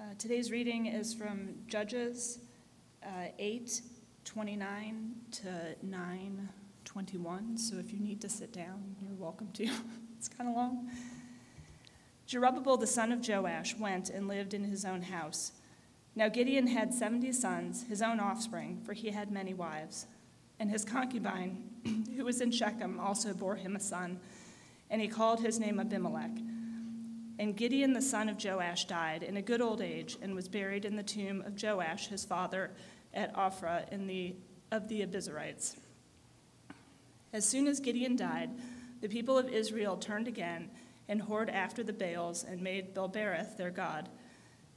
Uh, 0.00 0.14
today's 0.16 0.50
reading 0.50 0.86
is 0.86 1.12
from 1.12 1.50
Judges 1.66 2.38
uh, 3.04 3.26
8 3.38 3.82
29 4.24 5.14
to 5.32 5.76
9 5.82 6.48
21. 6.86 7.58
So 7.58 7.76
if 7.76 7.92
you 7.92 8.00
need 8.00 8.18
to 8.22 8.28
sit 8.30 8.50
down, 8.50 8.96
you're 9.02 9.12
welcome 9.12 9.50
to. 9.52 9.64
it's 10.16 10.26
kind 10.26 10.48
of 10.48 10.56
long. 10.56 10.90
Jerubbaal 12.26 12.80
the 12.80 12.86
son 12.86 13.12
of 13.12 13.28
Joash 13.28 13.76
went 13.76 14.08
and 14.08 14.26
lived 14.26 14.54
in 14.54 14.64
his 14.64 14.86
own 14.86 15.02
house. 15.02 15.52
Now 16.14 16.30
Gideon 16.30 16.68
had 16.68 16.94
70 16.94 17.32
sons, 17.32 17.84
his 17.86 18.00
own 18.00 18.20
offspring, 18.20 18.80
for 18.82 18.94
he 18.94 19.10
had 19.10 19.30
many 19.30 19.52
wives. 19.52 20.06
And 20.58 20.70
his 20.70 20.82
concubine, 20.82 21.68
who 22.16 22.24
was 22.24 22.40
in 22.40 22.52
Shechem, 22.52 22.98
also 22.98 23.34
bore 23.34 23.56
him 23.56 23.76
a 23.76 23.80
son, 23.80 24.18
and 24.88 25.02
he 25.02 25.08
called 25.08 25.40
his 25.40 25.60
name 25.60 25.78
Abimelech. 25.78 26.38
And 27.40 27.56
Gideon 27.56 27.94
the 27.94 28.02
son 28.02 28.28
of 28.28 28.36
Joash 28.44 28.84
died 28.84 29.22
in 29.22 29.38
a 29.38 29.42
good 29.42 29.62
old 29.62 29.80
age 29.80 30.18
and 30.20 30.34
was 30.34 30.46
buried 30.46 30.84
in 30.84 30.96
the 30.96 31.02
tomb 31.02 31.40
of 31.40 31.60
Joash 31.60 32.08
his 32.08 32.22
father 32.22 32.70
at 33.14 33.34
Ophrah 33.34 33.90
in 33.90 34.06
the, 34.06 34.34
of 34.70 34.88
the 34.88 35.00
Abiezrites. 35.00 35.76
As 37.32 37.48
soon 37.48 37.66
as 37.66 37.80
Gideon 37.80 38.14
died, 38.14 38.50
the 39.00 39.08
people 39.08 39.38
of 39.38 39.48
Israel 39.48 39.96
turned 39.96 40.28
again 40.28 40.68
and 41.08 41.22
whored 41.22 41.50
after 41.50 41.82
the 41.82 41.94
Baals 41.94 42.44
and 42.44 42.60
made 42.60 42.92
Baal-berith 42.92 43.56
their 43.56 43.70
god. 43.70 44.10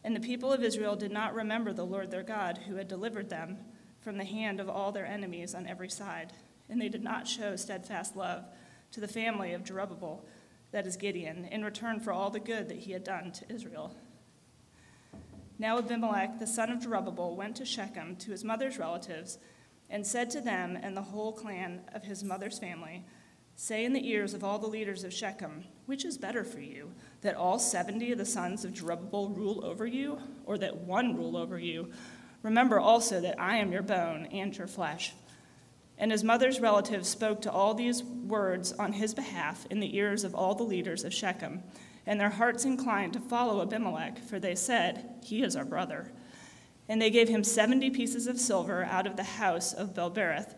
And 0.05 0.15
the 0.15 0.21
people 0.21 0.53
of 0.53 0.63
Israel 0.63 0.95
did 0.95 1.11
not 1.11 1.35
remember 1.35 1.73
the 1.73 1.85
Lord 1.85 2.11
their 2.11 2.23
God, 2.23 2.59
who 2.69 2.77
had 2.77 2.87
delivered 2.87 3.29
them 3.29 3.57
from 3.99 4.17
the 4.17 4.23
hand 4.23 4.61
of 4.61 4.69
all 4.69 4.93
their 4.93 5.05
enemies 5.05 5.53
on 5.53 5.67
every 5.67 5.89
side. 5.89 6.31
And 6.69 6.81
they 6.81 6.87
did 6.87 7.03
not 7.03 7.27
show 7.27 7.57
steadfast 7.57 8.15
love 8.15 8.45
to 8.93 9.01
the 9.01 9.07
family 9.09 9.51
of 9.51 9.65
Jerubbaal 9.65 10.21
that 10.73 10.87
is 10.87 10.97
Gideon, 10.97 11.45
in 11.45 11.63
return 11.63 11.99
for 11.99 12.11
all 12.11 12.29
the 12.29 12.39
good 12.39 12.67
that 12.67 12.79
he 12.79 12.91
had 12.91 13.03
done 13.03 13.31
to 13.31 13.53
Israel. 13.53 13.95
Now 15.59 15.77
Abimelech, 15.77 16.39
the 16.39 16.47
son 16.47 16.71
of 16.71 16.79
Jerubbaal, 16.79 17.35
went 17.35 17.55
to 17.57 17.65
Shechem 17.65 18.15
to 18.17 18.31
his 18.31 18.43
mother's 18.43 18.79
relatives 18.79 19.37
and 19.89 20.05
said 20.05 20.31
to 20.31 20.41
them 20.41 20.75
and 20.75 20.97
the 20.97 21.01
whole 21.01 21.31
clan 21.31 21.81
of 21.93 22.03
his 22.03 22.23
mother's 22.23 22.57
family, 22.57 23.05
Say 23.55 23.85
in 23.85 23.93
the 23.93 24.09
ears 24.09 24.33
of 24.33 24.43
all 24.43 24.57
the 24.57 24.67
leaders 24.67 25.03
of 25.03 25.13
Shechem, 25.13 25.65
which 25.85 26.03
is 26.03 26.17
better 26.17 26.43
for 26.43 26.59
you, 26.59 26.91
that 27.21 27.35
all 27.35 27.59
seventy 27.59 28.11
of 28.11 28.17
the 28.17 28.25
sons 28.25 28.65
of 28.65 28.73
Jerubbaal 28.73 29.37
rule 29.37 29.63
over 29.63 29.85
you, 29.85 30.17
or 30.45 30.57
that 30.57 30.77
one 30.77 31.15
rule 31.15 31.37
over 31.37 31.59
you? 31.59 31.91
Remember 32.41 32.79
also 32.79 33.21
that 33.21 33.39
I 33.39 33.57
am 33.57 33.71
your 33.71 33.83
bone 33.83 34.25
and 34.31 34.57
your 34.57 34.65
flesh. 34.65 35.13
And 36.03 36.11
his 36.11 36.21
mother's 36.21 36.59
relatives 36.59 37.07
spoke 37.07 37.41
to 37.43 37.51
all 37.51 37.73
these 37.73 38.03
words 38.03 38.73
on 38.73 38.91
his 38.91 39.13
behalf 39.13 39.65
in 39.69 39.79
the 39.79 39.95
ears 39.95 40.25
of 40.25 40.35
all 40.35 40.53
the 40.53 40.61
leaders 40.61 41.05
of 41.05 41.13
Shechem. 41.13 41.63
And 42.05 42.19
their 42.19 42.31
hearts 42.31 42.65
inclined 42.65 43.13
to 43.13 43.21
follow 43.21 43.61
Abimelech, 43.61 44.19
for 44.19 44.37
they 44.37 44.53
said, 44.53 45.09
He 45.23 45.43
is 45.43 45.55
our 45.55 45.63
brother. 45.63 46.11
And 46.89 47.01
they 47.01 47.09
gave 47.09 47.29
him 47.29 47.45
seventy 47.45 47.89
pieces 47.89 48.27
of 48.27 48.37
silver 48.37 48.83
out 48.83 49.07
of 49.07 49.15
the 49.15 49.23
house 49.23 49.71
of 49.71 49.95
Baal-berith, 49.95 50.55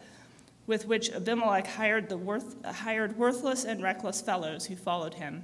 with 0.66 0.88
which 0.88 1.12
Abimelech 1.12 1.68
hired, 1.68 2.10
the 2.10 2.18
worth, 2.18 2.66
hired 2.66 3.16
worthless 3.16 3.66
and 3.66 3.84
reckless 3.84 4.22
fellows 4.22 4.66
who 4.66 4.76
followed 4.76 5.14
him. 5.14 5.44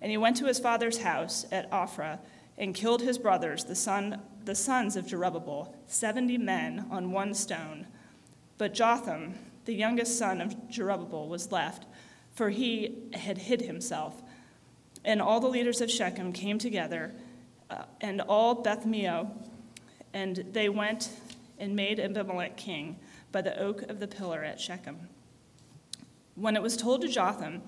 And 0.00 0.10
he 0.10 0.16
went 0.16 0.38
to 0.38 0.46
his 0.46 0.58
father's 0.58 0.98
house 0.98 1.46
at 1.52 1.70
Ophrah 1.70 2.18
and 2.58 2.74
killed 2.74 3.02
his 3.02 3.18
brothers, 3.18 3.62
the, 3.62 3.76
son, 3.76 4.22
the 4.44 4.56
sons 4.56 4.96
of 4.96 5.06
Jerubbaal, 5.06 5.72
seventy 5.86 6.36
men 6.36 6.88
on 6.90 7.12
one 7.12 7.32
stone 7.32 7.86
but 8.58 8.74
Jotham, 8.74 9.34
the 9.64 9.74
youngest 9.74 10.18
son 10.18 10.40
of 10.40 10.54
Jerubbaal, 10.68 11.28
was 11.28 11.50
left, 11.50 11.86
for 12.34 12.50
he 12.50 13.08
had 13.12 13.38
hid 13.38 13.62
himself. 13.62 14.22
And 15.04 15.20
all 15.20 15.40
the 15.40 15.48
leaders 15.48 15.80
of 15.80 15.90
Shechem 15.90 16.32
came 16.32 16.58
together, 16.58 17.12
uh, 17.70 17.84
and 18.00 18.20
all 18.22 18.54
Beth-millo, 18.54 19.30
and 20.12 20.44
they 20.52 20.68
went 20.68 21.10
and 21.58 21.74
made 21.74 22.00
Abimelech 22.00 22.56
king 22.56 22.98
by 23.32 23.42
the 23.42 23.58
oak 23.58 23.82
of 23.82 24.00
the 24.00 24.08
pillar 24.08 24.44
at 24.44 24.60
Shechem. 24.60 25.08
When 26.34 26.56
it 26.56 26.62
was 26.62 26.76
told 26.76 27.02
to 27.02 27.08
Jotham, 27.08 27.62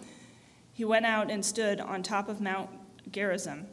he 0.72 0.84
went 0.84 1.06
out 1.06 1.30
and 1.30 1.44
stood 1.44 1.80
on 1.80 2.02
top 2.02 2.28
of 2.28 2.40
Mount 2.40 2.70
Gerizim 3.10 3.66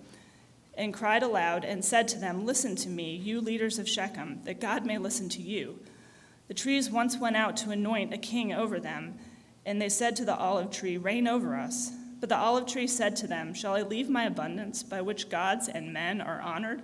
and 0.75 0.93
cried 0.93 1.23
aloud 1.23 1.65
and 1.65 1.83
said 1.83 2.07
to 2.09 2.17
them, 2.17 2.45
Listen 2.45 2.75
to 2.77 2.89
me, 2.89 3.15
you 3.15 3.41
leaders 3.41 3.77
of 3.77 3.87
Shechem, 3.87 4.41
that 4.45 4.59
God 4.59 4.85
may 4.85 4.97
listen 4.97 5.29
to 5.29 5.41
you. 5.41 5.79
The 6.47 6.53
trees 6.53 6.91
once 6.91 7.17
went 7.17 7.35
out 7.35 7.55
to 7.57 7.71
anoint 7.71 8.13
a 8.13 8.17
king 8.17 8.53
over 8.53 8.79
them, 8.79 9.17
and 9.65 9.81
they 9.81 9.89
said 9.89 10.15
to 10.17 10.25
the 10.25 10.35
olive 10.35 10.71
tree, 10.71 10.97
Reign 10.97 11.27
over 11.27 11.55
us. 11.55 11.91
But 12.19 12.29
the 12.29 12.37
olive 12.37 12.67
tree 12.67 12.87
said 12.87 13.15
to 13.17 13.27
them, 13.27 13.53
Shall 13.53 13.75
I 13.75 13.81
leave 13.81 14.09
my 14.09 14.23
abundance 14.23 14.83
by 14.83 15.01
which 15.01 15.29
gods 15.29 15.67
and 15.67 15.93
men 15.93 16.21
are 16.21 16.41
honored, 16.41 16.83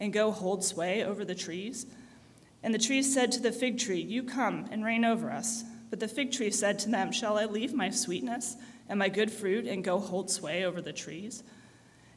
and 0.00 0.12
go 0.12 0.30
hold 0.30 0.64
sway 0.64 1.04
over 1.04 1.24
the 1.24 1.34
trees? 1.34 1.86
And 2.62 2.72
the 2.72 2.78
trees 2.78 3.12
said 3.12 3.32
to 3.32 3.40
the 3.40 3.52
fig 3.52 3.78
tree, 3.78 4.00
You 4.00 4.22
come 4.22 4.68
and 4.70 4.84
reign 4.84 5.04
over 5.04 5.30
us. 5.30 5.64
But 5.90 6.00
the 6.00 6.08
fig 6.08 6.32
tree 6.32 6.50
said 6.50 6.78
to 6.80 6.88
them, 6.88 7.12
Shall 7.12 7.38
I 7.38 7.44
leave 7.44 7.74
my 7.74 7.90
sweetness 7.90 8.56
and 8.88 8.98
my 8.98 9.08
good 9.08 9.30
fruit, 9.30 9.66
and 9.66 9.84
go 9.84 9.98
hold 9.98 10.30
sway 10.30 10.64
over 10.64 10.80
the 10.80 10.92
trees? 10.92 11.42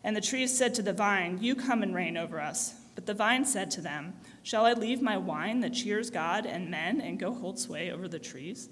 And 0.03 0.15
the 0.15 0.21
trees 0.21 0.55
said 0.55 0.75
to 0.75 0.81
the 0.81 0.93
vine, 0.93 1.39
You 1.41 1.55
come 1.55 1.81
and 1.83 1.93
reign 1.93 2.15
over 2.15 2.39
us. 2.39 2.75
But 2.93 3.05
the 3.05 3.13
vine 3.13 3.43
said 3.43 3.71
to 3.71 3.81
them, 3.81 4.13
Shall 4.45 4.67
I 4.67 4.73
leave 4.73 5.01
my 5.01 5.17
wine 5.17 5.61
that 5.61 5.73
cheers 5.73 6.11
God 6.11 6.45
and 6.45 6.69
men 6.69 7.01
and 7.01 7.17
go 7.17 7.33
hold 7.33 7.57
sway 7.57 7.89
over 7.89 8.07
the 8.07 8.19
trees? 8.19 8.69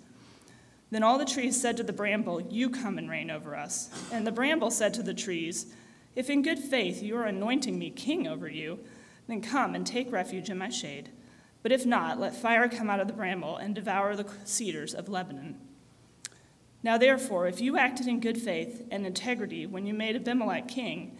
Then 0.92 1.02
all 1.02 1.18
the 1.18 1.26
trees 1.26 1.60
said 1.60 1.78
to 1.78 1.84
the 1.84 1.92
bramble, 1.92 2.42
You 2.42 2.70
come 2.70 3.00
and 3.00 3.10
reign 3.10 3.32
over 3.32 3.56
us. 3.56 3.90
And 4.12 4.28
the 4.28 4.32
bramble 4.32 4.70
said 4.70 4.94
to 4.94 5.02
the 5.02 5.16
trees, 5.16 5.74
If 6.16 6.30
in 6.30 6.44
good 6.44 6.60
faith 6.60 7.02
you 7.02 7.18
are 7.18 7.24
anointing 7.24 7.80
me 7.80 7.90
king 7.90 8.28
over 8.28 8.48
you, 8.48 8.82
then 9.28 9.42
come 9.42 9.74
and 9.74 9.84
take 9.84 10.12
refuge 10.12 10.52
in 10.52 10.60
my 10.60 10.70
shade. 10.70 11.10
But 11.64 11.72
if 11.72 11.88
not, 11.88 12.20
let 12.20 12.36
fire 12.36 12.70
come 12.70 12.92
out 12.92 13.00
of 13.00 13.08
the 13.08 13.14
bramble 13.14 13.58
and 13.58 13.74
devour 13.74 14.16
the 14.16 14.30
cedars 14.44 14.94
of 14.94 15.10
Lebanon. 15.10 15.58
Now, 16.84 17.00
therefore, 17.00 17.48
if 17.48 17.60
you 17.60 17.80
acted 17.80 18.06
in 18.06 18.20
good 18.20 18.38
faith 18.38 18.86
and 18.92 19.08
integrity 19.08 19.66
when 19.66 19.88
you 19.88 19.96
made 19.96 20.16
Abimelech 20.16 20.68
king, 20.68 21.18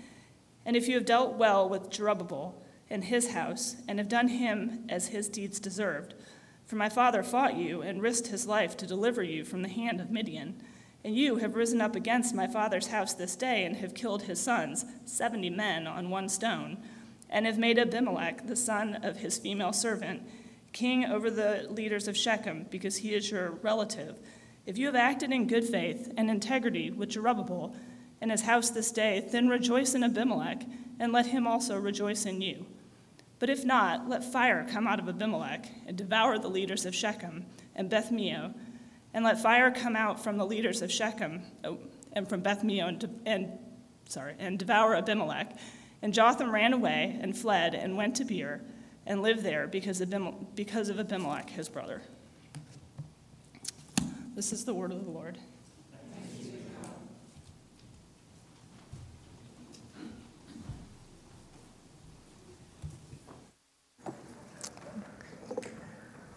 and 0.64 0.76
if 0.76 0.88
you 0.88 0.94
have 0.94 1.06
dealt 1.06 1.38
well 1.38 1.68
with 1.68 1.90
Jerubbaal, 1.90 2.54
and 2.90 3.06
his 3.06 3.32
house, 3.32 3.76
and 3.88 4.00
have 4.00 4.10
done 4.10 4.28
him 4.28 4.86
as 4.90 5.08
his 5.08 5.30
deeds 5.30 5.60
deserved. 5.60 6.14
For 6.66 6.76
my 6.76 6.90
father 6.90 7.24
fought 7.24 7.58
you 7.58 7.82
and 7.82 8.02
risked 8.02 8.28
his 8.28 8.48
life 8.48 8.78
to 8.78 8.88
deliver 8.88 9.22
you 9.24 9.44
from 9.44 9.62
the 9.62 9.70
hand 9.70 10.00
of 10.00 10.12
Midian. 10.12 10.62
And 11.04 11.16
you 11.16 11.36
have 11.38 11.56
risen 11.56 11.82
up 11.82 11.96
against 11.96 12.34
my 12.34 12.48
father's 12.48 12.88
house 12.88 13.14
this 13.14 13.36
day 13.36 13.66
and 13.66 13.76
have 13.76 13.94
killed 13.94 14.24
his 14.24 14.40
sons, 14.40 14.86
seventy 15.06 15.50
men 15.50 15.86
on 15.86 16.10
one 16.10 16.30
stone, 16.30 16.78
and 17.30 17.46
have 17.46 17.58
made 17.58 17.78
Abimelech, 17.78 18.48
the 18.48 18.56
son 18.56 18.96
of 19.04 19.18
his 19.18 19.38
female 19.38 19.74
servant, 19.74 20.22
king 20.72 21.04
over 21.04 21.30
the 21.30 21.68
leaders 21.70 22.08
of 22.08 22.16
Shechem, 22.16 22.68
because 22.70 22.98
he 22.98 23.14
is 23.14 23.30
your 23.30 23.52
relative. 23.62 24.18
If 24.66 24.78
you 24.78 24.86
have 24.86 24.96
acted 24.96 25.34
in 25.34 25.48
good 25.48 25.66
faith 25.66 26.14
and 26.16 26.30
integrity 26.30 26.90
with 26.90 27.10
Jerubbaal 27.10 27.76
and 28.24 28.32
his 28.32 28.44
house 28.44 28.70
this 28.70 28.90
day, 28.90 29.28
then 29.34 29.50
rejoice 29.50 29.94
in 29.96 30.02
Abimelech, 30.02 30.64
and 30.98 31.12
let 31.12 31.26
him 31.26 31.46
also 31.46 31.78
rejoice 31.78 32.26
in 32.26 32.42
you. 32.42 32.66
But 33.38 33.50
if 33.50 33.66
not, 33.66 34.08
let 34.08 34.24
fire 34.24 34.66
come 34.72 34.88
out 34.88 34.98
of 34.98 35.10
Abimelech 35.10 35.70
and 35.86 35.98
devour 35.98 36.40
the 36.40 36.48
leaders 36.48 36.86
of 36.86 36.96
Shechem 36.96 37.46
and 37.76 37.90
Beth-millo, 37.90 38.54
and 39.14 39.26
let 39.26 39.42
fire 39.42 39.72
come 39.72 39.98
out 39.98 40.24
from 40.24 40.38
the 40.38 40.46
leaders 40.46 40.82
of 40.82 40.90
Shechem 40.90 41.42
oh, 41.66 41.78
and 42.14 42.26
from 42.26 42.40
Beth-millo 42.40 42.88
and, 42.88 43.22
and, 43.26 43.60
sorry, 44.08 44.36
and 44.40 44.58
devour 44.58 44.96
Abimelech. 44.96 45.58
And 46.02 46.14
Jotham 46.14 46.50
ran 46.50 46.72
away 46.72 47.20
and 47.22 47.38
fled 47.38 47.76
and 47.76 47.98
went 47.98 48.16
to 48.16 48.24
Beer 48.24 48.62
and 49.06 49.22
lived 49.22 49.44
there 49.44 49.68
because 49.68 50.00
of, 50.00 50.56
because 50.56 50.88
of 50.88 50.98
Abimelech, 50.98 51.50
his 51.50 51.68
brother. 51.68 52.02
This 54.34 54.54
is 54.54 54.64
the 54.64 54.74
word 54.74 54.94
of 54.94 55.04
the 55.04 55.12
Lord. 55.12 55.38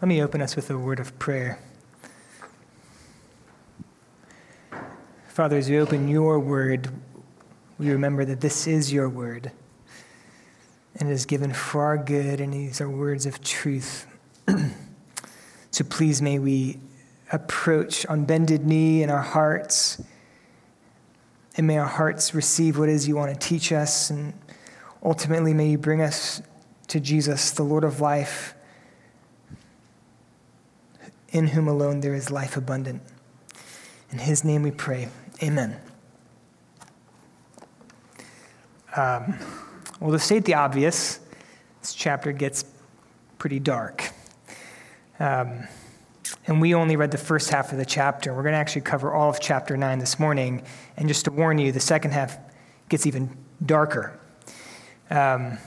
Let 0.03 0.09
me 0.09 0.23
open 0.23 0.43
us 0.43 0.57
with 0.57 0.69
a 0.69 0.77
word 0.77 1.01
of 1.01 1.19
prayer. 1.19 1.59
Father, 5.29 5.57
as 5.57 5.71
we 5.71 5.79
open 5.79 6.07
your 6.09 6.39
word, 6.39 6.91
we 7.79 7.91
remember 7.91 8.27
that 8.27 8.43
this 8.43 8.67
is 8.67 8.93
your 8.93 9.09
word 9.09 9.53
and 10.97 11.09
it 11.09 11.13
is 11.13 11.25
given 11.25 11.51
for 11.55 11.83
our 11.83 11.97
good, 11.97 12.43
and 12.43 12.53
these 12.53 12.79
are 12.83 12.91
words 12.91 13.25
of 13.25 13.43
truth. 13.43 14.07
so 15.71 15.85
please 15.85 16.21
may 16.21 16.39
we 16.39 16.79
approach 17.33 18.05
on 18.05 18.27
bended 18.27 18.67
knee 18.67 19.03
in 19.03 19.09
our 19.09 19.23
hearts, 19.23 20.03
and 21.57 21.67
may 21.67 21.79
our 21.79 21.87
hearts 21.87 22.35
receive 22.35 22.79
what 22.79 22.91
is 22.91 23.09
you 23.09 23.17
want 23.17 23.33
to 23.33 23.49
teach 23.49 23.73
us, 23.73 24.11
and 24.11 24.35
ultimately 25.03 25.55
may 25.55 25.71
you 25.71 25.79
bring 25.79 26.03
us 26.03 26.43
to 26.89 27.01
Jesus, 27.01 27.51
the 27.51 27.63
Lord 27.63 27.83
of 27.83 28.03
life 28.03 28.56
in 31.37 31.49
whom 31.49 31.69
alone 31.69 32.01
there 32.01 32.15
is 32.15 32.31
life 32.31 32.57
abundant. 32.57 33.03
In 34.11 34.19
his 34.19 34.43
name 34.43 34.63
we 34.63 34.71
pray. 34.71 35.09
Amen. 35.43 35.79
Um, 38.97 39.39
Well, 40.01 40.13
to 40.13 40.19
state 40.19 40.45
the 40.45 40.55
obvious, 40.55 41.21
this 41.81 41.95
chapter 41.95 42.33
gets 42.33 42.67
pretty 43.39 43.59
dark. 43.59 44.11
Um, 45.19 45.67
and 46.47 46.61
we 46.61 46.75
only 46.75 46.97
read 46.97 47.11
the 47.11 47.19
first 47.19 47.51
half 47.51 47.73
of 47.73 47.79
the 47.79 47.85
chapter. 47.85 48.35
We're 48.35 48.43
going 48.43 48.53
to 48.53 48.59
actually 48.59 48.83
cover 48.83 49.15
all 49.15 49.31
of 49.31 49.41
chapter 49.41 49.77
9 49.77 49.99
this 49.99 50.19
morning. 50.19 50.63
And 50.97 51.09
just 51.09 51.25
to 51.25 51.31
warn 51.31 51.57
you, 51.59 51.73
the 51.73 51.81
second 51.81 52.11
half 52.13 52.37
gets 52.91 53.07
even 53.07 53.35
darker. 53.65 54.19
Um, 55.11 55.59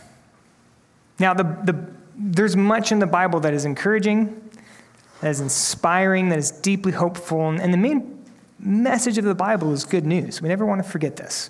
now, 1.18 1.34
the, 1.34 1.44
the, 1.44 1.92
there's 2.16 2.56
much 2.56 2.92
in 2.92 3.00
the 3.00 3.08
Bible 3.08 3.40
that 3.40 3.54
is 3.54 3.66
encouraging, 3.66 4.49
that 5.22 5.30
is 5.30 5.42
inspiring, 5.42 6.30
that 6.30 6.40
is 6.40 6.52
deeply 6.52 6.92
hopeful. 6.92 7.50
And, 7.50 7.74
the 7.74 7.78
main 7.78 8.26
message 8.60 9.18
of 9.18 9.26
the 9.26 9.36
Bible 9.36 9.74
is 9.74 9.84
good 9.86 10.06
news. 10.06 10.42
We 10.42 10.50
never 10.50 10.66
want 10.66 10.84
to 10.84 10.90
forget 10.90 11.16
this. 11.16 11.50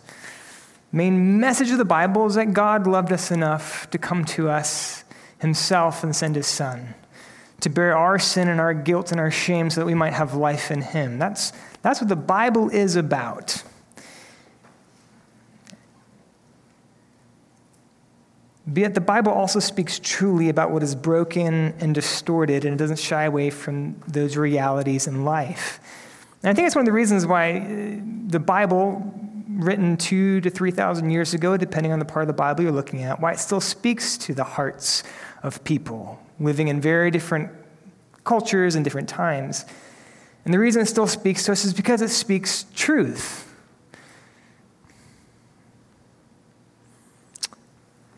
The 0.91 0.97
main 0.97 1.39
message 1.39 1.71
of 1.71 1.77
the 1.77 1.85
Bible 1.85 2.25
is 2.27 2.35
that 2.35 2.53
God 2.53 2.87
loved 2.87 3.11
us 3.11 3.31
enough 3.31 3.89
to 3.91 3.97
come 3.97 4.25
to 4.25 4.49
us 4.49 5.03
himself 5.39 6.03
and 6.03 6.15
send 6.15 6.35
his 6.35 6.47
son 6.47 6.95
to 7.61 7.69
bear 7.69 7.97
our 7.97 8.17
sin 8.17 8.47
and 8.47 8.59
our 8.59 8.73
guilt 8.73 9.11
and 9.11 9.19
our 9.19 9.31
shame 9.31 9.69
so 9.69 9.81
that 9.81 9.85
we 9.85 9.93
might 9.93 10.13
have 10.13 10.33
life 10.33 10.71
in 10.71 10.81
him. 10.81 11.19
That's, 11.19 11.51
that's 11.81 11.99
what 11.99 12.09
the 12.09 12.15
Bible 12.15 12.69
is 12.69 12.95
about. 12.95 13.63
Yet 18.73 18.93
the 18.93 19.01
Bible 19.01 19.31
also 19.31 19.59
speaks 19.59 19.99
truly 19.99 20.49
about 20.49 20.71
what 20.71 20.83
is 20.83 20.93
broken 20.93 21.73
and 21.79 21.95
distorted, 21.95 22.65
and 22.65 22.75
it 22.75 22.77
doesn't 22.77 22.99
shy 22.99 23.23
away 23.23 23.49
from 23.49 23.95
those 24.07 24.37
realities 24.37 25.07
in 25.07 25.25
life. 25.25 25.79
And 26.43 26.49
I 26.49 26.53
think 26.53 26.65
that's 26.65 26.75
one 26.75 26.83
of 26.83 26.85
the 26.85 26.93
reasons 26.93 27.25
why 27.25 27.59
uh, 27.59 28.03
the 28.27 28.39
Bible, 28.39 29.13
written 29.49 29.97
two 29.97 30.39
to 30.41 30.49
3,000 30.49 31.09
years 31.09 31.33
ago, 31.33 31.57
depending 31.57 31.91
on 31.91 31.99
the 31.99 32.05
part 32.05 32.23
of 32.23 32.27
the 32.27 32.33
Bible 32.33 32.63
you're 32.63 32.71
looking 32.71 33.03
at, 33.03 33.19
why 33.19 33.31
it 33.31 33.39
still 33.39 33.61
speaks 33.61 34.17
to 34.19 34.33
the 34.33 34.43
hearts 34.43 35.03
of 35.41 35.63
people 35.63 36.21
living 36.39 36.67
in 36.67 36.79
very 36.79 37.11
different 37.11 37.51
cultures 38.23 38.75
and 38.75 38.83
different 38.83 39.09
times. 39.09 39.65
And 40.45 40.53
the 40.53 40.59
reason 40.59 40.81
it 40.81 40.85
still 40.85 41.07
speaks 41.07 41.43
to 41.45 41.51
us 41.51 41.65
is 41.65 41.73
because 41.73 42.01
it 42.01 42.09
speaks 42.09 42.65
truth. 42.75 43.48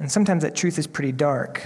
And 0.02 0.12
sometimes 0.12 0.42
that 0.42 0.56
truth 0.56 0.80
is 0.80 0.88
pretty 0.88 1.12
dark. 1.12 1.62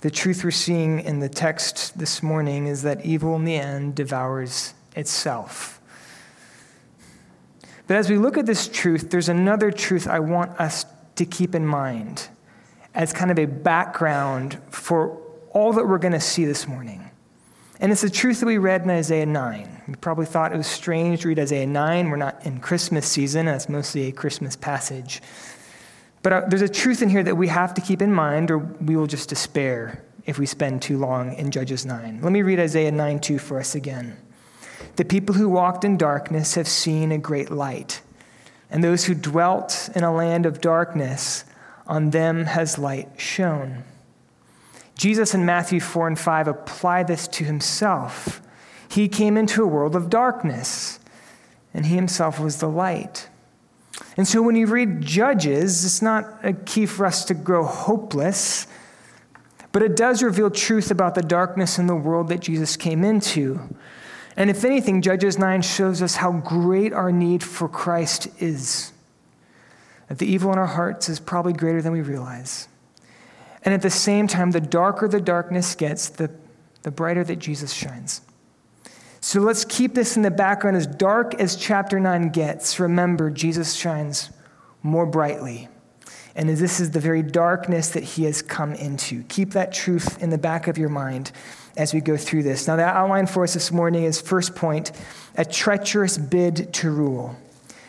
The 0.00 0.10
truth 0.10 0.42
we're 0.42 0.50
seeing 0.50 1.00
in 1.00 1.20
the 1.20 1.28
text 1.28 1.98
this 1.98 2.22
morning 2.22 2.66
is 2.66 2.80
that 2.84 3.04
evil 3.04 3.36
in 3.36 3.44
the 3.44 3.56
end 3.56 3.94
devours 3.94 4.72
itself. 4.96 5.78
But 7.86 7.98
as 7.98 8.08
we 8.08 8.16
look 8.16 8.38
at 8.38 8.46
this 8.46 8.68
truth, 8.68 9.10
there's 9.10 9.28
another 9.28 9.70
truth 9.70 10.08
I 10.08 10.20
want 10.20 10.58
us 10.58 10.86
to 11.16 11.26
keep 11.26 11.54
in 11.54 11.66
mind 11.66 12.26
as 12.94 13.12
kind 13.12 13.30
of 13.30 13.38
a 13.38 13.44
background 13.44 14.58
for 14.70 15.18
all 15.50 15.74
that 15.74 15.86
we're 15.86 15.98
going 15.98 16.12
to 16.12 16.20
see 16.20 16.46
this 16.46 16.66
morning. 16.66 17.10
And 17.80 17.92
it's 17.92 18.00
the 18.00 18.08
truth 18.08 18.40
that 18.40 18.46
we 18.46 18.56
read 18.56 18.84
in 18.84 18.88
Isaiah 18.88 19.26
9. 19.26 19.82
You 19.88 19.96
probably 19.96 20.24
thought 20.24 20.54
it 20.54 20.56
was 20.56 20.66
strange 20.66 21.20
to 21.20 21.28
read 21.28 21.38
Isaiah 21.38 21.66
9. 21.66 22.08
We're 22.08 22.16
not 22.16 22.46
in 22.46 22.60
Christmas 22.60 23.06
season, 23.06 23.46
it's 23.46 23.68
mostly 23.68 24.08
a 24.08 24.12
Christmas 24.12 24.56
passage. 24.56 25.20
But 26.26 26.32
uh, 26.32 26.42
there's 26.48 26.62
a 26.62 26.68
truth 26.68 27.02
in 27.02 27.08
here 27.08 27.22
that 27.22 27.36
we 27.36 27.46
have 27.46 27.72
to 27.74 27.80
keep 27.80 28.02
in 28.02 28.12
mind, 28.12 28.50
or 28.50 28.58
we 28.58 28.96
will 28.96 29.06
just 29.06 29.28
despair 29.28 30.02
if 30.24 30.40
we 30.40 30.46
spend 30.46 30.82
too 30.82 30.98
long 30.98 31.32
in 31.34 31.52
Judges 31.52 31.86
9. 31.86 32.18
Let 32.20 32.32
me 32.32 32.42
read 32.42 32.58
Isaiah 32.58 32.90
9 32.90 33.20
2 33.20 33.38
for 33.38 33.60
us 33.60 33.76
again. 33.76 34.16
The 34.96 35.04
people 35.04 35.36
who 35.36 35.48
walked 35.48 35.84
in 35.84 35.96
darkness 35.96 36.56
have 36.56 36.66
seen 36.66 37.12
a 37.12 37.18
great 37.18 37.52
light, 37.52 38.00
and 38.72 38.82
those 38.82 39.04
who 39.04 39.14
dwelt 39.14 39.88
in 39.94 40.02
a 40.02 40.12
land 40.12 40.46
of 40.46 40.60
darkness 40.60 41.44
on 41.86 42.10
them 42.10 42.46
has 42.46 42.76
light 42.76 43.08
shone. 43.16 43.84
Jesus 44.96 45.32
in 45.32 45.46
Matthew 45.46 45.78
4 45.78 46.08
and 46.08 46.18
5 46.18 46.48
apply 46.48 47.04
this 47.04 47.28
to 47.28 47.44
himself. 47.44 48.42
He 48.88 49.06
came 49.06 49.36
into 49.36 49.62
a 49.62 49.68
world 49.68 49.94
of 49.94 50.10
darkness, 50.10 50.98
and 51.72 51.86
he 51.86 51.94
himself 51.94 52.40
was 52.40 52.58
the 52.58 52.68
light. 52.68 53.28
And 54.16 54.26
so 54.26 54.42
when 54.42 54.56
you 54.56 54.66
read 54.66 55.02
Judges, 55.02 55.84
it's 55.84 56.02
not 56.02 56.38
a 56.42 56.52
key 56.52 56.86
for 56.86 57.06
us 57.06 57.24
to 57.26 57.34
grow 57.34 57.64
hopeless, 57.64 58.66
but 59.72 59.82
it 59.82 59.96
does 59.96 60.22
reveal 60.22 60.50
truth 60.50 60.90
about 60.90 61.14
the 61.14 61.22
darkness 61.22 61.78
in 61.78 61.86
the 61.86 61.94
world 61.94 62.28
that 62.28 62.40
Jesus 62.40 62.76
came 62.76 63.04
into. 63.04 63.60
And 64.36 64.50
if 64.50 64.64
anything, 64.64 65.02
Judges 65.02 65.38
9 65.38 65.62
shows 65.62 66.02
us 66.02 66.16
how 66.16 66.32
great 66.32 66.92
our 66.92 67.12
need 67.12 67.42
for 67.42 67.68
Christ 67.68 68.28
is 68.38 68.92
that 70.08 70.18
the 70.18 70.26
evil 70.26 70.52
in 70.52 70.58
our 70.58 70.66
hearts 70.66 71.08
is 71.08 71.18
probably 71.18 71.52
greater 71.52 71.82
than 71.82 71.92
we 71.92 72.00
realize. 72.00 72.68
And 73.64 73.74
at 73.74 73.82
the 73.82 73.90
same 73.90 74.28
time, 74.28 74.52
the 74.52 74.60
darker 74.60 75.08
the 75.08 75.20
darkness 75.20 75.74
gets, 75.74 76.08
the, 76.08 76.30
the 76.82 76.90
brighter 76.90 77.24
that 77.24 77.36
Jesus 77.36 77.72
shines. 77.72 78.20
So 79.26 79.40
let's 79.40 79.64
keep 79.64 79.92
this 79.92 80.16
in 80.16 80.22
the 80.22 80.30
background. 80.30 80.76
As 80.76 80.86
dark 80.86 81.34
as 81.34 81.56
chapter 81.56 81.98
9 81.98 82.28
gets, 82.28 82.78
remember, 82.78 83.28
Jesus 83.28 83.74
shines 83.74 84.30
more 84.84 85.04
brightly. 85.04 85.66
And 86.36 86.48
this 86.48 86.78
is 86.78 86.92
the 86.92 87.00
very 87.00 87.24
darkness 87.24 87.88
that 87.88 88.04
he 88.04 88.22
has 88.22 88.40
come 88.40 88.72
into. 88.74 89.24
Keep 89.24 89.50
that 89.50 89.72
truth 89.72 90.22
in 90.22 90.30
the 90.30 90.38
back 90.38 90.68
of 90.68 90.78
your 90.78 90.90
mind 90.90 91.32
as 91.76 91.92
we 91.92 92.00
go 92.00 92.16
through 92.16 92.44
this. 92.44 92.68
Now, 92.68 92.76
the 92.76 92.84
outline 92.84 93.26
for 93.26 93.42
us 93.42 93.54
this 93.54 93.72
morning 93.72 94.04
is 94.04 94.20
first 94.20 94.54
point, 94.54 94.92
a 95.34 95.44
treacherous 95.44 96.16
bid 96.16 96.72
to 96.74 96.92
rule. 96.92 97.34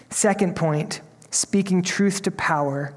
Second 0.10 0.56
point, 0.56 1.02
speaking 1.30 1.84
truth 1.84 2.24
to 2.24 2.32
power. 2.32 2.96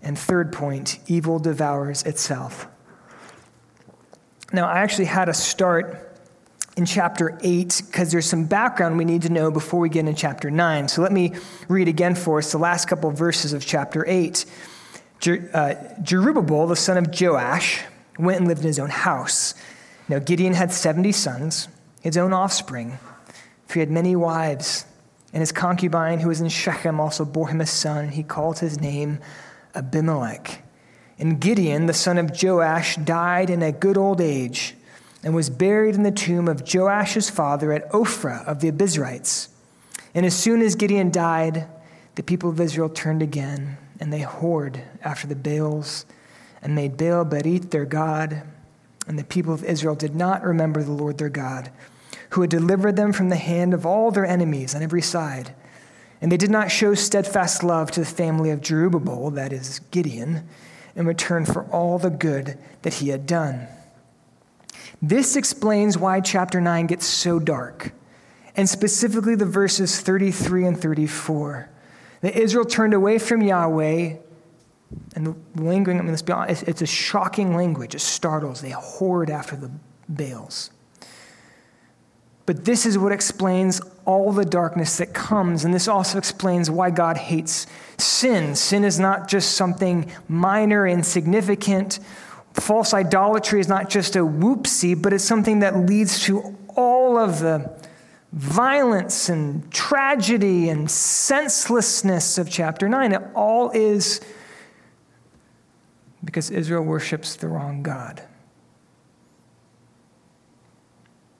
And 0.00 0.18
third 0.18 0.54
point, 0.54 1.00
evil 1.06 1.38
devours 1.38 2.02
itself. 2.04 2.66
Now, 4.54 4.68
I 4.68 4.78
actually 4.78 5.04
had 5.04 5.26
to 5.26 5.34
start 5.34 6.13
in 6.76 6.86
chapter 6.86 7.38
8 7.42 7.82
because 7.86 8.10
there's 8.10 8.26
some 8.26 8.46
background 8.46 8.98
we 8.98 9.04
need 9.04 9.22
to 9.22 9.28
know 9.28 9.50
before 9.50 9.80
we 9.80 9.88
get 9.88 10.00
into 10.00 10.14
chapter 10.14 10.50
9. 10.50 10.88
So 10.88 11.02
let 11.02 11.12
me 11.12 11.32
read 11.68 11.88
again 11.88 12.14
for 12.14 12.38
us 12.38 12.52
the 12.52 12.58
last 12.58 12.88
couple 12.88 13.10
of 13.10 13.16
verses 13.16 13.52
of 13.52 13.64
chapter 13.64 14.04
8. 14.06 14.44
Jer- 15.20 15.50
uh, 15.54 15.74
Jerubbaal, 16.02 16.68
the 16.68 16.76
son 16.76 16.96
of 16.96 17.18
Joash, 17.18 17.80
went 18.18 18.38
and 18.38 18.48
lived 18.48 18.62
in 18.62 18.66
his 18.66 18.78
own 18.78 18.90
house. 18.90 19.54
Now, 20.08 20.18
Gideon 20.18 20.52
had 20.52 20.72
70 20.72 21.12
sons, 21.12 21.68
his 22.02 22.16
own 22.16 22.32
offspring, 22.32 22.98
for 23.66 23.74
he 23.74 23.80
had 23.80 23.90
many 23.90 24.16
wives. 24.16 24.84
And 25.32 25.40
his 25.40 25.52
concubine, 25.52 26.20
who 26.20 26.28
was 26.28 26.40
in 26.40 26.48
Shechem, 26.48 27.00
also 27.00 27.24
bore 27.24 27.48
him 27.48 27.60
a 27.60 27.66
son. 27.66 28.10
He 28.10 28.22
called 28.22 28.58
his 28.58 28.80
name 28.80 29.18
Abimelech. 29.74 30.62
And 31.18 31.40
Gideon, 31.40 31.86
the 31.86 31.94
son 31.94 32.18
of 32.18 32.40
Joash, 32.40 32.96
died 32.96 33.50
in 33.50 33.62
a 33.62 33.72
good 33.72 33.96
old 33.96 34.20
age 34.20 34.74
and 35.24 35.34
was 35.34 35.48
buried 35.48 35.94
in 35.94 36.02
the 36.02 36.10
tomb 36.10 36.46
of 36.46 36.64
Joash's 36.64 37.30
father 37.30 37.72
at 37.72 37.90
Ophrah 37.90 38.46
of 38.46 38.60
the 38.60 38.70
Abiezrites. 38.70 39.48
And 40.14 40.24
as 40.26 40.36
soon 40.36 40.60
as 40.60 40.76
Gideon 40.76 41.10
died, 41.10 41.66
the 42.14 42.22
people 42.22 42.50
of 42.50 42.60
Israel 42.60 42.90
turned 42.90 43.22
again, 43.22 43.78
and 43.98 44.12
they 44.12 44.20
whored 44.20 44.82
after 45.02 45.26
the 45.26 45.34
Baals 45.34 46.04
and 46.62 46.74
made 46.74 46.96
Baal 46.96 47.24
Berith 47.24 47.70
their 47.70 47.86
God. 47.86 48.42
And 49.08 49.18
the 49.18 49.24
people 49.24 49.52
of 49.52 49.64
Israel 49.64 49.94
did 49.94 50.14
not 50.14 50.44
remember 50.44 50.82
the 50.82 50.92
Lord 50.92 51.18
their 51.18 51.28
God 51.30 51.70
who 52.30 52.40
had 52.40 52.50
delivered 52.50 52.96
them 52.96 53.12
from 53.12 53.28
the 53.28 53.36
hand 53.36 53.72
of 53.72 53.86
all 53.86 54.10
their 54.10 54.26
enemies 54.26 54.74
on 54.74 54.82
every 54.82 55.02
side. 55.02 55.54
And 56.20 56.32
they 56.32 56.36
did 56.36 56.50
not 56.50 56.70
show 56.70 56.94
steadfast 56.94 57.62
love 57.62 57.90
to 57.92 58.00
the 58.00 58.06
family 58.06 58.50
of 58.50 58.60
Jerubbaal, 58.60 59.34
that 59.34 59.52
is, 59.52 59.80
Gideon, 59.90 60.48
in 60.96 61.06
return 61.06 61.44
for 61.44 61.64
all 61.66 61.98
the 61.98 62.10
good 62.10 62.58
that 62.82 62.94
he 62.94 63.10
had 63.10 63.26
done. 63.26 63.68
This 65.08 65.36
explains 65.36 65.98
why 65.98 66.20
chapter 66.20 66.62
9 66.62 66.86
gets 66.86 67.04
so 67.04 67.38
dark, 67.38 67.92
and 68.56 68.66
specifically 68.66 69.34
the 69.34 69.44
verses 69.44 70.00
33 70.00 70.64
and 70.64 70.80
34. 70.80 71.68
That 72.22 72.34
Israel 72.34 72.64
turned 72.64 72.94
away 72.94 73.18
from 73.18 73.42
Yahweh, 73.42 74.16
and 75.14 75.26
the 75.26 75.34
lingering, 75.62 75.98
I 75.98 76.02
mean, 76.02 76.10
let's 76.10 76.22
be 76.22 76.32
honest, 76.32 76.62
it's 76.62 76.80
a 76.80 76.86
shocking 76.86 77.54
language. 77.54 77.94
It 77.94 78.00
startles. 78.00 78.62
They 78.62 78.70
whored 78.70 79.28
after 79.28 79.56
the 79.56 79.70
Baals. 80.08 80.70
But 82.46 82.64
this 82.64 82.86
is 82.86 82.96
what 82.96 83.12
explains 83.12 83.82
all 84.06 84.32
the 84.32 84.44
darkness 84.44 84.96
that 84.98 85.12
comes. 85.12 85.66
And 85.66 85.74
this 85.74 85.88
also 85.88 86.16
explains 86.16 86.70
why 86.70 86.90
God 86.90 87.18
hates 87.18 87.66
sin. 87.98 88.54
Sin 88.54 88.84
is 88.84 88.98
not 88.98 89.28
just 89.28 89.52
something 89.52 90.10
minor, 90.28 90.86
and 90.86 91.00
insignificant. 91.00 91.98
False 92.54 92.94
idolatry 92.94 93.60
is 93.60 93.68
not 93.68 93.90
just 93.90 94.16
a 94.16 94.20
whoopsie, 94.20 95.00
but 95.00 95.12
it's 95.12 95.24
something 95.24 95.58
that 95.60 95.76
leads 95.76 96.20
to 96.24 96.56
all 96.76 97.18
of 97.18 97.40
the 97.40 97.70
violence 98.32 99.28
and 99.28 99.70
tragedy 99.72 100.68
and 100.68 100.90
senselessness 100.90 102.38
of 102.38 102.48
chapter 102.48 102.88
9. 102.88 103.12
It 103.12 103.22
all 103.34 103.70
is 103.70 104.20
because 106.24 106.50
Israel 106.50 106.82
worships 106.82 107.36
the 107.36 107.48
wrong 107.48 107.82
God. 107.82 108.22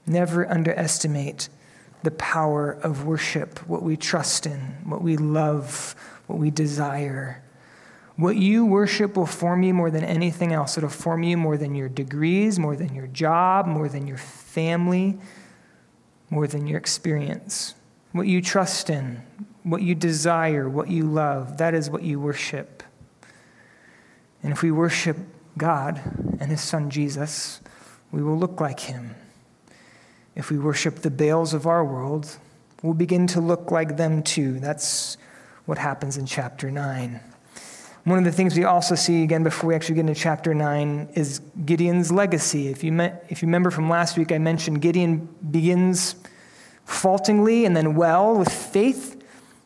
Never 0.06 0.50
underestimate 0.50 1.48
the 2.02 2.10
power 2.10 2.72
of 2.72 3.06
worship, 3.06 3.66
what 3.68 3.82
we 3.82 3.96
trust 3.96 4.46
in, 4.46 4.60
what 4.84 5.00
we 5.00 5.16
love, 5.16 5.94
what 6.26 6.38
we 6.38 6.50
desire. 6.50 7.42
What 8.16 8.36
you 8.36 8.64
worship 8.64 9.16
will 9.16 9.26
form 9.26 9.64
you 9.64 9.74
more 9.74 9.90
than 9.90 10.04
anything 10.04 10.52
else. 10.52 10.78
It'll 10.78 10.88
form 10.88 11.24
you 11.24 11.36
more 11.36 11.56
than 11.56 11.74
your 11.74 11.88
degrees, 11.88 12.58
more 12.58 12.76
than 12.76 12.94
your 12.94 13.08
job, 13.08 13.66
more 13.66 13.88
than 13.88 14.06
your 14.06 14.18
family, 14.18 15.18
more 16.30 16.46
than 16.46 16.66
your 16.66 16.78
experience. 16.78 17.74
What 18.12 18.28
you 18.28 18.40
trust 18.40 18.88
in, 18.88 19.22
what 19.64 19.82
you 19.82 19.96
desire, 19.96 20.68
what 20.68 20.88
you 20.88 21.04
love, 21.04 21.58
that 21.58 21.74
is 21.74 21.90
what 21.90 22.04
you 22.04 22.20
worship. 22.20 22.84
And 24.44 24.52
if 24.52 24.62
we 24.62 24.70
worship 24.70 25.16
God 25.58 26.00
and 26.38 26.50
His 26.50 26.60
Son 26.60 26.90
Jesus, 26.90 27.60
we 28.12 28.22
will 28.22 28.38
look 28.38 28.60
like 28.60 28.78
Him. 28.78 29.16
If 30.36 30.50
we 30.50 30.58
worship 30.58 30.96
the 30.96 31.10
Baals 31.10 31.52
of 31.52 31.66
our 31.66 31.84
world, 31.84 32.38
we'll 32.82 32.94
begin 32.94 33.26
to 33.28 33.40
look 33.40 33.72
like 33.72 33.96
them 33.96 34.22
too. 34.22 34.60
That's 34.60 35.16
what 35.64 35.78
happens 35.78 36.16
in 36.16 36.26
chapter 36.26 36.70
9. 36.70 37.20
One 38.04 38.18
of 38.18 38.24
the 38.24 38.32
things 38.32 38.54
we 38.54 38.64
also 38.64 38.94
see, 38.94 39.22
again, 39.22 39.42
before 39.42 39.68
we 39.68 39.74
actually 39.74 39.94
get 39.94 40.02
into 40.02 40.14
chapter 40.14 40.54
9, 40.54 41.08
is 41.14 41.40
Gideon's 41.64 42.12
legacy. 42.12 42.68
If 42.68 42.84
you, 42.84 42.92
met, 42.92 43.24
if 43.30 43.40
you 43.40 43.46
remember 43.46 43.70
from 43.70 43.88
last 43.88 44.18
week, 44.18 44.30
I 44.30 44.36
mentioned 44.36 44.82
Gideon 44.82 45.26
begins 45.50 46.14
faultingly 46.84 47.64
and 47.64 47.74
then 47.74 47.94
well 47.94 48.36
with 48.36 48.52
faith. 48.52 49.22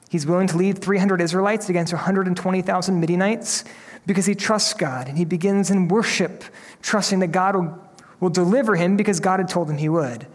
He's 0.09 0.25
willing 0.25 0.47
to 0.49 0.57
lead 0.57 0.78
300 0.78 1.21
Israelites 1.21 1.68
against 1.68 1.92
120,000 1.92 3.00
Midianites 3.00 3.64
because 4.07 4.25
he 4.25 4.37
trusts 4.37 4.73
God. 4.73 5.09
And 5.09 5.18
he 5.18 5.25
begins 5.25 5.73
in 5.73 5.88
worship, 5.88 6.45
trusting 6.80 7.18
that 7.18 7.33
God 7.33 7.57
will, 7.57 7.78
will 8.21 8.30
deliver 8.30 8.76
him 8.76 8.97
because 8.97 9.18
God 9.18 9.40
had 9.40 9.49
told 9.49 9.68
him 9.68 9.78
he 9.78 9.88
would. 9.88 10.28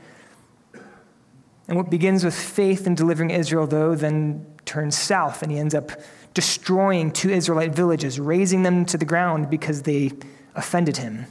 And 1.69 1.77
what 1.77 1.89
begins 1.89 2.25
with 2.25 2.35
faith 2.35 2.85
in 2.85 2.95
delivering 2.95 3.31
Israel, 3.31 3.65
though, 3.65 3.95
then 3.95 4.45
turns 4.65 4.97
south, 4.97 5.41
and 5.41 5.51
he 5.51 5.57
ends 5.57 5.73
up 5.73 5.91
destroying 6.33 7.11
two 7.11 7.29
Israelite 7.29 7.73
villages, 7.73 8.19
razing 8.19 8.63
them 8.63 8.85
to 8.85 8.97
the 8.97 9.05
ground 9.05 9.49
because 9.49 9.83
they 9.83 10.11
offended 10.55 10.97
him. 10.97 11.25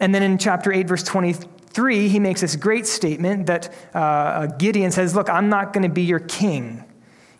And 0.00 0.14
then 0.14 0.22
in 0.22 0.38
chapter 0.38 0.72
8, 0.72 0.88
verse 0.88 1.02
23, 1.02 2.08
he 2.08 2.18
makes 2.18 2.40
this 2.40 2.56
great 2.56 2.86
statement 2.86 3.46
that 3.46 3.72
uh, 3.94 4.46
Gideon 4.46 4.90
says, 4.90 5.14
Look, 5.14 5.28
I'm 5.28 5.48
not 5.48 5.72
going 5.72 5.82
to 5.82 5.88
be 5.88 6.02
your 6.02 6.20
king. 6.20 6.84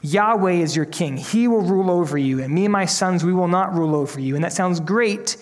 Yahweh 0.02 0.52
is 0.52 0.74
your 0.76 0.86
king. 0.86 1.16
He 1.16 1.48
will 1.48 1.62
rule 1.62 1.90
over 1.90 2.16
you, 2.16 2.42
and 2.42 2.54
me 2.54 2.64
and 2.64 2.72
my 2.72 2.86
sons, 2.86 3.24
we 3.24 3.32
will 3.32 3.48
not 3.48 3.74
rule 3.74 3.94
over 3.94 4.20
you. 4.20 4.34
And 4.34 4.44
that 4.44 4.52
sounds 4.52 4.80
great, 4.80 5.36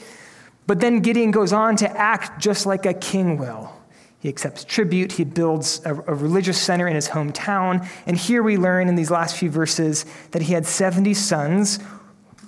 but 0.67 0.81
then 0.81 1.01
Gideon 1.01 1.31
goes 1.31 1.53
on 1.53 1.77
to 1.77 1.89
act 1.97 2.41
just 2.41 2.67
like 2.67 2.85
a 2.85 2.95
king 2.95 3.37
will. 3.39 3.73
He 4.21 4.29
accepts 4.29 4.65
tribute. 4.65 5.13
He 5.13 5.25
builds 5.25 5.81
a, 5.85 5.91
a, 5.91 6.15
religious 6.15 6.61
center 6.61 6.89
in 6.89 6.95
his 6.95 7.09
hometown. 7.09 7.89
And 8.07 8.17
here 8.17 8.43
we 8.43 8.57
learn 8.57 8.89
in 8.89 8.97
these 8.97 9.11
last 9.11 9.37
few 9.37 9.49
verses 9.49 10.05
that 10.33 10.43
he 10.43 10.55
had 10.55 10.67
70 10.67 11.15
sons. 11.15 11.79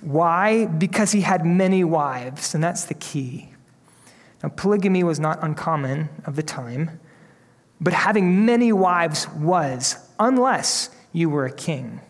Why? 0.00 0.67
Because 0.67 1.12
he 1.12 1.21
had 1.21 1.47
many 1.47 1.85
wives, 1.85 2.55
and 2.55 2.65
that's 2.65 2.85
the 2.85 2.95
key. 2.95 3.53
Now, 4.43 4.49
polygamy 4.49 5.05
was 5.05 5.21
not 5.21 5.39
uncommon 5.43 6.09
of 6.25 6.35
the 6.35 6.43
time, 6.43 6.99
but 7.81 7.93
having 7.93 8.45
many 8.45 8.73
wives 8.73 9.29
was, 9.29 9.97
unless 10.19 10.91
you 11.12 11.29
were 11.29 11.45
a 11.45 11.53
king. 11.53 12.00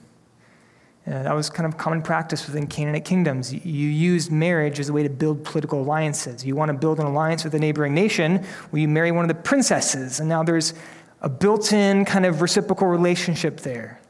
Uh, 1.07 1.23
that 1.23 1.35
was 1.35 1.49
kind 1.49 1.66
of 1.66 1.78
common 1.78 2.02
practice 2.02 2.47
within 2.47 2.66
Canaanite 2.66 3.04
kingdoms. 3.04 3.52
You, 3.52 3.61
used 3.88 4.30
marriage 4.30 4.78
as 4.78 4.90
a 4.90 4.92
way 4.92 5.02
to 5.02 5.09
build 5.09 5.45
political 5.45 5.80
alliances. 5.80 6.45
You 6.45 6.54
want 6.54 6.69
to 6.71 6.76
build 6.76 7.00
an 7.00 7.07
alliance 7.07 7.42
with 7.42 7.54
a 7.54 7.59
neighboring 7.59 7.95
nation, 7.95 8.45
well, 8.71 8.80
you 8.80 8.88
marry 8.88 9.11
one 9.11 9.25
of 9.25 9.28
the 9.28 9.42
princesses, 9.42 10.21
and 10.21 10.28
now 10.28 10.42
there's 10.42 10.75
a 11.23 11.28
built 11.28 11.73
in 11.73 12.04
kind 12.04 12.26
of 12.26 12.42
reciprocal 12.42 12.87
relationship 12.87 13.61
there. 13.61 14.00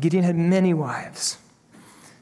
Gideon 0.00 0.24
had 0.24 0.36
many 0.36 0.74
wives. 0.74 1.38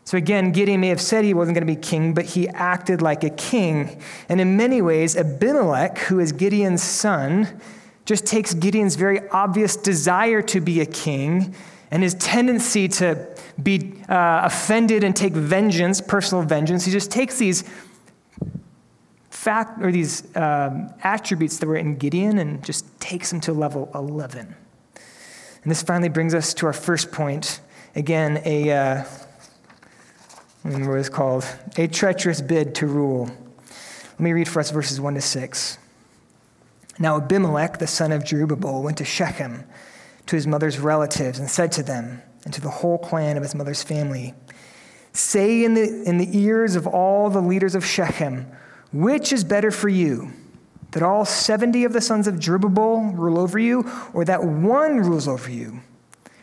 So 0.05 0.17
again, 0.17 0.53
Gideon 0.53 0.81
may 0.81 0.89
have 0.89 1.01
said 1.01 1.25
he 1.25 1.35
wasn't 1.35 1.57
going 1.57 1.67
to 1.67 1.73
be 1.73 1.81
king, 1.81 2.15
but 2.15 2.25
he 2.25 2.49
acted 2.49 3.03
like 3.03 3.25
a 3.25 3.31
king. 3.31 4.01
And 4.29 4.41
in 4.41 4.57
many 4.57 4.81
ways, 4.81 5.17
Abimelech, 5.17 5.99
who 5.99 6.21
is 6.21 6.31
Gideon's 6.33 6.83
son, 6.83 7.61
just 8.05 8.25
takes 8.25 8.55
Gideon's 8.55 8.95
very 8.95 9.29
obvious 9.31 9.77
desire 9.77 10.43
to 10.43 10.61
be 10.61 10.81
a 10.81 10.87
king 10.87 11.55
and 11.91 12.03
his 12.03 12.15
tendency 12.15 12.89
to 12.89 13.27
be 13.63 14.03
uh, 14.09 14.43
offended 14.45 15.05
and 15.05 15.15
take 15.15 15.33
vengeance, 15.33 16.01
personal 16.01 16.45
vengeance. 16.45 16.85
He 16.85 16.93
just 16.93 17.11
takes 17.11 17.39
these 17.39 17.65
fact 19.31 19.81
or 19.81 19.93
these 19.93 20.25
um, 20.37 20.93
attributes 21.03 21.59
that 21.59 21.67
were 21.67 21.77
in 21.77 21.97
Gideon 21.97 22.39
and 22.39 22.65
just 22.65 22.85
takes 23.01 23.31
them 23.31 23.41
to 23.43 23.53
level 23.53 23.91
11. 23.95 24.55
And 25.63 25.71
this 25.71 25.83
finally 25.83 26.09
brings 26.09 26.35
us 26.35 26.53
to 26.55 26.67
our 26.67 26.73
first 26.73 27.13
point. 27.13 27.61
Again, 27.95 28.43
a 28.45 28.71
uh, 28.71 29.05
what 30.63 30.99
is 30.99 31.09
called 31.09 31.47
a 31.77 31.87
treacherous 31.87 32.41
bid 32.41 32.75
to 32.77 32.87
rule. 32.87 33.27
Let 33.27 34.21
me 34.21 34.33
read 34.33 34.49
for 34.49 34.61
us 34.61 34.71
verses 34.71 35.01
1 35.01 35.15
to 35.15 35.21
6. 35.21 35.79
Now 36.99 37.17
Abimelech, 37.19 37.79
the 37.79 37.87
son 37.87 38.11
of 38.11 38.25
Jerubbaal, 38.25 38.83
went 38.83 38.99
to 38.99 39.05
Shechem 39.05 39.65
to 40.27 40.37
his 40.37 40.47
mother's 40.47 40.79
relatives 40.79 41.39
and 41.39 41.49
said 41.49 41.73
to 41.73 41.83
them 41.83 42.23
and 42.45 42.53
to 42.55 42.61
the 42.61 42.71
whole 42.71 42.99
clan 42.99 43.37
of 43.37 43.43
his 43.43 43.55
mother's 43.55 43.83
family, 43.83 44.35
Say 45.13 45.65
in 45.65 45.75
the, 45.75 46.03
in 46.05 46.19
the 46.19 46.39
ears 46.39 46.77
of 46.77 46.87
all 46.87 47.31
the 47.31 47.41
leaders 47.41 47.75
of 47.75 47.87
Shechem, 47.87 48.47
which 48.93 49.33
is 49.33 49.45
better 49.45 49.71
for 49.71 49.89
you? 49.89 50.31
That 50.93 51.03
all 51.03 51.25
70 51.25 51.85
of 51.85 51.93
the 51.93 52.01
sons 52.01 52.27
of 52.29 52.37
Jerubbaal 52.37 53.17
rule 53.17 53.39
over 53.39 53.59
you, 53.59 53.91
or 54.13 54.25
that 54.27 54.45
one 54.45 54.99
rules 54.99 55.27
over 55.27 55.51
you? 55.51 55.81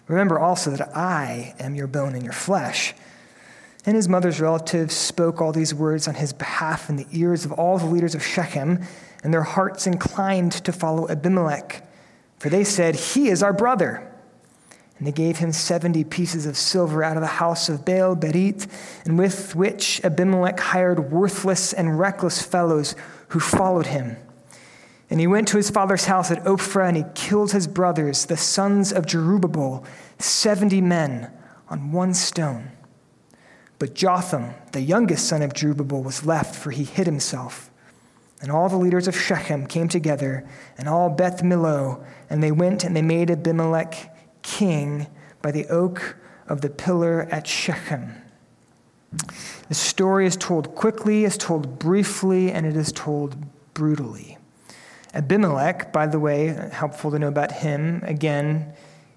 Remember 0.08 0.40
also 0.40 0.72
that 0.72 0.96
I 0.96 1.56
am 1.60 1.76
your 1.76 1.88
bone 1.88 2.16
and 2.16 2.24
your 2.24 2.34
flesh. 2.34 2.94
And 3.86 3.96
his 3.96 4.10
mother's 4.10 4.42
relatives 4.42 4.96
spoke 4.96 5.42
all 5.42 5.52
these 5.52 5.74
words 5.74 6.08
on 6.08 6.16
his 6.16 6.34
behalf 6.34 6.90
in 6.90 6.96
the 6.96 7.08
ears 7.12 7.46
of 7.46 7.52
all 7.52 7.78
the 7.78 7.86
leaders 7.86 8.16
of 8.16 8.24
Shechem, 8.24 8.82
and 9.24 9.34
their 9.34 9.44
hearts 9.44 9.88
inclined 9.88 10.52
to 10.52 10.72
follow 10.72 11.08
Abimelech. 11.10 11.88
For 12.44 12.50
they 12.50 12.66
said, 12.66 12.98
He 12.98 13.30
is 13.30 13.42
our 13.42 13.54
brother. 13.54 14.06
And 14.98 15.08
they 15.08 15.14
gave 15.14 15.38
him 15.38 15.54
70 15.54 16.04
pieces 16.04 16.46
of 16.46 16.58
silver 16.58 17.02
out 17.02 17.16
of 17.16 17.22
the 17.22 17.28
house 17.28 17.70
of 17.70 17.86
Baal 17.86 18.18
Berith, 18.18 18.68
and 19.06 19.18
with 19.18 19.56
which 19.56 20.04
Abimelech 20.04 20.60
hired 20.60 21.10
worthless 21.10 21.72
and 21.72 21.98
reckless 21.98 22.42
fellows 22.42 22.98
who 23.30 23.40
followed 23.40 23.88
him. 23.88 24.18
And 25.10 25.22
he 25.22 25.26
went 25.26 25.48
to 25.48 25.58
his 25.58 25.70
father's 25.70 26.04
house 26.04 26.32
at 26.32 26.44
Ophrah, 26.44 26.90
and 26.90 26.98
he 26.98 27.06
killed 27.16 27.54
his 27.54 27.66
brothers, 27.66 28.26
the 28.26 28.36
sons 28.36 28.92
of 28.92 29.06
Jerubbaal, 29.06 29.86
70 30.20 30.82
men 30.82 31.32
on 31.70 31.94
one 31.94 32.14
stone. 32.14 32.72
But 33.80 33.94
Jotham, 33.94 34.54
the 34.74 34.82
youngest 34.82 35.30
son 35.30 35.44
of 35.44 35.54
Jerubbaal, 35.54 36.04
was 36.04 36.26
left, 36.26 36.58
for 36.58 36.72
he 36.72 36.84
hid 36.84 37.06
himself. 37.06 37.72
And 38.44 38.52
all 38.52 38.68
the 38.68 38.76
leaders 38.76 39.08
of 39.08 39.18
Shechem 39.18 39.68
came 39.68 39.88
together, 39.88 40.46
and 40.78 40.90
all 40.90 41.10
Beth 41.10 41.42
Millo, 41.44 42.04
and 42.30 42.44
they 42.44 42.52
went 42.52 42.84
and 42.84 42.94
they 42.94 43.02
made 43.02 43.32
Abimelech 43.32 44.14
king 44.42 45.08
by 45.42 45.52
the 45.52 45.66
oak 45.68 46.18
of 46.50 46.60
the 46.60 46.70
pillar 46.70 47.22
at 47.32 47.48
Shechem. 47.48 48.16
The 49.70 49.74
story 49.74 50.26
is 50.26 50.36
told 50.36 50.76
quickly, 50.76 51.24
is 51.24 51.38
told 51.38 51.80
briefly, 51.80 52.52
and 52.52 52.66
it 52.66 52.76
is 52.76 52.92
told 52.92 53.38
brutally. 53.74 54.38
Abimelech, 55.14 55.94
by 55.94 56.06
the 56.06 56.20
way, 56.20 56.48
helpful 56.74 57.12
to 57.12 57.20
know 57.20 57.30
about 57.30 57.54
him, 57.54 58.02
again, 58.04 58.74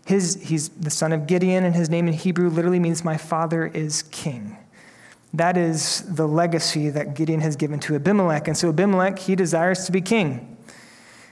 his, 0.06 0.40
he's 0.40 0.68
the 0.68 0.90
son 0.90 1.12
of 1.12 1.26
Gideon, 1.26 1.64
and 1.64 1.75
his 1.75 1.90
name 1.90 2.06
in 2.06 2.14
Hebrew 2.14 2.49
literally 2.49 2.78
means 2.78 3.02
my 3.02 3.16
father 3.16 3.66
is 3.66 4.04
king. 4.04 4.56
That 5.37 5.59
is 5.59 6.02
the 6.02 6.26
legacy 6.26 6.88
that 6.88 7.14
Gideon 7.14 7.40
has 7.43 7.57
given 7.57 7.78
to 7.81 7.95
Abimelech. 7.95 8.49
And 8.49 8.57
so 8.57 8.71
Abimelech, 8.71 9.19
he 9.19 9.37
desires 9.37 9.85
to 9.85 9.93
be 9.93 10.00
king. 10.00 10.57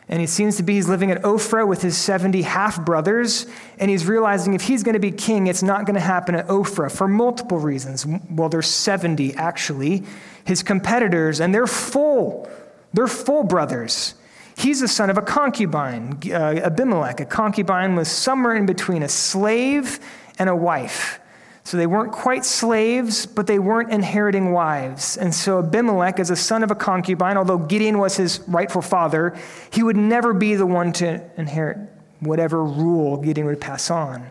And 0.08 0.20
he 0.20 0.26
seems 0.26 0.58
to 0.58 0.62
be 0.62 0.75
he's 0.75 0.90
living 0.90 1.11
at 1.11 1.23
Ophrah 1.23 1.66
with 1.66 1.80
his 1.80 1.96
70 1.96 2.42
half 2.42 2.84
brothers. 2.84 3.46
And 3.78 3.90
he's 3.90 4.04
realizing 4.04 4.52
if 4.52 4.61
he's 4.61 4.82
going 4.82 4.92
to 4.92 5.00
be 5.00 5.11
king, 5.11 5.46
it's 5.46 5.62
not 5.62 5.87
going 5.87 5.94
to 5.94 6.00
happen 6.00 6.34
at 6.34 6.46
Ophrah 6.49 6.92
for 6.92 7.08
multiple 7.08 7.58
reasons. 7.58 8.04
Well, 8.28 8.50
there's 8.50 8.66
70 8.66 9.37
actually, 9.37 10.02
his 10.44 10.62
competitors, 10.62 11.40
and 11.40 11.54
they're 11.54 11.66
full. 11.66 12.46
They're 12.92 13.08
full 13.08 13.44
brothers. 13.44 14.16
He's 14.54 14.80
the 14.80 14.88
son 14.88 15.08
of 15.08 15.16
a 15.16 15.23
concubine, 15.23 16.20
uh, 16.26 16.61
Abimelech. 16.62 17.20
A 17.20 17.25
concubine 17.25 17.96
was 17.96 18.08
somewhere 18.08 18.54
in 18.54 18.66
between 18.66 19.02
a 19.02 19.08
slave 19.08 19.99
and 20.38 20.50
a 20.50 20.54
wife. 20.54 21.20
So 21.64 21.78
they 21.78 21.87
weren't 21.87 22.12
quite 22.12 22.44
slaves, 22.44 23.25
but 23.25 23.47
they 23.47 23.59
weren't 23.59 23.90
inheriting 23.90 24.52
wives. 24.52 25.16
And 25.16 25.35
so 25.35 25.61
Abimelech, 25.61 26.21
as 26.21 26.28
a 26.28 26.37
son 26.37 26.62
of 26.62 26.71
a 26.71 26.75
concubine, 26.75 27.38
although 27.38 27.56
Gideon 27.56 27.99
was 27.99 28.16
his 28.18 28.40
rightful 28.47 28.83
father, 28.83 29.35
he 29.71 29.83
would 29.83 29.97
never 29.97 30.35
be 30.35 30.56
the 30.56 30.66
one 30.66 30.92
to 30.94 31.23
inherit 31.38 31.78
whatever 32.21 32.62
rule 32.62 33.16
Gideon 33.16 33.47
would 33.47 33.62
pass 33.62 33.90
on. 33.90 34.30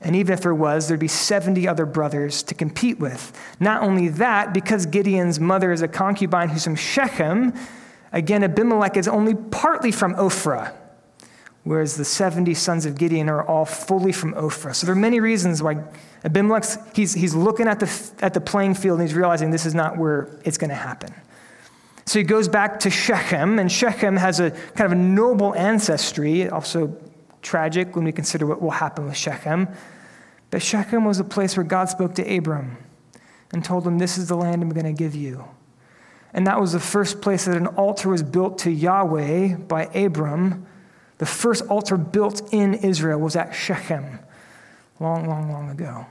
And 0.00 0.16
even 0.16 0.32
if 0.32 0.40
there 0.40 0.54
was, 0.54 0.88
there'd 0.88 0.98
be 0.98 1.08
70 1.08 1.68
other 1.68 1.86
brothers 1.86 2.42
to 2.44 2.54
compete 2.54 2.98
with. 2.98 3.38
Not 3.60 3.82
only 3.82 4.08
that, 4.08 4.52
because 4.52 4.86
Gideon's 4.86 5.38
mother 5.38 5.72
is 5.72 5.82
a 5.82 5.88
concubine 5.88 6.48
who's 6.48 6.64
from 6.64 6.74
Shechem, 6.74 7.52
again, 8.12 8.42
Abimelech 8.42 8.96
is 8.96 9.06
only 9.06 9.34
partly 9.34 9.92
from 9.92 10.14
Ophrah. 10.14 10.74
Whereas 11.64 11.96
the 11.96 12.04
70 12.04 12.54
sons 12.54 12.86
of 12.86 12.96
Gideon 12.96 13.28
are 13.28 13.46
all 13.46 13.64
fully 13.64 14.12
from 14.12 14.34
Ophrah. 14.34 14.74
So 14.74 14.86
there 14.86 14.94
are 14.94 14.98
many 14.98 15.20
reasons 15.20 15.62
why 15.62 15.82
Abimelech's, 16.24 16.78
he's, 16.94 17.14
he's 17.14 17.34
looking 17.34 17.68
at 17.68 17.80
the, 17.80 18.10
at 18.20 18.34
the 18.34 18.40
playing 18.40 18.74
field 18.74 18.98
and 18.98 19.08
he's 19.08 19.16
realizing 19.16 19.50
this 19.50 19.66
is 19.66 19.74
not 19.74 19.96
where 19.96 20.28
it's 20.44 20.58
going 20.58 20.70
to 20.70 20.76
happen. 20.76 21.14
So 22.04 22.18
he 22.18 22.24
goes 22.24 22.48
back 22.48 22.80
to 22.80 22.90
Shechem, 22.90 23.58
and 23.58 23.70
Shechem 23.70 24.16
has 24.16 24.40
a 24.40 24.50
kind 24.50 24.92
of 24.92 24.92
a 24.92 25.00
noble 25.00 25.54
ancestry, 25.54 26.48
also 26.48 26.96
tragic 27.42 27.94
when 27.94 28.04
we 28.04 28.12
consider 28.12 28.46
what 28.46 28.60
will 28.60 28.70
happen 28.70 29.06
with 29.06 29.16
Shechem. 29.16 29.68
But 30.50 30.62
Shechem 30.62 31.04
was 31.04 31.20
a 31.20 31.24
place 31.24 31.56
where 31.56 31.64
God 31.64 31.88
spoke 31.88 32.14
to 32.16 32.36
Abram 32.36 32.76
and 33.52 33.64
told 33.64 33.86
him, 33.86 33.98
This 33.98 34.18
is 34.18 34.28
the 34.28 34.36
land 34.36 34.62
I'm 34.62 34.70
going 34.70 34.84
to 34.84 34.92
give 34.92 35.14
you. 35.14 35.44
And 36.34 36.46
that 36.46 36.60
was 36.60 36.72
the 36.72 36.80
first 36.80 37.20
place 37.20 37.44
that 37.44 37.56
an 37.56 37.66
altar 37.66 38.08
was 38.08 38.22
built 38.22 38.58
to 38.58 38.70
Yahweh 38.70 39.56
by 39.56 39.84
Abram. 39.86 40.66
The 41.22 41.26
first 41.26 41.64
altar 41.68 41.96
built 41.96 42.52
in 42.52 42.74
Israel 42.74 43.20
was 43.20 43.36
at 43.36 43.54
Shechem, 43.54 44.18
long, 44.98 45.28
long, 45.28 45.52
long 45.52 45.70
ago. 45.70 46.04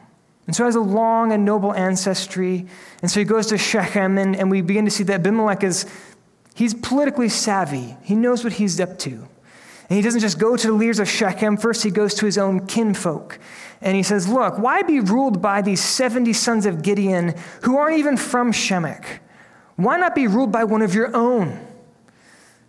And 0.47 0.55
so 0.55 0.63
he 0.63 0.67
has 0.67 0.75
a 0.75 0.79
long 0.79 1.33
and 1.33 1.43
noble 1.43 1.73
ancestry. 1.73 2.65
And 3.01 3.11
so 3.11 3.19
he 3.19 3.25
goes 3.25 3.47
to 3.47 3.57
Shechem, 3.57 4.17
and, 4.17 4.37
and 4.37 4.49
we 4.49 4.61
begin 4.61 4.85
to 4.85 4.91
see 4.91 5.03
that 5.03 5.15
Abimelech 5.15 5.65
is, 5.65 5.85
he's 6.55 6.73
politically 6.73 7.27
savvy. 7.27 7.97
He 8.03 8.15
knows 8.15 8.45
what 8.45 8.53
he's 8.53 8.79
up 8.79 8.97
to. 8.99 9.09
And 9.09 9.97
he 9.97 10.01
doesn't 10.01 10.21
just 10.21 10.39
go 10.39 10.55
to 10.55 10.67
the 10.67 10.71
leaders 10.71 10.99
of 10.99 11.09
Shechem. 11.09 11.57
First, 11.57 11.83
he 11.83 11.91
goes 11.91 12.13
to 12.13 12.25
his 12.25 12.37
own 12.37 12.65
kinfolk. 12.65 13.37
And 13.81 13.97
he 13.97 14.03
says, 14.03 14.29
Look, 14.29 14.59
why 14.59 14.81
be 14.81 15.01
ruled 15.01 15.41
by 15.41 15.61
these 15.61 15.83
70 15.83 16.31
sons 16.31 16.65
of 16.65 16.83
Gideon 16.83 17.35
who 17.63 17.75
aren't 17.77 17.97
even 17.97 18.15
from 18.15 18.53
Shemech? 18.53 19.03
Why 19.75 19.97
not 19.97 20.15
be 20.15 20.27
ruled 20.27 20.53
by 20.53 20.63
one 20.63 20.81
of 20.81 20.95
your 20.95 21.13
own? 21.13 21.67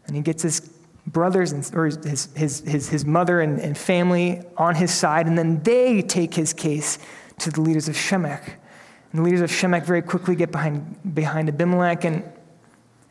And 0.09 0.17
he 0.17 0.23
gets 0.23 0.43
his 0.43 0.72
brothers 1.07 1.53
and, 1.53 1.69
or 1.75 1.87
his, 1.87 2.29
his, 2.35 2.61
his, 2.61 2.89
his 2.89 3.05
mother 3.05 3.41
and, 3.41 3.59
and 3.59 3.77
family 3.77 4.43
on 4.57 4.75
his 4.75 4.93
side, 4.93 5.27
and 5.27 5.37
then 5.37 5.63
they 5.63 6.03
take 6.03 6.35
his 6.35 6.53
case 6.53 6.99
to 7.39 7.51
the 7.51 7.61
leaders 7.61 7.89
of 7.89 7.95
Shemech. 7.95 8.43
And 9.13 9.21
the 9.21 9.23
leaders 9.23 9.41
of 9.41 9.51
Shemech 9.51 9.85
very 9.85 10.03
quickly 10.03 10.35
get 10.35 10.53
behind, 10.53 11.15
behind 11.15 11.49
Abimelech. 11.49 12.05
And 12.05 12.23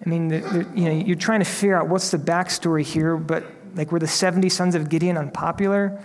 I 0.05 0.09
mean, 0.09 0.29
they're, 0.29 0.41
they're, 0.41 0.73
you 0.73 0.85
know, 0.85 0.91
you're 0.91 1.15
trying 1.15 1.39
to 1.39 1.45
figure 1.45 1.75
out 1.75 1.89
what's 1.89 2.11
the 2.11 2.17
backstory 2.17 2.83
here, 2.83 3.17
but 3.17 3.43
like, 3.75 3.91
were 3.91 3.99
the 3.99 4.07
70 4.07 4.49
sons 4.49 4.75
of 4.75 4.89
Gideon 4.89 5.17
unpopular? 5.17 6.01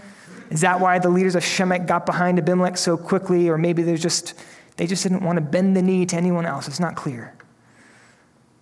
Is 0.51 0.61
that 0.61 0.81
why 0.81 0.99
the 0.99 1.09
leaders 1.09 1.35
of 1.35 1.43
Shemech 1.43 1.87
got 1.87 2.07
behind 2.07 2.39
Abimelech 2.39 2.77
so 2.77 2.97
quickly? 2.97 3.49
Or 3.49 3.59
maybe 3.59 3.83
they're 3.83 3.97
just, 3.97 4.35
they 4.77 4.87
just 4.87 5.03
didn't 5.03 5.23
want 5.23 5.37
to 5.37 5.41
bend 5.41 5.77
the 5.77 5.83
knee 5.83 6.07
to 6.07 6.17
anyone 6.17 6.47
else. 6.47 6.69
It's 6.69 6.79
not 6.79 6.95
clear. 6.95 7.36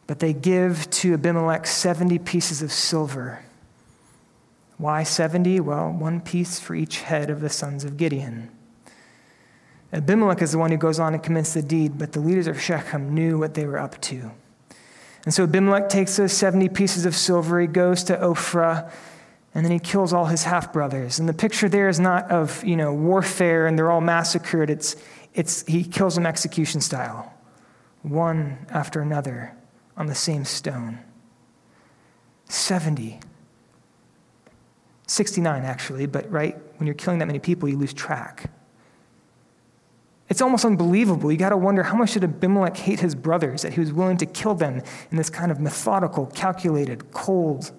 But 0.07 0.19
they 0.19 0.33
give 0.33 0.89
to 0.91 1.15
Abimelech 1.15 1.67
70 1.67 2.19
pieces 2.19 2.63
of 2.63 2.71
silver. 2.71 3.43
Why 4.77 5.03
70? 5.03 5.61
Well, 5.61 5.91
one 5.91 6.21
piece 6.21 6.59
for 6.59 6.75
each 6.75 7.01
head 7.01 7.31
of 7.31 7.41
the 7.41 7.49
sons 7.49 7.85
of 7.85 7.97
Gideon. 7.97 8.51
Abimelech 9.93 10.43
is 10.43 10.53
the 10.53 10.59
one 10.59 10.73
who 10.73 10.77
goes 10.77 10.99
on 10.99 11.15
and 11.15 11.23
commits 11.23 11.55
the 11.55 11.63
deed, 11.63 11.97
but 11.99 12.13
the 12.13 12.21
leaders 12.21 12.49
of 12.49 12.61
Shechem 12.61 13.15
knew 13.15 13.39
what 13.39 13.55
they 13.55 13.65
were 13.65 13.79
up 13.79 14.01
to. 14.03 14.33
And 15.25 15.33
so 15.33 15.45
Abimelech 15.45 15.89
takes 15.89 16.17
those 16.17 16.33
70 16.33 16.69
pieces 16.71 17.07
of 17.07 17.15
silver, 17.15 17.61
he 17.61 17.67
goes 17.67 18.03
to 18.05 18.17
Ophrah, 18.17 18.91
and 19.55 19.65
then 19.65 19.73
he 19.73 19.79
kills 19.79 20.13
all 20.13 20.27
his 20.27 20.43
half 20.43 20.73
brothers. 20.73 21.21
And 21.21 21.29
the 21.29 21.33
picture 21.33 21.69
there 21.69 21.89
is 21.89 22.01
not 22.01 22.29
of, 22.31 22.63
you 22.65 22.77
know, 22.77 22.93
warfare 22.93 23.69
and 23.69 23.79
they're 23.79 23.91
all 23.91 24.01
massacred. 24.01 24.69
It's, 24.69 24.97
it's, 25.33 25.65
he 25.67 25.85
kills 25.85 26.17
them 26.17 26.27
execution 26.27 26.81
style, 26.81 27.33
one 28.03 28.67
after 28.71 29.01
another 29.01 29.55
on 29.97 30.07
the 30.07 30.15
same 30.15 30.45
stone. 30.45 30.99
70. 32.49 33.21
69, 35.07 35.65
actually, 35.65 36.07
but 36.07 36.31
right, 36.31 36.57
when 36.79 36.87
you're 36.87 36.95
killing 36.95 37.19
that 37.19 37.27
many 37.27 37.39
people, 37.39 37.69
you 37.69 37.77
lose 37.77 37.93
track. 37.93 38.51
It's 40.29 40.41
almost 40.41 40.65
unbelievable. 40.65 41.31
You 41.31 41.39
got 41.39 41.51
to 41.51 41.57
wonder 41.57 41.83
how 41.83 41.97
much 41.97 42.15
did 42.15 42.25
Abimelech 42.25 42.77
hate 42.77 43.01
his 43.01 43.15
brothers 43.15 43.63
that 43.63 43.75
he 43.75 43.81
was 43.81 43.93
willing 43.93 44.17
to 44.19 44.27
kill 44.27 44.55
them 44.55 44.83
in 45.11 45.17
this 45.17 45.31
kind 45.31 45.53
of 45.53 45.61
methodical, 45.61 46.27
calculated, 46.27 47.11
cold. 47.13 47.71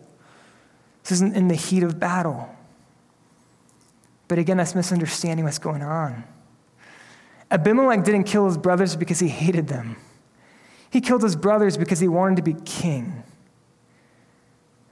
This 1.04 1.14
isn't 1.14 1.36
in 1.36 1.48
the 1.48 1.56
heat 1.56 1.84
of 1.84 2.00
battle. 2.00 2.50
But 4.28 4.38
again, 4.38 4.58
that's 4.58 4.76
misunderstanding 4.76 5.46
what's 5.46 5.60
going 5.60 5.82
on. 5.82 6.24
Abimelech 7.52 8.04
didn't 8.04 8.24
kill 8.24 8.46
his 8.46 8.58
brothers 8.58 8.96
because 8.96 9.20
he 9.20 9.28
hated 9.28 9.68
them. 9.68 9.98
He 10.96 11.02
killed 11.02 11.24
his 11.24 11.36
brothers 11.36 11.76
because 11.76 12.00
he 12.00 12.08
wanted 12.08 12.38
to 12.38 12.42
be 12.42 12.54
king. 12.64 13.22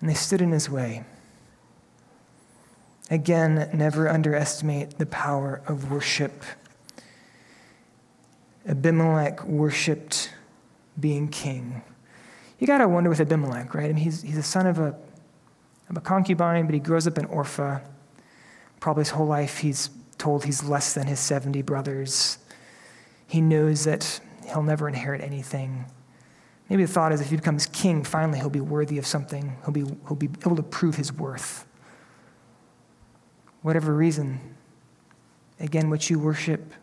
And 0.02 0.10
they 0.10 0.14
stood 0.14 0.42
in 0.42 0.52
his 0.52 0.70
way. 0.70 1.06
Again, 3.10 3.70
never 3.74 4.10
underestimate 4.10 4.98
the 4.98 5.06
power 5.06 5.62
of 5.66 5.90
worship. 5.90 6.44
Abimelech 8.68 9.46
worshiped 9.46 10.34
being 11.00 11.30
king. 11.30 11.82
You 12.60 12.68
got 12.68 12.80
to 12.80 12.88
wonder 12.90 13.10
with 13.10 13.22
Abimelech, 13.22 13.74
right? 13.74 13.86
I 13.86 13.88
mean, 13.88 13.96
he's, 13.96 14.24
he's 14.24 14.38
a 14.38 14.44
son 14.44 14.68
of 14.68 14.80
a, 14.80 14.98
of 15.90 15.96
a 15.96 16.02
concubine, 16.02 16.66
but 16.66 16.74
he 16.74 16.82
grows 16.82 17.08
up 17.08 17.18
in 17.18 17.28
Orpha. 17.28 17.82
Probably 18.82 19.04
his 19.04 19.12
whole 19.12 19.28
life 19.28 19.60
he's 19.60 19.90
told 20.18 20.44
he's 20.44 20.66
less 20.66 20.94
than 20.94 21.08
his 21.08 21.22
70 21.22 21.62
brothers. 21.62 22.40
He 23.26 23.40
knows 23.40 23.86
that 23.86 24.20
he'll 24.48 24.64
never 24.64 24.88
inherit 24.88 25.22
anything. 25.22 25.86
Maybe 26.70 26.86
the 26.86 26.92
thought 26.92 27.12
is 27.12 27.22
if 27.22 27.30
he 27.30 27.36
becomes 27.36 27.66
king, 27.68 28.04
finally 28.04 28.40
he'll 28.40 28.50
be 28.50 28.62
worthy 28.62 28.98
of 28.98 29.06
something. 29.06 29.58
He'll 29.64 29.74
be, 29.74 29.84
he'll 30.08 30.16
be 30.16 30.30
able 30.46 30.56
to 30.56 30.64
prove 30.64 30.96
his 30.96 31.12
worth. 31.12 31.66
Whatever 33.62 33.94
reason, 33.94 34.56
again, 35.60 35.90
what 35.90 36.10
you 36.10 36.20
worship 36.20 36.74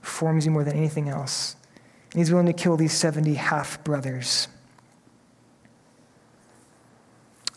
forms 0.00 0.44
you 0.44 0.50
more 0.50 0.64
than 0.64 0.76
anything 0.76 1.08
else. 1.08 1.56
And 2.12 2.20
he's 2.20 2.30
willing 2.30 2.46
to 2.46 2.52
kill 2.52 2.76
these 2.76 2.92
70 2.92 3.34
half 3.34 3.82
brothers. 3.84 4.48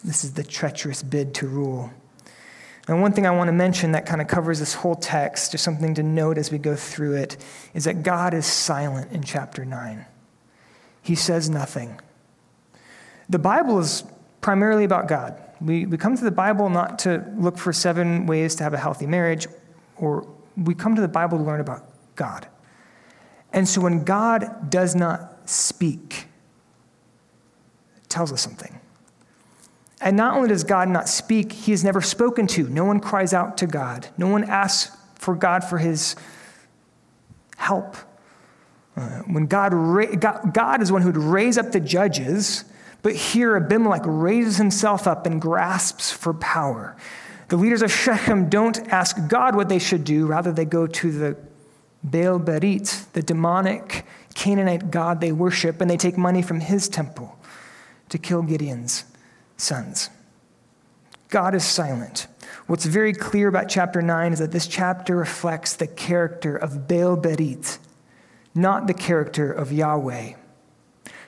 This 0.04 0.24
is 0.24 0.34
the 0.34 0.44
treacherous 0.44 1.02
bid 1.02 1.34
to 1.36 1.48
rule. 1.48 1.92
And 2.88 3.02
one 3.02 3.14
thing 3.14 3.26
I 3.26 3.32
want 3.32 3.48
to 3.48 3.54
mention 3.54 3.94
that 3.94 4.06
kind 4.06 4.22
of 4.22 4.28
covers 4.28 4.60
this 4.60 4.74
whole 4.74 4.96
text, 4.96 5.52
just 5.52 5.64
something 5.64 5.94
to 5.96 6.04
note 6.04 6.38
as 6.38 6.52
we 6.52 6.58
go 6.58 6.76
through 6.76 7.16
it, 7.16 7.38
is 7.74 7.86
that 7.86 8.04
God 8.04 8.34
is 8.34 8.46
silent 8.46 9.12
in 9.12 9.24
chapter 9.24 9.64
9. 9.64 10.06
He 11.02 11.16
says 11.16 11.50
nothing. 11.50 12.00
The 13.30 13.40
Bible 13.40 13.80
is 13.80 14.04
primarily 14.42 14.84
about 14.84 15.08
God. 15.08 15.42
We, 15.62 15.86
we 15.86 15.98
come 15.98 16.18
to 16.18 16.24
the 16.24 16.32
Bible 16.32 16.70
not 16.70 17.00
to 17.00 17.26
look 17.38 17.58
for 17.58 17.72
seven 17.72 18.26
ways 18.26 18.56
to 18.56 18.64
have 18.64 18.74
a 18.74 18.78
healthy 18.78 19.08
marriage, 19.08 19.48
or 19.96 20.28
we 20.58 20.76
come 20.76 20.96
to 20.96 21.02
the 21.02 21.08
Bible 21.08 21.38
to 21.38 21.44
learn 21.44 21.62
about 21.62 21.88
God. 22.16 22.48
And 23.54 23.68
so 23.68 23.80
when 23.80 24.04
God 24.04 24.70
does 24.70 24.94
not 24.94 25.50
speak, 25.50 26.28
it 28.04 28.10
tells 28.10 28.34
us 28.34 28.42
something. 28.42 28.80
And 30.04 30.18
not 30.18 30.36
only 30.36 30.50
does 30.50 30.66
God 30.66 30.90
not 30.90 31.08
speak, 31.08 31.54
he 31.54 31.72
is 31.72 31.82
never 31.82 32.02
spoken 32.02 32.46
to. 32.48 32.68
No 32.68 32.84
one 32.84 33.00
cries 33.00 33.34
out 33.34 33.58
to 33.60 33.68
God. 33.68 34.10
No 34.18 34.28
one 34.28 34.44
asks 34.44 34.96
for 35.16 35.34
God 35.34 35.64
for 35.64 35.78
his 35.78 36.18
help. 37.56 37.96
Uh, 38.98 39.20
when 39.22 39.46
God, 39.46 39.72
God, 40.20 40.54
God 40.54 40.82
is 40.82 40.92
one 40.92 41.02
who 41.02 41.08
would 41.08 41.18
raise 41.18 41.58
up 41.58 41.72
the 41.72 41.80
judges, 41.80 42.66
but 43.02 43.16
here 43.16 43.56
Abimelech 43.56 44.02
raises 44.06 44.58
himself 44.58 45.08
up 45.08 45.26
and 45.26 45.42
grasps 45.42 46.12
for 46.12 46.34
power. 46.34 46.98
The 47.48 47.56
leaders 47.56 47.82
of 47.82 47.92
Shechem 47.92 48.50
don't 48.50 48.78
ask 48.90 49.30
God 49.30 49.56
what 49.56 49.70
they 49.70 49.80
should 49.80 50.04
do, 50.04 50.26
rather, 50.26 50.52
they 50.52 50.66
go 50.66 50.86
to 50.86 51.12
the 51.12 51.38
Baal 52.04 52.40
Berith, 52.40 53.10
the 53.14 53.24
demonic 53.24 54.06
Canaanite 54.36 54.92
god 54.92 55.22
they 55.22 55.32
worship, 55.32 55.80
and 55.80 55.90
they 55.90 55.96
take 55.96 56.18
money 56.18 56.42
from 56.42 56.60
his 56.60 56.90
temple 56.90 57.40
to 58.10 58.18
kill 58.18 58.42
Gideon's 58.42 59.06
sons. 59.64 60.10
God 61.30 61.56
is 61.56 61.64
silent. 61.64 62.28
What's 62.68 62.86
very 62.86 63.14
clear 63.14 63.48
about 63.48 63.70
chapter 63.70 64.02
9 64.02 64.34
is 64.34 64.40
that 64.40 64.52
this 64.52 64.68
chapter 64.68 65.16
reflects 65.16 65.76
the 65.76 65.88
character 65.88 66.56
of 66.56 66.88
Baal 66.88 67.18
Berith, 67.18 67.80
not 68.54 68.88
the 68.88 68.94
character 68.94 69.52
of 69.52 69.72
Yahweh. 69.72 70.34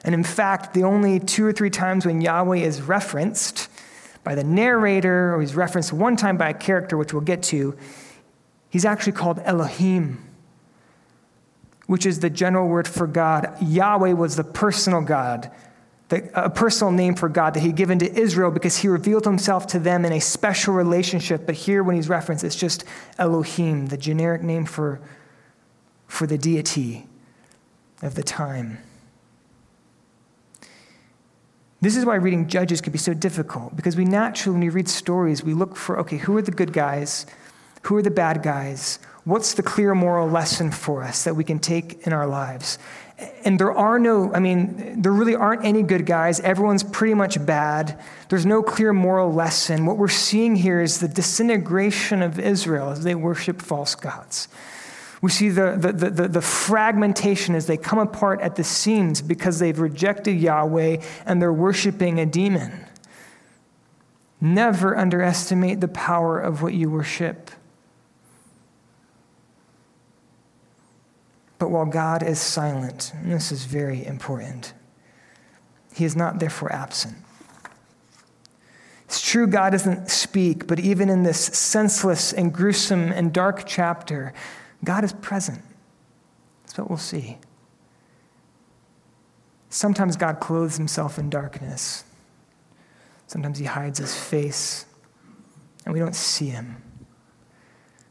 And 0.03 0.13
in 0.13 0.23
fact, 0.23 0.73
the 0.73 0.83
only 0.83 1.19
two 1.19 1.45
or 1.45 1.51
three 1.51 1.71
times 1.71 2.05
when 2.05 2.21
Yahweh 2.21 2.57
is 2.57 2.81
referenced 2.81 3.69
by 4.23 4.35
the 4.35 4.43
narrator, 4.43 5.33
or 5.33 5.41
he's 5.41 5.55
referenced 5.55 5.91
one 5.91 6.15
time 6.15 6.37
by 6.37 6.49
a 6.49 6.53
character, 6.53 6.97
which 6.97 7.13
we'll 7.13 7.21
get 7.21 7.41
to, 7.43 7.75
he's 8.69 8.85
actually 8.85 9.13
called 9.13 9.39
Elohim 9.39 10.25
which 11.87 12.05
is 12.05 12.19
the 12.19 12.29
general 12.29 12.67
word 12.67 12.87
for 12.87 13.07
God. 13.07 13.55
Yahweh 13.61 14.13
was 14.13 14.35
the 14.35 14.43
personal 14.43 15.01
God, 15.01 15.51
the, 16.09 16.29
a 16.35 16.49
personal 16.49 16.91
name 16.91 17.15
for 17.15 17.29
God 17.29 17.55
that 17.55 17.61
he'd 17.61 17.75
given 17.75 17.97
to 17.99 18.13
Israel 18.13 18.51
because 18.51 18.77
he 18.77 18.87
revealed 18.87 19.25
himself 19.25 19.65
to 19.67 19.79
them 19.79 20.05
in 20.05 20.13
a 20.13 20.21
special 20.21 20.73
relationship. 20.73 21.45
But 21.45 21.55
here, 21.55 21.83
when 21.83 21.95
he's 21.95 22.09
referenced, 22.09 22.43
it's 22.43 22.55
just 22.55 22.83
Elohim, 23.17 23.87
the 23.87 23.97
generic 23.97 24.43
name 24.43 24.65
for, 24.65 25.01
for 26.07 26.27
the 26.27 26.37
deity 26.37 27.07
of 28.01 28.15
the 28.15 28.23
time. 28.23 28.77
This 31.81 31.95
is 31.95 32.05
why 32.05 32.15
reading 32.15 32.47
Judges 32.47 32.81
can 32.81 32.91
be 32.91 32.97
so 32.97 33.13
difficult, 33.13 33.75
because 33.75 33.95
we 33.95 34.05
naturally, 34.05 34.53
when 34.53 34.61
we 34.61 34.69
read 34.69 34.87
stories, 34.87 35.43
we 35.43 35.53
look 35.53 35.75
for 35.75 35.99
okay, 35.99 36.17
who 36.17 36.35
are 36.37 36.41
the 36.41 36.51
good 36.51 36.73
guys? 36.73 37.25
Who 37.83 37.95
are 37.95 38.01
the 38.01 38.11
bad 38.11 38.41
guys? 38.41 38.97
What's 39.25 39.53
the 39.53 39.61
clear 39.61 39.93
moral 39.93 40.27
lesson 40.27 40.71
for 40.71 41.03
us 41.03 41.23
that 41.23 41.35
we 41.35 41.43
can 41.43 41.59
take 41.59 42.07
in 42.07 42.13
our 42.13 42.25
lives? 42.25 42.79
And 43.45 43.57
there 43.57 43.71
are 43.71 43.97
no, 43.97 44.33
I 44.33 44.39
mean, 44.39 45.01
there 45.01 45.11
really 45.11 45.35
aren't 45.35 45.63
any 45.63 45.83
good 45.83 46.05
guys. 46.05 46.41
Everyone's 46.41 46.83
pretty 46.83 47.13
much 47.13 47.43
bad. 47.45 47.97
There's 48.27 48.45
no 48.45 48.61
clear 48.61 48.91
moral 48.91 49.31
lesson. 49.31 49.85
What 49.85 49.97
we're 49.97 50.09
seeing 50.09 50.57
here 50.57 50.81
is 50.81 50.99
the 50.99 51.07
disintegration 51.07 52.21
of 52.21 52.39
Israel 52.39 52.89
as 52.89 53.03
they 53.03 53.15
worship 53.15 53.61
false 53.61 53.95
gods. 53.95 54.49
We 55.21 55.31
see 55.31 55.49
the, 55.49 55.77
the, 55.77 56.09
the, 56.09 56.27
the, 56.27 56.41
fragmentation 56.41 57.55
as 57.55 57.67
they 57.67 57.77
come 57.77 57.99
apart 57.99 58.41
at 58.41 58.57
the 58.57 58.63
seams 58.63 59.21
because 59.21 59.59
they've 59.59 59.79
rejected 59.79 60.33
Yahweh 60.33 61.01
and 61.25 61.41
they're 61.41 61.53
worshiping 61.53 62.19
a 62.19 62.25
demon. 62.25 62.85
Never 64.41 64.95
underestimate 64.95 65.79
the 65.79 65.87
power 65.87 66.39
of 66.39 66.61
what 66.61 66.73
you 66.73 66.89
worship. 66.89 67.49
But 71.65 71.71
while 71.71 71.87
God 71.87 72.21
is 72.21 72.39
silent, 72.39 73.11
and 73.15 73.31
this 73.31 73.51
is 73.51 73.65
very 73.65 74.05
important, 74.05 74.73
he 75.95 76.05
is 76.05 76.15
not 76.15 76.37
therefore 76.37 76.71
absent. 76.71 77.15
It's 79.05 79.19
true, 79.19 79.47
God 79.47 79.71
doesn't 79.71 80.11
speak, 80.11 80.67
but 80.67 80.79
even 80.79 81.09
in 81.09 81.23
this 81.23 81.39
senseless 81.39 82.31
and 82.33 82.53
gruesome 82.53 83.11
and 83.11 83.33
dark 83.33 83.63
chapter, 83.65 84.31
God 84.83 85.03
is 85.03 85.11
present. 85.13 85.59
That's 86.61 86.77
what 86.77 86.87
we'll 86.87 86.99
see. 86.99 87.39
Sometimes 89.69 90.15
God 90.17 90.39
clothes 90.39 90.77
himself 90.77 91.17
in 91.17 91.31
darkness. 91.31 92.03
Sometimes 93.25 93.57
he 93.57 93.65
hides 93.65 93.97
his 93.97 94.15
face, 94.15 94.85
and 95.83 95.95
we 95.95 95.99
don't 95.99 96.15
see 96.15 96.49
him. 96.49 96.79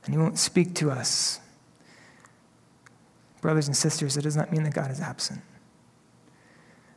And 0.05 0.13
he 0.13 0.21
won't 0.21 0.41
speak 0.41 0.75
to 0.75 0.91
us. 0.91 1.39
Brothers 3.45 3.67
and 3.67 3.77
sisters, 3.77 4.17
it 4.17 4.23
does 4.23 4.39
not 4.39 4.51
mean 4.51 4.63
that 4.63 4.73
God 4.73 4.91
is 4.91 5.03
absent. 5.03 5.43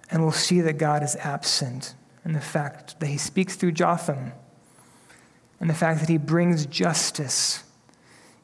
And 0.10 0.22
we'll 0.22 0.32
see 0.32 0.62
that 0.62 0.78
God 0.78 1.04
is 1.04 1.18
absent 1.18 1.94
in 2.24 2.32
the 2.32 2.40
fact 2.40 3.02
that 3.02 3.08
he 3.08 3.18
speaks 3.18 3.58
through 3.58 3.74
Jotham 3.74 4.32
and 5.60 5.70
the 5.70 5.74
fact 5.74 6.00
that 6.00 6.08
he 6.08 6.18
brings 6.18 6.66
justice 6.66 7.66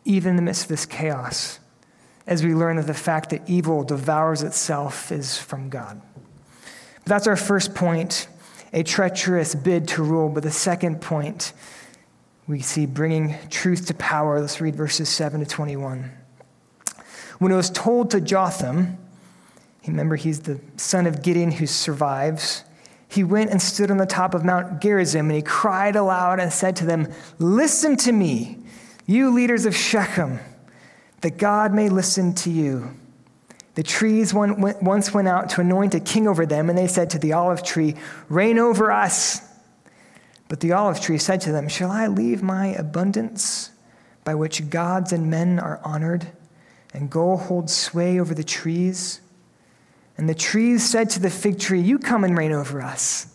even 0.04 0.32
in 0.32 0.36
the 0.36 0.42
midst 0.42 0.63
of 0.63 0.68
this 0.68 0.86
chaos 0.86 1.62
as 2.28 2.44
we 2.44 2.54
learn 2.54 2.76
that 2.76 2.88
the 2.88 2.94
fact 2.94 3.30
that 3.30 3.50
evil 3.50 3.86
devours 3.86 4.44
itself 4.44 5.10
is 5.10 5.38
from 5.38 5.70
God. 5.70 6.02
But 7.06 7.06
that's 7.06 7.28
our 7.28 7.38
first 7.38 7.74
point 7.74 8.28
a 8.74 8.84
treacherous 8.84 9.56
bid 9.56 9.88
to 9.88 10.04
rule. 10.04 10.28
But 10.28 10.44
the 10.44 10.52
second 10.52 11.00
point, 11.00 11.54
we 12.48 12.60
see 12.60 12.86
bringing 12.86 13.38
truth 13.50 13.86
to 13.86 13.94
power. 13.94 14.42
Let's 14.42 14.60
read 14.60 14.76
verses 14.76 15.08
7 15.08 15.39
to 15.39 15.46
21. 15.46 16.12
When 17.39 17.52
it 17.52 17.56
was 17.56 17.69
told 17.69 18.12
to 18.12 18.22
Jotham, 18.22 18.98
remember 19.88 20.15
he's 20.15 20.41
the 20.41 20.60
son 20.78 21.08
of 21.08 21.22
Gideon 21.22 21.52
who 21.52 21.67
survives, 21.67 22.63
he 23.08 23.24
went 23.24 23.52
and 23.52 23.62
stood 23.62 23.91
on 23.91 23.98
the 23.98 24.06
top 24.06 24.34
of 24.34 24.43
Mount 24.43 24.82
Gerizim 24.82 25.28
and 25.28 25.36
he 25.36 25.41
cried 25.41 25.96
aloud 25.96 26.39
and 26.39 26.52
said 26.52 26.76
to 26.78 26.86
them, 26.86 27.08
Listen 27.38 27.96
to 27.98 28.12
me, 28.12 28.58
you 29.06 29.32
leaders 29.32 29.65
of 29.65 29.76
Shechem, 29.76 30.39
that 31.22 31.38
God 31.38 31.74
may 31.74 31.89
listen 31.89 32.34
to 32.36 32.50
you. 32.50 32.96
The 33.76 33.84
trees 33.84 34.34
once 34.34 35.13
went 35.13 35.28
out 35.28 35.50
to 35.50 35.62
anoint 35.62 35.96
a 35.96 36.00
king 36.00 36.28
over 36.28 36.46
them, 36.46 36.69
and 36.69 36.78
they 36.78 36.88
said 36.88 37.10
to 37.12 37.19
the 37.19 37.34
olive 37.34 37.63
tree, 37.63 37.96
Reign 38.30 38.60
over 38.60 38.91
us. 38.91 39.41
But 40.48 40.60
the 40.60 40.74
olive 40.74 41.02
tree 41.02 41.17
said 41.17 41.41
to 41.41 41.52
them, 41.52 41.67
Shall 41.67 41.89
I 41.89 42.06
leave 42.08 42.43
my 42.43 42.67
abundance 42.67 43.72
by 44.24 44.36
which 44.36 44.69
gods 44.69 45.12
and 45.12 45.30
men 45.30 45.60
are 45.60 45.82
honored? 45.84 46.28
And 46.93 47.10
go 47.10 47.36
hold 47.36 47.69
sway 47.69 48.19
over 48.19 48.34
the 48.34 48.43
trees. 48.43 49.19
And 50.17 50.29
the 50.29 50.36
trees 50.36 50.88
said 50.88 51.10
to 51.12 51.19
the 51.19 51.29
fig 51.29 51.60
tree, 51.60 51.82
You 51.82 51.99
come 51.99 52.23
and 52.23 52.38
reign 52.38 52.51
over 52.51 52.82
us. 52.82 53.27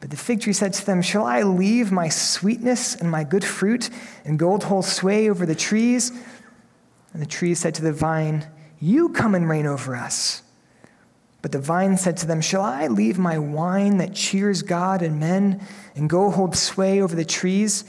But 0.00 0.10
the 0.10 0.16
fig 0.16 0.40
tree 0.40 0.52
said 0.52 0.72
to 0.74 0.86
them, 0.86 1.02
Shall 1.02 1.26
I 1.26 1.42
leave 1.42 1.92
my 1.92 2.08
sweetness 2.08 2.94
and 2.96 3.10
my 3.10 3.24
good 3.24 3.44
fruit 3.44 3.90
and 4.24 4.38
go 4.38 4.58
hold 4.58 4.84
sway 4.84 5.28
over 5.28 5.44
the 5.44 5.54
trees? 5.54 6.12
And 7.12 7.20
the 7.20 7.26
trees 7.26 7.58
said 7.58 7.74
to 7.76 7.82
the 7.82 7.92
vine, 7.92 8.46
You 8.78 9.10
come 9.10 9.34
and 9.34 9.48
reign 9.48 9.66
over 9.66 9.94
us. 9.94 10.42
But 11.42 11.52
the 11.52 11.60
vine 11.60 11.96
said 11.96 12.16
to 12.18 12.26
them, 12.26 12.40
Shall 12.40 12.62
I 12.62 12.88
leave 12.88 13.18
my 13.18 13.38
wine 13.38 13.98
that 13.98 14.14
cheers 14.14 14.62
God 14.62 15.02
and 15.02 15.20
men 15.20 15.60
and 15.94 16.08
go 16.08 16.30
hold 16.30 16.56
sway 16.56 17.00
over 17.00 17.14
the 17.14 17.24
trees? 17.24 17.84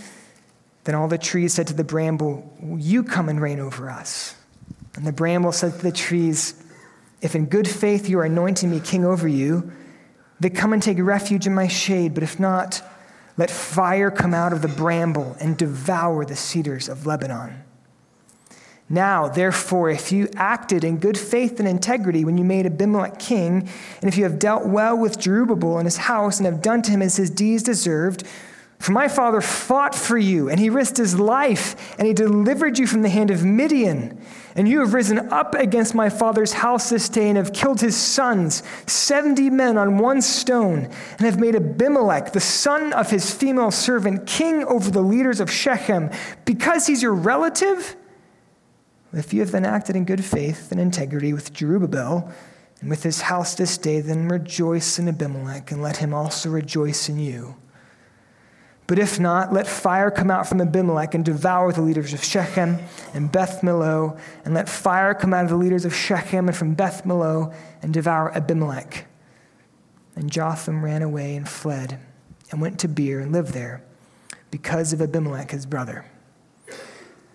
Then 0.83 0.95
all 0.95 1.07
the 1.07 1.17
trees 1.17 1.53
said 1.53 1.67
to 1.67 1.73
the 1.73 1.83
bramble, 1.83 2.51
You 2.77 3.03
come 3.03 3.29
and 3.29 3.41
reign 3.41 3.59
over 3.59 3.89
us. 3.89 4.35
And 4.95 5.05
the 5.05 5.11
bramble 5.11 5.51
said 5.51 5.73
to 5.73 5.81
the 5.81 5.91
trees, 5.91 6.61
If 7.21 7.35
in 7.35 7.45
good 7.45 7.67
faith 7.67 8.09
you 8.09 8.19
are 8.19 8.25
anointing 8.25 8.69
me 8.69 8.79
king 8.79 9.05
over 9.05 9.27
you, 9.27 9.71
then 10.39 10.53
come 10.53 10.73
and 10.73 10.81
take 10.81 10.97
refuge 10.99 11.47
in 11.47 11.53
my 11.53 11.67
shade. 11.67 12.13
But 12.13 12.23
if 12.23 12.39
not, 12.39 12.81
let 13.37 13.49
fire 13.49 14.11
come 14.11 14.33
out 14.33 14.53
of 14.53 14.61
the 14.61 14.67
bramble 14.67 15.35
and 15.39 15.57
devour 15.57 16.25
the 16.25 16.35
cedars 16.35 16.89
of 16.89 17.05
Lebanon. 17.05 17.63
Now, 18.89 19.27
therefore, 19.27 19.91
if 19.91 20.11
you 20.11 20.29
acted 20.35 20.83
in 20.83 20.97
good 20.97 21.17
faith 21.17 21.59
and 21.59 21.67
integrity 21.67 22.25
when 22.25 22.39
you 22.39 22.43
made 22.43 22.65
Abimelech 22.65 23.19
king, 23.19 23.69
and 24.01 24.09
if 24.09 24.17
you 24.17 24.23
have 24.23 24.39
dealt 24.39 24.65
well 24.65 24.97
with 24.97 25.19
Jerubbaal 25.19 25.77
and 25.77 25.85
his 25.85 25.97
house 25.97 26.39
and 26.39 26.47
have 26.47 26.61
done 26.61 26.81
to 26.81 26.91
him 26.91 27.03
as 27.03 27.15
his 27.15 27.29
deeds 27.29 27.61
deserved, 27.61 28.23
for 28.79 28.91
my 28.93 29.07
father 29.07 29.41
fought 29.41 29.93
for 29.93 30.17
you, 30.17 30.49
and 30.49 30.59
he 30.59 30.69
risked 30.69 30.97
his 30.97 31.19
life, 31.19 31.95
and 31.99 32.07
he 32.07 32.13
delivered 32.13 32.79
you 32.79 32.87
from 32.87 33.03
the 33.03 33.09
hand 33.09 33.29
of 33.29 33.45
Midian. 33.45 34.19
And 34.55 34.67
you 34.67 34.79
have 34.79 34.93
risen 34.93 35.31
up 35.31 35.53
against 35.53 35.93
my 35.93 36.09
father's 36.09 36.53
house 36.53 36.89
this 36.89 37.07
day, 37.07 37.29
and 37.29 37.37
have 37.37 37.53
killed 37.53 37.81
his 37.81 37.95
sons, 37.95 38.63
70 38.87 39.49
men 39.49 39.77
on 39.77 39.97
one 39.97 40.21
stone, 40.21 40.85
and 41.17 41.21
have 41.21 41.39
made 41.39 41.55
Abimelech, 41.55 42.33
the 42.33 42.39
son 42.39 42.91
of 42.93 43.09
his 43.09 43.33
female 43.33 43.71
servant, 43.71 44.25
king 44.25 44.63
over 44.65 44.89
the 44.89 45.01
leaders 45.01 45.39
of 45.39 45.51
Shechem, 45.51 46.09
because 46.45 46.87
he's 46.87 47.03
your 47.03 47.13
relative? 47.13 47.95
If 49.13 49.33
you 49.33 49.39
have 49.41 49.51
then 49.51 49.65
acted 49.65 49.95
in 49.95 50.05
good 50.05 50.23
faith 50.23 50.71
and 50.71 50.79
integrity 50.79 51.33
with 51.33 51.53
Jerubbaal, 51.53 52.31
and 52.81 52.89
with 52.89 53.03
his 53.03 53.21
house 53.21 53.55
this 53.55 53.77
day, 53.77 54.01
then 54.01 54.29
rejoice 54.29 54.99
in 54.99 55.07
Abimelech, 55.07 55.71
and 55.71 55.81
let 55.81 55.97
him 55.97 56.13
also 56.13 56.49
rejoice 56.49 57.09
in 57.09 57.19
you. 57.19 57.55
But 58.89 58.97
if 58.97 59.19
not, 59.19 59.53
let 59.53 59.67
fire 59.67 60.09
come 60.09 60.31
out 60.31 60.47
from 60.47 60.59
Abimelech 60.61 61.13
and 61.13 61.23
devour 61.23 61.71
the 61.71 61.83
leaders 61.83 62.11
of 62.11 62.23
Shechem 62.23 62.79
and 63.13 63.31
Beth 63.31 63.61
Millo, 63.61 64.19
and 64.43 64.55
let 64.55 64.67
fire 64.67 65.13
come 65.13 65.31
out 65.31 65.43
of 65.43 65.51
the 65.51 65.57
leaders 65.57 65.85
of 65.85 65.93
Shechem 65.93 66.47
and 66.47 66.57
from 66.57 66.73
Beth 66.73 67.03
Millo 67.03 67.53
and 67.83 67.93
devour 67.93 68.35
Abimelech. 68.35 69.05
And 70.15 70.31
Jotham 70.31 70.83
ran 70.83 71.03
away 71.03 71.35
and 71.35 71.47
fled 71.47 71.99
and 72.49 72.61
went 72.61 72.79
to 72.79 72.87
Beer 72.87 73.19
and 73.19 73.31
lived 73.31 73.53
there 73.53 73.83
because 74.49 74.91
of 74.91 75.03
Abimelech, 75.03 75.51
his 75.51 75.67
brother. 75.67 76.03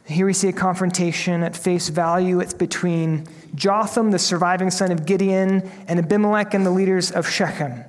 Here 0.07 0.27
we 0.27 0.33
see 0.33 0.49
a 0.49 0.53
confrontation 0.53 1.45
at 1.45 1.57
face 1.57 1.89
value. 1.89 2.41
It's 2.41 2.53
between 2.53 3.29
Jotham, 3.55 4.11
the 4.11 4.19
surviving 4.19 4.73
son 4.73 4.91
of 4.91 5.07
Gideon, 5.07 5.71
and 5.87 6.01
Abimelech 6.01 6.53
and 6.53 6.67
the 6.67 6.73
leaders 6.73 7.13
of 7.13 7.29
Shechem. 7.31 7.85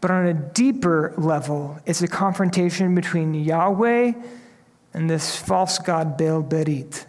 But 0.00 0.10
on 0.10 0.26
a 0.26 0.34
deeper 0.34 1.12
level, 1.16 1.78
it's 1.86 2.02
a 2.02 2.08
confrontation 2.08 2.94
between 2.94 3.34
Yahweh 3.34 4.12
and 4.94 5.10
this 5.10 5.36
false 5.36 5.78
god 5.78 6.16
Baal 6.16 6.42
Berith. 6.42 7.06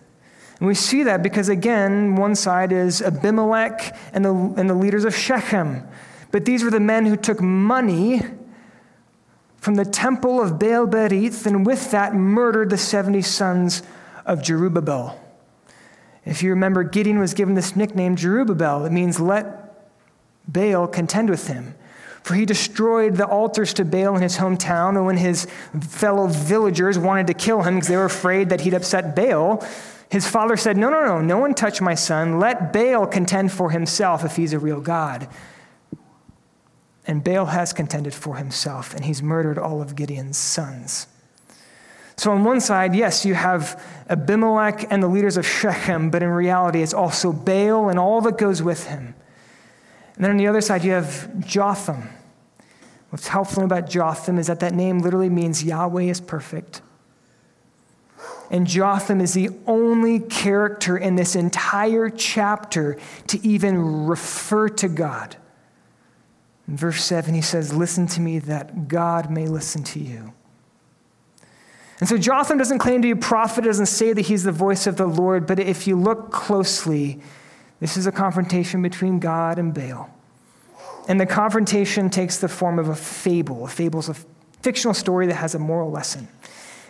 And 0.60 0.68
we 0.68 0.76
see 0.76 1.04
that 1.04 1.24
because, 1.24 1.50
again, 1.50 2.16
one 2.16 2.36
side 2.36 2.72
is 2.72 3.02
Abimelech 3.02 3.98
and 4.14 4.24
the, 4.24 4.34
and 4.34 4.70
the 4.70 4.76
leaders 4.76 5.06
of 5.06 5.16
Shechem. 5.16 5.88
But 6.32 6.46
these 6.46 6.64
were 6.64 6.70
the 6.70 6.80
men 6.80 7.06
who 7.06 7.16
took 7.16 7.42
money 7.42 8.22
from 9.58 9.76
the 9.76 9.86
temple 9.86 10.42
of 10.42 10.60
Baal 10.60 10.88
Berith 10.88 11.46
and 11.46 11.66
with 11.66 11.92
that 11.92 12.14
murdered 12.14 12.70
the 12.70 12.78
70 12.78 13.22
sons 13.22 13.84
of 14.26 14.40
Jerubbaal. 14.40 15.18
If 16.26 16.44
you 16.44 16.52
remember, 16.52 16.84
Gideon 16.84 17.20
was 17.20 17.34
given 17.34 17.56
this 17.56 17.76
nickname 17.76 18.16
Jerubbaal. 18.16 18.86
It 18.86 18.92
means 18.92 19.20
let 19.20 19.90
Baal 20.48 20.88
contend 20.88 21.30
with 21.30 21.48
him. 21.48 21.76
For 22.24 22.36
he 22.36 22.46
destroyed 22.46 23.16
the 23.16 23.26
altars 23.26 23.74
to 23.76 23.86
Baal 23.86 24.16
in 24.16 24.22
his 24.22 24.38
hometown, 24.38 24.96
and 24.96 25.06
when 25.06 25.18
his 25.18 25.48
fellow 25.82 26.28
villagers 26.28 27.00
wanted 27.00 27.28
to 27.28 27.34
kill 27.34 27.64
him 27.64 27.76
because 27.76 27.88
they 27.88 27.98
were 27.98 28.06
afraid 28.06 28.50
that 28.50 28.62
he'd 28.62 28.76
upset 28.76 29.16
Baal, 29.16 29.66
his 30.10 30.28
father 30.28 30.58
said, 30.58 30.78
No, 30.78 30.90
no, 30.90 31.04
no, 31.06 31.22
no 31.22 31.38
one 31.38 31.54
touch 31.54 31.82
my 31.82 31.96
son. 31.96 32.40
Let 32.40 32.72
Baal 32.74 33.08
contend 33.08 33.52
for 33.52 33.72
himself 33.72 34.24
if 34.24 34.36
he's 34.36 34.54
a 34.54 34.60
real 34.60 34.82
God. 34.82 35.28
And 37.08 37.24
Baal 37.24 37.48
has 37.48 37.74
contended 37.74 38.14
for 38.14 38.36
himself, 38.36 38.94
and 38.94 39.06
he's 39.06 39.24
murdered 39.24 39.58
all 39.58 39.82
of 39.82 39.96
Gideon's 39.96 40.38
sons. 40.38 41.08
So, 42.18 42.32
on 42.32 42.44
one 42.44 42.62
side, 42.62 42.94
yes, 42.94 43.26
you 43.26 43.34
have 43.34 43.82
Abimelech 44.08 44.92
and 44.92 45.02
the 45.02 45.08
leaders 45.08 45.38
of 45.38 45.48
Shechem, 45.48 46.12
but 46.12 46.22
in 46.22 46.30
reality, 46.30 46.84
it's 46.84 46.94
also 46.94 47.34
Baal 47.34 47.90
and 47.90 47.98
all 47.98 48.22
that 48.22 48.38
goes 48.38 48.62
with 48.62 48.86
him. 48.86 49.16
And 50.16 50.24
then 50.24 50.32
on 50.32 50.38
the 50.38 50.48
other 50.48 50.62
side, 50.62 50.84
you 50.84 50.92
have 50.92 51.46
Jotham, 51.46 52.10
What's 53.12 53.28
helpful 53.28 53.66
about 53.66 53.90
Jotham 53.90 54.40
is 54.40 54.48
that 54.48 54.62
that 54.62 54.74
name 54.74 55.00
literally 55.00 55.30
means 55.30 55.66
Yahweh 55.66 56.04
is 56.04 56.22
perfect. 56.22 56.82
And 58.50 58.66
Jotham 58.66 59.20
is 59.20 59.34
the 59.34 59.50
only 59.68 60.20
character 60.20 60.98
in 60.98 61.18
this 61.18 61.36
entire 61.36 62.10
chapter 62.10 62.98
to 63.28 63.46
even 63.46 64.06
refer 64.08 64.70
to 64.70 64.88
God. 64.88 65.36
In 66.70 66.78
verse 66.78 67.04
7, 67.04 67.34
he 67.34 67.42
says, 67.42 67.74
Listen 67.74 68.08
to 68.08 68.22
me 68.22 68.40
that 68.40 68.88
God 68.88 69.30
may 69.30 69.46
listen 69.46 69.84
to 69.84 70.00
you. 70.00 70.32
And 72.00 72.08
so 72.08 72.18
Jotham 72.18 72.58
doesn't 72.58 72.80
claim 72.80 73.02
to 73.02 73.06
be 73.06 73.12
a 73.12 73.16
prophet, 73.18 73.66
doesn't 73.66 73.88
say 73.88 74.14
that 74.14 74.22
he's 74.22 74.44
the 74.46 74.54
voice 74.54 74.88
of 74.88 74.96
the 74.96 75.06
Lord, 75.06 75.46
but 75.46 75.60
if 75.60 75.86
you 75.86 75.98
look 75.98 76.32
closely, 76.32 77.20
this 77.82 77.98
is 77.98 78.08
a 78.08 78.12
confrontation 78.12 78.82
between 78.82 79.20
God 79.20 79.60
and 79.60 79.74
Baal. 79.74 80.10
And 81.10 81.20
the 81.20 81.26
confrontation 81.26 82.10
takes 82.10 82.38
the 82.38 82.48
form 82.48 82.80
of 82.80 82.88
a 82.88 82.96
fable. 82.96 83.66
A 83.66 83.68
fable 83.68 84.00
is 84.00 84.08
a 84.08 84.16
fictional 84.62 84.94
story 84.94 85.28
that 85.28 85.36
has 85.36 85.56
a 85.56 85.60
moral 85.60 85.92
lesson. 85.92 86.30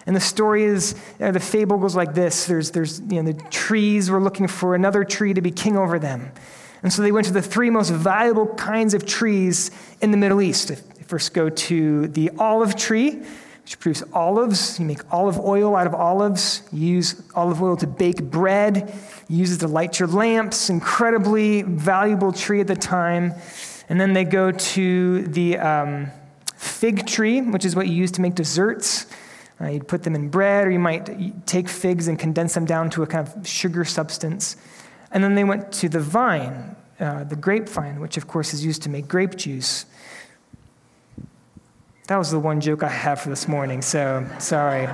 And 0.06 0.15
the 0.15 0.19
story 0.19 0.63
is, 0.63 0.95
uh, 1.19 1.32
the 1.32 1.39
fable 1.39 1.77
goes 1.77 1.95
like 1.95 2.13
this 2.13 2.45
there's, 2.45 2.71
there's, 2.71 2.99
you 3.01 3.23
know, 3.23 3.32
the 3.32 3.41
trees 3.49 4.10
were 4.10 4.19
looking 4.19 4.47
for 4.47 4.75
another 4.75 5.04
tree 5.04 5.34
to 5.34 5.41
be 5.41 5.51
king 5.51 5.77
over 5.77 5.97
them. 5.97 6.32
And 6.84 6.91
so 6.91 7.01
they 7.01 7.12
went 7.12 7.27
to 7.27 7.34
the 7.34 7.41
three 7.41 7.69
most 7.69 7.91
valuable 7.91 8.47
kinds 8.56 8.93
of 8.93 9.06
trees 9.06 9.71
in 10.01 10.12
the 10.12 10.17
Middle 10.17 10.41
East. 10.41 10.71
You 10.71 11.06
first 11.06 11.34
go 11.34 11.49
to 11.49 12.08
the 12.08 12.32
olive 12.39 12.75
tree, 12.75 13.21
which 13.62 13.80
produces 13.80 14.08
olives. 14.13 14.80
You 14.80 14.86
make 14.86 15.01
olive 15.13 15.39
oil 15.39 15.75
out 15.75 15.86
of 15.86 15.93
olives. 15.93 16.63
You 16.71 16.88
use 16.88 17.21
olive 17.36 17.62
oil 17.62 17.77
to 17.77 17.88
bake 17.88 18.23
bread. 18.23 18.91
You 19.32 19.38
use 19.38 19.58
to 19.60 19.67
light 19.70 19.98
your 19.98 20.10
lamps. 20.10 20.70
Incredibly 20.70 21.62
valuable 21.62 22.34
tree 22.34 22.60
at 22.60 22.67
the 22.67 22.76
time. 22.76 23.34
And 23.88 23.98
then 23.98 24.12
they 24.12 24.26
go 24.26 24.52
to 24.52 25.22
the 25.22 25.58
um, 25.58 26.12
fig 26.58 27.08
tree, 27.08 27.39
which 27.39 27.63
is 27.63 27.74
what 27.74 27.88
you 27.88 27.94
use 27.94 28.12
to 28.12 28.22
make 28.22 28.36
desserts. 28.36 29.06
Uh, 29.62 29.67
you'd 29.67 29.88
put 29.88 30.04
them 30.04 30.15
in 30.15 30.28
bread, 30.28 30.67
or 30.67 30.72
you 30.72 30.80
might 30.80 31.48
take 31.48 31.70
figs 31.70 32.10
and 32.10 32.20
condense 32.20 32.56
them 32.56 32.65
down 32.65 32.89
to 32.89 33.04
a 33.04 33.08
kind 33.08 33.26
of 33.26 33.48
sugar 33.48 33.86
substance. 33.86 34.58
And 35.13 35.24
then 35.24 35.36
they 35.36 35.46
went 35.46 35.72
to 35.74 35.88
the 35.88 36.02
vine, 36.02 36.76
uh, 37.00 37.24
the 37.24 37.38
grapevine, 37.38 38.02
which 38.02 38.17
of 38.17 38.28
course 38.28 38.54
is 38.54 38.65
used 38.65 38.82
to 38.82 38.89
make 38.89 39.08
grape 39.08 39.38
juice. 39.38 39.86
That 42.08 42.17
was 42.17 42.32
the 42.32 42.39
one 42.39 42.60
joke 42.60 42.84
I 42.84 42.89
have 42.89 43.22
for 43.22 43.30
this 43.30 43.48
morning, 43.48 43.82
so 43.82 44.28
sorry. 44.39 44.89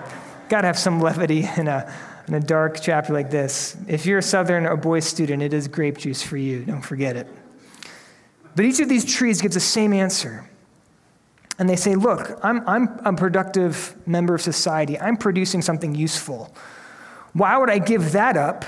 Got 0.50 0.62
to 0.62 0.67
have 0.67 0.78
some 0.78 1.02
levity 1.02 1.50
in 1.58 1.67
a, 1.67 1.91
in 2.27 2.33
a 2.33 2.39
dark 2.39 2.79
chapter 2.81 3.13
like 3.13 3.31
this. 3.31 3.77
If 3.87 4.05
you're 4.05 4.19
a 4.19 4.23
Southern 4.23 4.65
or 4.65 4.75
boys 4.75 5.05
student, 5.05 5.41
it 5.41 5.53
is 5.53 5.67
grape 5.67 5.97
juice 5.97 6.21
for 6.21 6.37
you. 6.37 6.65
Don't 6.65 6.81
forget 6.81 7.15
it. 7.15 7.27
But 8.55 8.65
each 8.65 8.79
of 8.79 8.89
these 8.89 9.05
trees 9.05 9.41
gives 9.41 9.53
the 9.53 9.61
same 9.61 9.93
answer. 9.93 10.49
And 11.59 11.69
they 11.69 11.75
say, 11.75 11.95
Look, 11.95 12.39
I'm, 12.43 12.67
I'm 12.67 12.99
a 13.05 13.13
productive 13.13 13.95
member 14.05 14.35
of 14.35 14.41
society. 14.41 14.99
I'm 14.99 15.17
producing 15.17 15.61
something 15.61 15.95
useful. 15.95 16.53
Why 17.33 17.57
would 17.57 17.69
I 17.69 17.79
give 17.79 18.11
that 18.11 18.35
up 18.35 18.65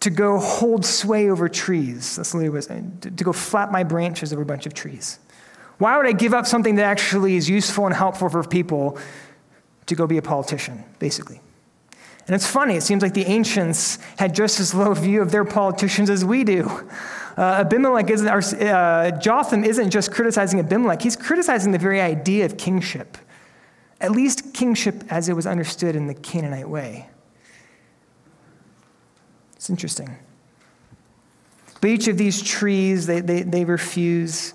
to 0.00 0.10
go 0.10 0.38
hold 0.38 0.84
sway 0.84 1.30
over 1.30 1.48
trees? 1.48 2.16
That's 2.16 2.32
what 2.32 2.64
saying, 2.64 2.98
to, 3.00 3.10
to 3.10 3.24
go 3.24 3.32
flap 3.32 3.70
my 3.72 3.82
branches 3.82 4.32
over 4.32 4.42
a 4.42 4.46
bunch 4.46 4.66
of 4.66 4.74
trees. 4.74 5.18
Why 5.78 5.96
would 5.96 6.06
I 6.06 6.12
give 6.12 6.32
up 6.32 6.46
something 6.46 6.76
that 6.76 6.84
actually 6.84 7.36
is 7.36 7.50
useful 7.50 7.86
and 7.86 7.94
helpful 7.94 8.28
for 8.28 8.42
people 8.42 8.98
to 9.86 9.94
go 9.94 10.06
be 10.06 10.16
a 10.16 10.22
politician, 10.22 10.84
basically? 10.98 11.40
And 12.26 12.34
it's 12.34 12.46
funny, 12.46 12.74
it 12.74 12.82
seems 12.82 13.02
like 13.02 13.14
the 13.14 13.24
ancients 13.24 13.98
had 14.18 14.34
just 14.34 14.58
as 14.58 14.74
low 14.74 14.92
view 14.94 15.22
of 15.22 15.30
their 15.30 15.44
politicians 15.44 16.10
as 16.10 16.24
we 16.24 16.42
do. 16.42 16.68
Uh, 17.38 17.60
Abimelech 17.60 18.10
isn't, 18.10 18.28
uh, 18.28 19.10
Jotham 19.20 19.62
isn't 19.62 19.90
just 19.90 20.10
criticizing 20.10 20.58
Abimelech, 20.58 21.02
he's 21.02 21.16
criticizing 21.16 21.70
the 21.70 21.78
very 21.78 22.00
idea 22.00 22.44
of 22.44 22.56
kingship, 22.56 23.16
at 24.00 24.10
least 24.10 24.54
kingship 24.54 25.04
as 25.08 25.28
it 25.28 25.36
was 25.36 25.46
understood 25.46 25.94
in 25.94 26.08
the 26.08 26.14
Canaanite 26.14 26.68
way. 26.68 27.08
It's 29.54 29.70
interesting. 29.70 30.16
But 31.80 31.90
each 31.90 32.08
of 32.08 32.18
these 32.18 32.42
trees, 32.42 33.06
they, 33.06 33.20
they, 33.20 33.42
they 33.42 33.64
refuse 33.64 34.54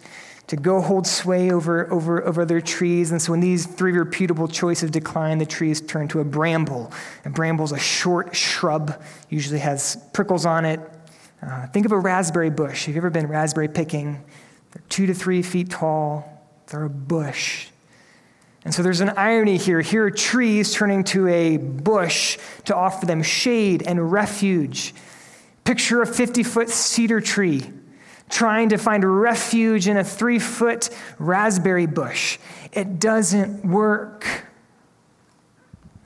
to 0.51 0.57
go 0.57 0.81
hold 0.81 1.07
sway 1.07 1.49
over, 1.49 1.89
over, 1.93 2.27
over 2.27 2.43
their 2.43 2.59
trees. 2.59 3.13
And 3.13 3.21
so 3.21 3.31
when 3.31 3.39
these 3.39 3.65
three 3.65 3.93
reputable 3.93 4.49
choices 4.49 4.91
decline, 4.91 5.37
the 5.37 5.45
trees 5.45 5.79
turn 5.79 6.09
to 6.09 6.19
a 6.19 6.25
bramble. 6.25 6.91
A 7.23 7.29
bramble 7.29 7.63
is 7.63 7.71
a 7.71 7.79
short 7.79 8.35
shrub, 8.35 9.01
usually 9.29 9.59
has 9.59 9.95
prickles 10.11 10.45
on 10.45 10.65
it. 10.65 10.81
Uh, 11.41 11.67
think 11.67 11.85
of 11.85 11.93
a 11.93 11.97
raspberry 11.97 12.49
bush. 12.49 12.87
Have 12.87 12.95
you 12.95 12.99
ever 12.99 13.09
been 13.09 13.27
raspberry 13.27 13.69
picking? 13.69 14.21
They're 14.73 14.83
two 14.89 15.05
to 15.05 15.13
three 15.13 15.41
feet 15.41 15.69
tall, 15.69 16.45
they're 16.67 16.83
a 16.83 16.89
bush. 16.89 17.67
And 18.65 18.73
so 18.73 18.83
there's 18.83 18.99
an 18.99 19.11
irony 19.11 19.55
here. 19.55 19.79
Here 19.79 20.07
are 20.07 20.11
trees 20.11 20.73
turning 20.73 21.05
to 21.05 21.29
a 21.29 21.55
bush 21.55 22.37
to 22.65 22.75
offer 22.75 23.05
them 23.05 23.23
shade 23.23 23.83
and 23.83 24.11
refuge. 24.11 24.93
Picture 25.63 26.01
a 26.01 26.05
50 26.05 26.43
foot 26.43 26.69
cedar 26.69 27.21
tree 27.21 27.71
trying 28.31 28.69
to 28.69 28.77
find 28.77 29.03
refuge 29.03 29.87
in 29.87 29.97
a 29.97 30.03
three 30.03 30.39
foot 30.39 30.89
raspberry 31.19 31.85
bush. 31.85 32.39
It 32.71 32.99
doesn't 32.99 33.65
work. 33.65 34.45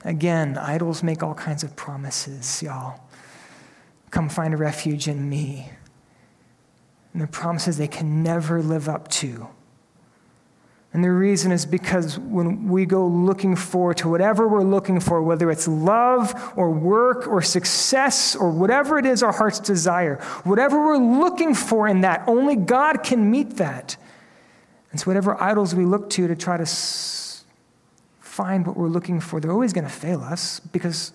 Again, 0.04 0.58
idols 0.58 1.02
make 1.02 1.22
all 1.22 1.34
kinds 1.34 1.64
of 1.64 1.74
promises, 1.74 2.62
y'all. 2.62 3.00
Come 4.10 4.28
find 4.28 4.54
a 4.54 4.56
refuge 4.56 5.08
in 5.08 5.28
me. 5.28 5.70
And 7.12 7.22
the 7.22 7.26
promises 7.26 7.78
they 7.78 7.88
can 7.88 8.22
never 8.22 8.62
live 8.62 8.88
up 8.88 9.08
to. 9.08 9.48
And 10.92 11.04
the 11.04 11.10
reason 11.10 11.52
is 11.52 11.66
because 11.66 12.18
when 12.18 12.68
we 12.68 12.86
go 12.86 13.06
looking 13.06 13.54
for 13.54 13.92
to 13.94 14.08
whatever 14.08 14.48
we're 14.48 14.62
looking 14.62 14.98
for, 14.98 15.22
whether 15.22 15.50
it's 15.50 15.68
love 15.68 16.54
or 16.56 16.70
work 16.70 17.28
or 17.28 17.42
success 17.42 18.34
or 18.34 18.50
whatever 18.50 18.98
it 18.98 19.04
is 19.04 19.22
our 19.22 19.32
hearts 19.32 19.60
desire, 19.60 20.16
whatever 20.44 20.82
we're 20.82 20.96
looking 20.96 21.54
for 21.54 21.86
in 21.86 22.00
that, 22.00 22.24
only 22.26 22.56
God 22.56 23.02
can 23.02 23.30
meet 23.30 23.56
that. 23.56 23.96
And 24.90 24.98
so, 24.98 25.04
whatever 25.06 25.38
idols 25.42 25.74
we 25.74 25.84
look 25.84 26.08
to 26.10 26.28
to 26.28 26.34
try 26.34 26.56
to 26.56 26.64
find 28.20 28.66
what 28.66 28.76
we're 28.76 28.88
looking 28.88 29.20
for, 29.20 29.40
they're 29.40 29.52
always 29.52 29.74
going 29.74 29.84
to 29.84 29.92
fail 29.92 30.22
us 30.22 30.60
because 30.60 31.12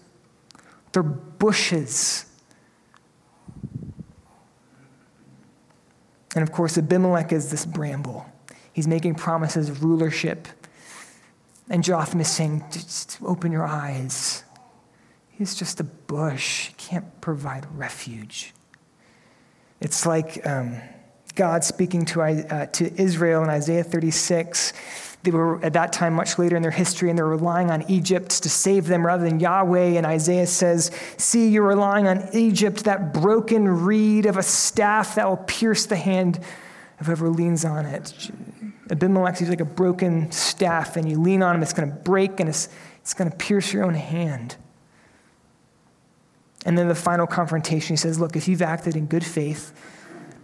they're 0.92 1.02
bushes. 1.02 2.26
And 6.36 6.44
of 6.44 6.52
course, 6.52 6.78
Abimelech 6.78 7.32
is 7.32 7.50
this 7.50 7.66
bramble. 7.66 8.31
He's 8.74 8.88
making 8.88 9.16
promises 9.16 9.70
of 9.70 9.84
rulership. 9.84 10.48
And 11.70 11.84
Jotham 11.84 12.20
is 12.22 12.30
saying, 12.30 12.64
just 12.72 13.18
open 13.22 13.52
your 13.52 13.66
eyes. 13.66 14.44
He's 15.30 15.56
just 15.56 15.80
a 15.80 15.84
bush. 15.84 16.68
He 16.68 16.74
can't 16.74 17.22
provide 17.22 17.66
refuge. 17.76 18.54
It's 19.80 20.06
like 20.06 20.46
um, 20.46 20.80
God 21.36 21.64
speaking 21.64 22.06
to, 22.06 22.22
uh, 22.22 22.66
to 22.68 23.02
Israel 23.02 23.44
in 23.44 23.50
Isaiah 23.50 23.84
36. 23.84 24.74
They 25.24 25.32
were 25.32 25.64
at 25.64 25.74
that 25.74 25.94
time 25.94 26.14
much 26.14 26.40
later 26.40 26.56
in 26.56 26.62
their 26.62 26.72
history, 26.72 27.10
and 27.10 27.18
they're 27.18 27.26
relying 27.26 27.70
on 27.70 27.84
Egypt 27.90 28.44
to 28.44 28.50
save 28.50 28.88
them 28.88 29.06
rather 29.06 29.24
than 29.24 29.40
Yahweh. 29.40 29.98
And 29.98 30.06
Isaiah 30.06 30.48
says, 30.48 30.92
See, 31.18 31.50
you're 31.50 31.68
relying 31.68 32.08
on 32.08 32.28
Egypt, 32.34 32.84
that 32.86 33.14
broken 33.14 33.68
reed 33.68 34.26
of 34.26 34.38
a 34.38 34.44
staff 34.44 35.16
that 35.16 35.28
will 35.28 35.38
pierce 35.38 35.86
the 35.86 35.96
hand 35.96 36.40
of 37.00 37.06
whoever 37.06 37.30
leans 37.30 37.66
on 37.66 37.86
it. 37.86 38.32
Abimelech 38.92 39.42
is 39.42 39.50
like 39.50 39.62
a 39.62 39.66
broken 39.66 40.32
staff, 40.32 40.98
and 40.98 41.10
you 41.10 41.20
lean 41.20 41.42
on 41.42 41.56
him, 41.56 41.64
it's 41.64 41.74
going 41.74 41.90
to 41.90 41.96
break 41.96 42.40
and 42.40 42.50
it's, 42.50 42.70
it's 43.02 43.14
going 43.14 43.30
to 43.30 43.36
pierce 43.36 43.74
your 43.74 43.84
own 43.84 43.94
hand. 43.94 44.58
And 46.66 46.78
then 46.78 46.88
the 46.88 46.96
final 46.96 47.26
confrontation, 47.26 47.94
he 47.94 47.98
says, 47.98 48.20
Look, 48.20 48.36
if 48.36 48.48
you've 48.48 48.62
acted 48.62 48.96
in 48.96 49.08
good 49.08 49.26
faith 49.26 49.74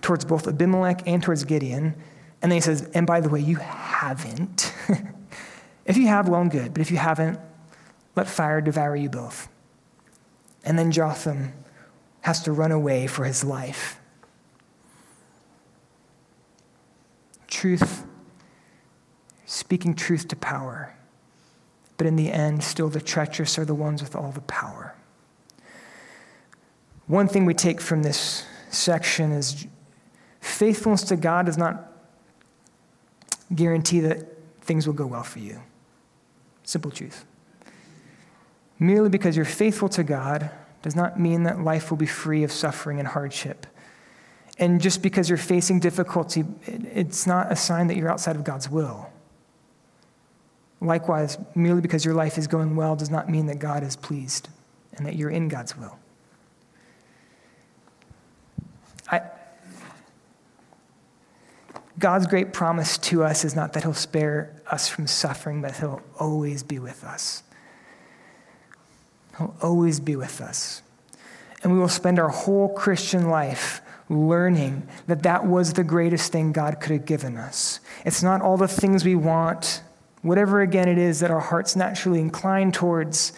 towards 0.01 0.25
both 0.25 0.47
Abimelech 0.47 1.03
and 1.05 1.21
towards 1.21 1.43
Gideon, 1.43 1.95
and 2.41 2.51
then 2.51 2.57
he 2.57 2.61
says, 2.61 2.89
And 2.93 3.05
by 3.05 3.21
the 3.21 3.29
way, 3.29 3.41
you 3.41 3.57
haven't. 3.57 4.73
if 5.85 5.97
you 5.97 6.07
have, 6.07 6.27
well 6.27 6.41
and 6.41 6.49
good, 6.49 6.73
but 6.73 6.81
if 6.81 6.89
you 6.89 6.97
haven't, 6.97 7.39
let 8.15 8.27
fire 8.27 8.61
devour 8.61 8.95
you 8.95 9.09
both. 9.09 9.47
And 10.63 10.79
then 10.79 10.91
Jotham 10.91 11.53
has 12.21 12.41
to 12.43 12.51
run 12.51 12.71
away 12.71 13.07
for 13.07 13.25
his 13.25 13.43
life. 13.43 13.99
truth, 17.57 18.05
speaking 19.67 19.93
truth 19.93 20.29
to 20.29 20.35
power. 20.37 20.95
But 21.97 22.07
in 22.07 22.15
the 22.15 22.31
end, 22.31 22.63
still 22.63 22.87
the 22.87 23.01
treacherous 23.01 23.59
are 23.59 23.65
the 23.65 23.75
ones 23.75 24.01
with 24.01 24.15
all 24.15 24.31
the 24.31 24.39
power. 24.39 24.95
One 27.07 27.27
thing 27.27 27.43
we 27.43 27.53
take 27.53 27.81
from 27.81 28.01
this 28.01 28.45
section 28.69 29.33
is 29.33 29.67
faithfulness 30.39 31.03
to 31.03 31.17
God 31.17 31.47
does 31.47 31.57
not 31.57 31.91
guarantee 33.53 33.99
that 33.99 34.37
things 34.61 34.87
will 34.87 34.93
go 34.93 35.05
well 35.05 35.23
for 35.23 35.39
you. 35.39 35.59
Simple 36.63 36.89
truth. 36.89 37.25
Merely 38.79 39.09
because 39.09 39.35
you're 39.35 39.43
faithful 39.43 39.89
to 39.89 40.03
God 40.05 40.49
does 40.81 40.95
not 40.95 41.19
mean 41.19 41.43
that 41.43 41.59
life 41.59 41.91
will 41.91 41.97
be 41.97 42.05
free 42.05 42.45
of 42.45 42.53
suffering 42.53 42.99
and 42.99 43.07
hardship. 43.09 43.67
And 44.59 44.79
just 44.79 45.01
because 45.01 45.27
you're 45.27 45.37
facing 45.37 45.81
difficulty, 45.81 46.45
it's 46.65 47.27
not 47.27 47.51
a 47.51 47.57
sign 47.57 47.87
that 47.87 47.97
you're 47.97 48.09
outside 48.09 48.37
of 48.37 48.45
God's 48.45 48.69
will. 48.69 49.09
Likewise, 50.79 51.37
merely 51.55 51.81
because 51.81 52.05
your 52.05 52.13
life 52.13 52.37
is 52.37 52.47
going 52.47 52.75
well 52.75 52.95
does 52.95 53.09
not 53.09 53.29
mean 53.29 53.47
that 53.47 53.59
God 53.59 53.83
is 53.83 53.95
pleased 53.95 54.49
and 54.93 55.05
that 55.05 55.15
you're 55.15 55.29
in 55.29 55.47
God's 55.47 55.75
will. 55.75 55.97
I, 59.11 59.21
God's 61.97 62.27
great 62.27 62.53
promise 62.53 62.97
to 62.99 63.23
us 63.23 63.43
is 63.43 63.55
not 63.55 63.73
that 63.73 63.83
He'll 63.83 63.93
spare 63.93 64.53
us 64.69 64.87
from 64.87 65.07
suffering, 65.07 65.61
but 65.61 65.75
He'll 65.77 66.01
always 66.19 66.61
be 66.61 66.77
with 66.77 67.03
us. 67.03 67.41
He'll 69.37 69.55
always 69.61 69.99
be 69.99 70.15
with 70.15 70.41
us. 70.41 70.83
And 71.63 71.73
we 71.73 71.79
will 71.79 71.89
spend 71.89 72.19
our 72.19 72.29
whole 72.29 72.69
Christian 72.69 73.29
life 73.29 73.81
learning 74.09 74.87
that 75.07 75.23
that 75.23 75.45
was 75.45 75.73
the 75.73 75.83
greatest 75.83 76.31
thing 76.31 76.51
God 76.51 76.79
could 76.79 76.91
have 76.91 77.05
given 77.05 77.35
us. 77.35 77.79
It's 78.05 78.23
not 78.23 78.41
all 78.41 78.57
the 78.57 78.67
things 78.67 79.03
we 79.03 79.15
want, 79.15 79.81
whatever 80.27 80.61
again 80.61 80.87
it 80.87 80.97
is 80.97 81.21
that 81.21 81.31
our 81.31 81.39
hearts 81.39 81.75
naturally 81.75 82.19
incline 82.19 82.71
towards. 82.71 83.33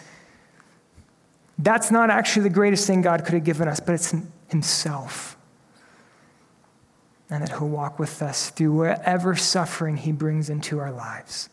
That's 1.58 1.90
not 1.90 2.10
actually 2.10 2.44
the 2.44 2.54
greatest 2.54 2.86
thing 2.86 3.02
God 3.02 3.24
could 3.24 3.34
have 3.34 3.44
given 3.44 3.68
us, 3.68 3.80
but 3.80 3.94
it's 3.94 4.14
Himself. 4.48 5.36
And 7.30 7.42
that 7.42 7.50
He'll 7.50 7.68
walk 7.68 7.98
with 7.98 8.22
us 8.22 8.50
through 8.50 8.72
whatever 8.72 9.36
suffering 9.36 9.96
He 9.96 10.12
brings 10.12 10.50
into 10.50 10.78
our 10.78 10.90
lives. 10.90 11.48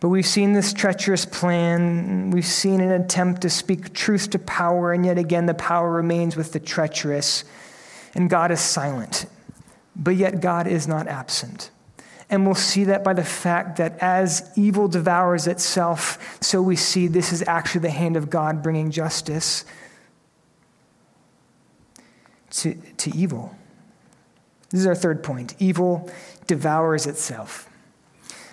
But 0.00 0.10
we've 0.10 0.26
seen 0.26 0.52
this 0.52 0.74
treacherous 0.74 1.24
plan. 1.24 2.30
We've 2.30 2.44
seen 2.44 2.82
an 2.82 2.90
attempt 2.90 3.40
to 3.40 3.48
speak 3.48 3.94
truth 3.94 4.28
to 4.30 4.38
power, 4.38 4.92
and 4.92 5.06
yet 5.06 5.16
again, 5.16 5.46
the 5.46 5.54
power 5.54 5.90
remains 5.90 6.36
with 6.36 6.52
the 6.52 6.60
treacherous, 6.60 7.44
and 8.14 8.28
God 8.28 8.50
is 8.50 8.60
silent. 8.60 9.24
But 9.96 10.16
yet, 10.16 10.42
God 10.42 10.66
is 10.66 10.86
not 10.86 11.08
absent. 11.08 11.70
And 12.30 12.46
we'll 12.46 12.54
see 12.54 12.84
that 12.84 13.04
by 13.04 13.12
the 13.12 13.24
fact 13.24 13.76
that 13.76 13.98
as 13.98 14.50
evil 14.56 14.88
devours 14.88 15.46
itself, 15.46 16.38
so 16.40 16.62
we 16.62 16.76
see 16.76 17.06
this 17.06 17.32
is 17.32 17.44
actually 17.46 17.82
the 17.82 17.90
hand 17.90 18.16
of 18.16 18.30
God 18.30 18.62
bringing 18.62 18.90
justice 18.90 19.64
to, 22.50 22.74
to 22.74 23.14
evil. 23.14 23.54
This 24.70 24.80
is 24.80 24.86
our 24.86 24.94
third 24.94 25.22
point 25.22 25.54
evil 25.58 26.10
devours 26.46 27.06
itself. 27.06 27.68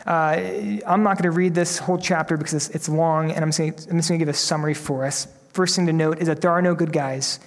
Uh, 0.06 0.80
I'm 0.86 1.04
not 1.04 1.18
going 1.18 1.24
to 1.24 1.32
read 1.32 1.54
this 1.54 1.78
whole 1.78 1.98
chapter 1.98 2.36
because 2.36 2.54
it's, 2.54 2.70
it's 2.70 2.90
long, 2.90 3.32
and 3.32 3.44
I'm, 3.44 3.52
saying, 3.52 3.76
I'm 3.90 3.98
just 3.98 4.10
going 4.10 4.20
to 4.20 4.26
give 4.26 4.30
a 4.30 4.34
summary 4.34 4.74
for 4.74 5.06
us. 5.06 5.28
First 5.50 5.76
thing 5.76 5.86
to 5.86 5.94
note 5.94 6.20
is 6.20 6.28
that 6.28 6.42
there 6.42 6.52
are 6.52 6.62
no 6.62 6.74
good 6.74 6.92
guys 6.92 7.40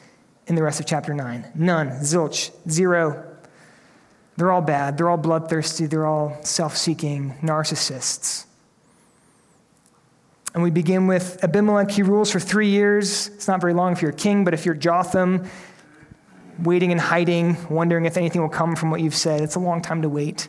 in 0.46 0.54
the 0.54 0.62
rest 0.62 0.78
of 0.78 0.86
chapter 0.86 1.14
9. 1.14 1.52
None. 1.54 1.88
Zilch. 2.00 2.52
Zero. 2.68 3.33
They're 4.36 4.50
all 4.50 4.62
bad. 4.62 4.98
They're 4.98 5.08
all 5.08 5.16
bloodthirsty. 5.16 5.86
They're 5.86 6.06
all 6.06 6.36
self 6.42 6.76
seeking 6.76 7.34
narcissists. 7.42 8.46
And 10.54 10.62
we 10.62 10.70
begin 10.70 11.06
with 11.06 11.42
Abimelech. 11.42 11.90
He 11.90 12.02
rules 12.02 12.30
for 12.30 12.38
three 12.40 12.68
years. 12.68 13.28
It's 13.28 13.48
not 13.48 13.60
very 13.60 13.74
long 13.74 13.92
if 13.92 14.02
you're 14.02 14.12
a 14.12 14.14
king, 14.14 14.44
but 14.44 14.54
if 14.54 14.64
you're 14.64 14.74
Jotham, 14.74 15.48
waiting 16.62 16.92
and 16.92 17.00
hiding, 17.00 17.56
wondering 17.68 18.06
if 18.06 18.16
anything 18.16 18.40
will 18.40 18.48
come 18.48 18.76
from 18.76 18.90
what 18.90 19.00
you've 19.00 19.16
said, 19.16 19.40
it's 19.40 19.56
a 19.56 19.60
long 19.60 19.82
time 19.82 20.02
to 20.02 20.08
wait. 20.08 20.48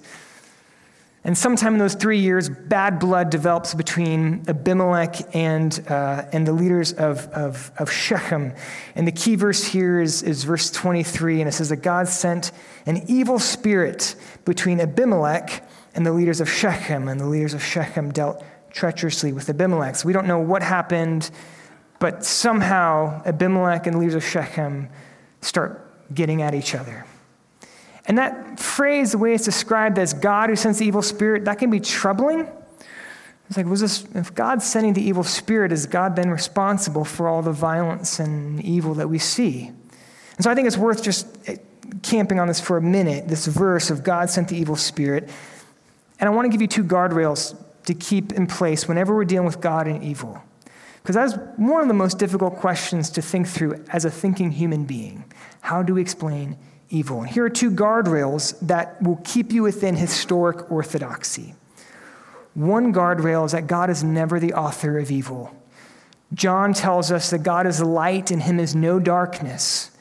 And 1.26 1.36
sometime 1.36 1.74
in 1.74 1.80
those 1.80 1.96
three 1.96 2.20
years, 2.20 2.50
bad 2.50 3.00
blood 3.00 3.32
develops 3.32 3.74
between 3.74 4.44
Abimelech 4.48 5.36
and, 5.36 5.84
uh, 5.90 6.26
and 6.32 6.46
the 6.46 6.54
leaders 6.54 6.94
of, 6.94 7.28
of, 7.30 7.72
of, 7.80 7.92
Shechem. 7.92 8.54
And 8.94 9.08
the 9.08 9.12
key 9.12 9.36
verse 9.36 9.64
here 9.64 10.00
is, 10.00 10.22
is 10.22 10.44
verse 10.44 10.70
23, 10.70 11.42
and 11.42 11.50
it 11.50 11.54
says 11.54 11.70
that 11.70 11.78
God 11.78 12.08
sent 12.08 12.52
an 12.86 13.02
evil 13.08 13.40
spirit 13.40 14.16
between 14.46 14.80
Abimelech 14.80 15.68
and 15.96 16.06
the 16.06 16.14
leaders 16.14 16.42
of 16.42 16.50
Shechem, 16.50 17.08
and 17.08 17.20
the 17.20 17.26
leaders 17.26 17.56
of 17.56 17.64
Shechem 17.64 18.12
dealt 18.12 18.44
treacherously 18.70 19.34
with 19.34 19.50
Abimelech. 19.50 19.96
So 19.96 20.06
we 20.06 20.14
don't 20.14 20.28
know 20.28 20.38
what 20.38 20.62
happened, 20.62 21.32
but 21.98 22.24
somehow 22.24 23.24
Abimelech 23.26 23.88
and 23.88 23.96
the 23.96 24.00
leaders 24.00 24.14
of 24.14 24.24
Shechem 24.24 24.90
start 25.42 26.14
getting 26.14 26.44
at 26.44 26.54
each 26.54 26.76
other. 26.76 27.04
And 28.08 28.18
that 28.18 28.60
phrase, 28.60 29.12
the 29.12 29.18
way 29.18 29.34
it's 29.34 29.46
described 29.46 29.98
as 29.98 30.14
God 30.14 30.50
who 30.50 30.56
sends 30.56 30.80
the 30.80 30.86
evil 30.86 31.02
spirit, 31.02 31.46
that 31.46 31.58
can 31.58 31.72
be 31.72 31.80
troubling. 31.80 32.48
It's 33.48 33.58
like, 33.58 33.66
was 33.66 33.82
this, 33.82 34.06
if 34.14 34.34
God's 34.34 34.66
sending 34.66 34.94
the 34.94 35.02
evil 35.02 35.24
spirit, 35.24 35.72
is 35.72 35.86
God 35.86 36.16
then 36.16 36.30
responsible 36.30 37.06
for 37.06 37.28
all 37.28 37.42
the 37.42 37.52
violence 37.52 38.20
and 38.20 38.62
evil 38.64 38.96
that 38.96 39.08
we 39.08 39.20
see? 39.20 39.68
And 39.68 40.44
so 40.44 40.52
I 40.52 40.56
think 40.56 40.68
it's 40.68 40.78
worth 40.78 41.04
just 41.04 41.28
eh, 41.48 41.58
camping 42.02 42.40
on 42.40 42.48
this 42.48 42.60
for 42.60 42.78
a 42.78 42.82
minute, 42.82 43.28
this 43.28 43.46
verse 43.46 43.90
of 43.90 44.04
God 44.04 44.30
sent 44.30 44.50
the 44.50 44.58
evil 44.58 44.76
spirit. 44.76 45.30
And 46.20 46.28
I 46.28 46.32
want 46.32 46.46
to 46.46 46.50
give 46.50 46.62
you 46.62 46.68
two 46.68 46.84
guardrails 46.84 47.56
to 47.86 47.94
keep 47.94 48.34
in 48.34 48.48
place 48.48 48.88
whenever 48.88 49.16
we're 49.16 49.26
dealing 49.26 49.46
with 49.46 49.62
God 49.62 49.88
and 49.88 50.04
evil. 50.04 50.42
Because 51.02 51.16
that's 51.16 51.34
one 51.58 51.82
of 51.82 51.88
the 51.88 51.94
most 51.94 52.18
difficult 52.18 52.56
questions 52.56 53.12
to 53.12 53.22
think 53.22 53.48
through 53.48 53.84
as 53.90 54.06
a 54.06 54.10
thinking 54.12 54.52
human 54.52 54.86
being. 54.86 55.24
How 55.62 55.84
do 55.84 55.94
we 55.94 56.02
explain 56.02 56.58
evil. 56.90 57.22
And 57.22 57.30
here 57.30 57.46
are 57.46 57.50
two 57.50 57.72
guardrails 57.72 58.60
that 58.62 59.02
will 59.02 59.20
keep 59.24 59.52
you 59.52 59.64
within 59.64 59.96
historic 59.96 60.72
orthodoxy. 60.72 61.56
One 62.54 62.94
guardrail 62.94 63.46
is 63.46 63.52
that 63.52 63.68
God 63.68 63.90
is 63.90 64.04
never 64.04 64.40
the 64.40 64.54
author 64.54 64.98
of 64.98 65.12
evil. 65.12 65.56
John 66.34 66.74
tells 66.74 67.12
us 67.12 67.30
that 67.30 67.40
God 67.40 67.68
is 67.68 67.82
light 67.82 68.32
and 68.32 68.42
him 68.42 68.60
is 68.60 68.76
no 68.76 69.00
darkness. 69.00 69.92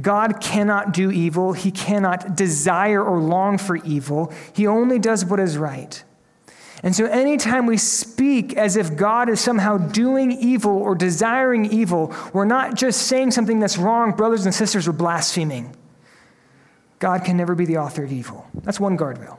God 0.00 0.40
cannot 0.40 0.92
do 0.92 1.10
evil. 1.10 1.52
He 1.52 1.70
cannot 1.70 2.36
desire 2.36 3.02
or 3.02 3.18
long 3.18 3.58
for 3.58 3.76
evil. 3.76 4.32
He 4.52 4.66
only 4.66 4.98
does 4.98 5.24
what 5.24 5.40
is 5.40 5.58
right. 5.58 6.02
And 6.82 6.94
so, 6.94 7.06
anytime 7.06 7.66
we 7.66 7.76
speak 7.76 8.56
as 8.56 8.76
if 8.76 8.96
God 8.96 9.28
is 9.28 9.40
somehow 9.40 9.78
doing 9.78 10.30
evil 10.30 10.76
or 10.76 10.94
desiring 10.94 11.64
evil, 11.66 12.14
we're 12.32 12.44
not 12.44 12.76
just 12.76 13.08
saying 13.08 13.32
something 13.32 13.58
that's 13.58 13.76
wrong, 13.76 14.12
brothers 14.12 14.44
and 14.44 14.54
sisters, 14.54 14.86
we're 14.86 14.92
blaspheming. 14.92 15.74
God 16.98 17.24
can 17.24 17.36
never 17.36 17.54
be 17.54 17.64
the 17.64 17.78
author 17.78 18.04
of 18.04 18.12
evil. 18.12 18.46
That's 18.54 18.80
one 18.80 18.96
guardrail. 18.96 19.38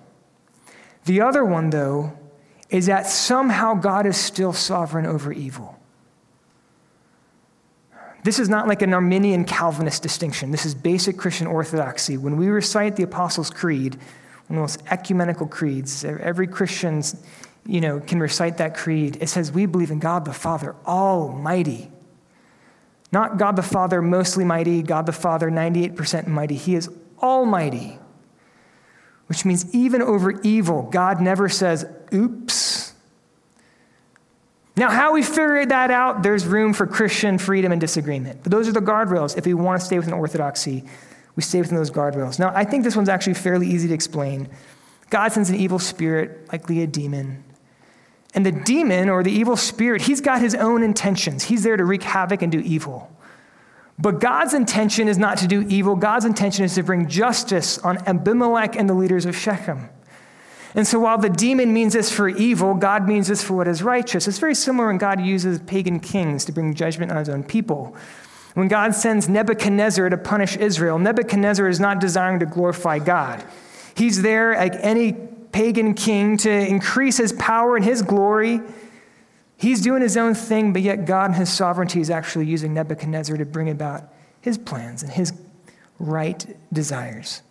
The 1.05 1.21
other 1.21 1.43
one, 1.43 1.69
though, 1.69 2.17
is 2.69 2.85
that 2.85 3.07
somehow 3.07 3.73
God 3.73 4.05
is 4.05 4.17
still 4.17 4.53
sovereign 4.53 5.05
over 5.05 5.31
evil. 5.31 5.77
This 8.23 8.37
is 8.37 8.49
not 8.49 8.67
like 8.67 8.81
an 8.81 8.93
Arminian 8.93 9.45
Calvinist 9.45 10.03
distinction. 10.03 10.51
This 10.51 10.65
is 10.65 10.75
basic 10.75 11.17
Christian 11.17 11.47
orthodoxy. 11.47 12.17
When 12.17 12.37
we 12.37 12.47
recite 12.47 12.95
the 12.95 13.03
Apostles' 13.03 13.49
Creed, 13.49 13.97
one 14.47 14.59
of 14.59 14.63
those 14.63 14.83
ecumenical 14.91 15.47
creeds, 15.47 16.03
every 16.03 16.47
Christian 16.47 17.01
you 17.65 17.81
know, 17.81 17.99
can 17.99 18.19
recite 18.19 18.57
that 18.57 18.75
creed. 18.75 19.17
It 19.21 19.29
says, 19.29 19.51
We 19.51 19.65
believe 19.65 19.91
in 19.91 19.99
God 19.99 20.25
the 20.25 20.33
Father, 20.33 20.75
Almighty. 20.85 21.91
Not 23.11 23.37
God 23.37 23.55
the 23.55 23.63
Father, 23.63 24.01
mostly 24.01 24.43
mighty, 24.43 24.81
God 24.83 25.05
the 25.05 25.11
Father, 25.11 25.49
98% 25.49 26.27
mighty. 26.27 26.55
He 26.55 26.75
is 26.75 26.89
almighty, 27.21 27.99
which 29.27 29.45
means 29.45 29.73
even 29.73 30.01
over 30.01 30.39
evil, 30.41 30.83
God 30.91 31.21
never 31.21 31.49
says, 31.49 31.85
oops. 32.13 32.93
Now, 34.75 34.89
how 34.89 35.13
we 35.13 35.23
figure 35.23 35.65
that 35.65 35.91
out, 35.91 36.23
there's 36.23 36.45
room 36.45 36.73
for 36.73 36.87
Christian 36.87 37.37
freedom 37.37 37.71
and 37.71 37.81
disagreement. 37.81 38.43
But 38.43 38.51
those 38.51 38.67
are 38.67 38.71
the 38.71 38.79
guardrails. 38.79 39.37
If 39.37 39.45
we 39.45 39.53
want 39.53 39.79
to 39.81 39.85
stay 39.85 39.97
within 39.97 40.13
orthodoxy, 40.13 40.85
we 41.35 41.43
stay 41.43 41.59
within 41.59 41.75
those 41.75 41.91
guardrails. 41.91 42.39
Now, 42.39 42.53
I 42.55 42.63
think 42.63 42.83
this 42.83 42.95
one's 42.95 43.09
actually 43.09 43.33
fairly 43.33 43.67
easy 43.67 43.87
to 43.89 43.93
explain. 43.93 44.49
God 45.09 45.31
sends 45.31 45.49
an 45.49 45.57
evil 45.57 45.79
spirit, 45.79 46.49
likely 46.51 46.81
a 46.81 46.87
demon. 46.87 47.43
And 48.33 48.45
the 48.45 48.51
demon 48.51 49.09
or 49.09 49.23
the 49.23 49.31
evil 49.31 49.57
spirit, 49.57 50.03
he's 50.03 50.21
got 50.21 50.41
his 50.41 50.55
own 50.55 50.83
intentions. 50.83 51.43
He's 51.43 51.63
there 51.63 51.77
to 51.77 51.83
wreak 51.83 52.03
havoc 52.03 52.41
and 52.41 52.51
do 52.51 52.59
evil. 52.59 53.11
But 54.01 54.21
God's 54.21 54.53
intention 54.53 55.09
is 55.09 55.17
not 55.17 55.37
to 55.39 55.47
do 55.47 55.65
evil. 55.67 55.95
God's 55.95 56.23
intention 56.23 56.63
is 56.63 56.75
to 56.75 56.83
bring 56.83 57.07
justice 57.07 57.77
on 57.79 57.97
Abimelech 58.07 58.77
and 58.77 58.89
the 58.89 58.93
leaders 58.93 59.25
of 59.25 59.35
Shechem. 59.35 59.89
And 60.73 60.87
so 60.87 60.99
while 60.99 61.17
the 61.17 61.29
demon 61.29 61.73
means 61.73 61.93
this 61.93 62.11
for 62.11 62.29
evil, 62.29 62.75
God 62.75 63.07
means 63.07 63.27
this 63.27 63.43
for 63.43 63.55
what 63.55 63.67
is 63.67 63.83
righteous. 63.83 64.27
It's 64.27 64.37
very 64.37 64.55
similar 64.55 64.87
when 64.87 64.99
God 64.99 65.19
uses 65.19 65.59
pagan 65.59 65.99
kings 65.99 66.45
to 66.45 66.51
bring 66.51 66.73
judgment 66.75 67.11
on 67.11 67.17
his 67.17 67.27
own 67.27 67.43
people. 67.43 67.95
When 68.53 68.67
God 68.67 68.95
sends 68.95 69.27
Nebuchadnezzar 69.27 70.09
to 70.09 70.17
punish 70.17 70.55
Israel, 70.55 70.97
Nebuchadnezzar 70.97 71.67
is 71.67 71.79
not 71.79 71.99
desiring 71.99 72.39
to 72.39 72.45
glorify 72.45 72.99
God. 72.99 73.43
He's 73.95 74.21
there, 74.21 74.55
like 74.55 74.75
any 74.79 75.13
pagan 75.51 75.93
king, 75.93 76.37
to 76.37 76.49
increase 76.49 77.17
his 77.17 77.33
power 77.33 77.75
and 77.75 77.83
his 77.83 78.01
glory 78.01 78.61
He's 79.59 79.81
doing 79.81 80.01
his 80.01 80.15
own 80.15 80.35
thing, 80.35 80.71
but 80.71 80.81
yet 80.81 81.03
God 81.03 81.31
in 81.31 81.33
his 81.33 81.51
sovereignty 81.51 81.99
is 81.99 82.09
actually 82.09 82.45
using 82.45 82.73
Nebuchadnezzar 82.73 83.35
to 83.35 83.45
bring 83.45 83.69
about 83.69 84.03
his 84.39 84.57
plans 84.57 85.03
and 85.03 85.11
his 85.11 85.33
right 85.99 86.45
desires. 86.71 87.41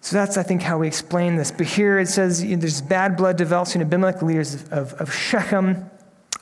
So 0.00 0.14
that's, 0.16 0.36
I 0.36 0.44
think, 0.44 0.62
how 0.62 0.78
we 0.78 0.86
explain 0.86 1.34
this. 1.34 1.50
But 1.50 1.66
here 1.66 1.98
it 1.98 2.06
says 2.06 2.44
you 2.44 2.54
know, 2.54 2.60
there's 2.60 2.80
bad 2.80 3.16
blood 3.16 3.36
develops 3.36 3.74
in 3.74 3.82
Abimelech, 3.82 4.20
the 4.20 4.24
leaders 4.24 4.54
of, 4.54 4.72
of, 4.72 4.92
of 4.94 5.12
Shechem. 5.12 5.90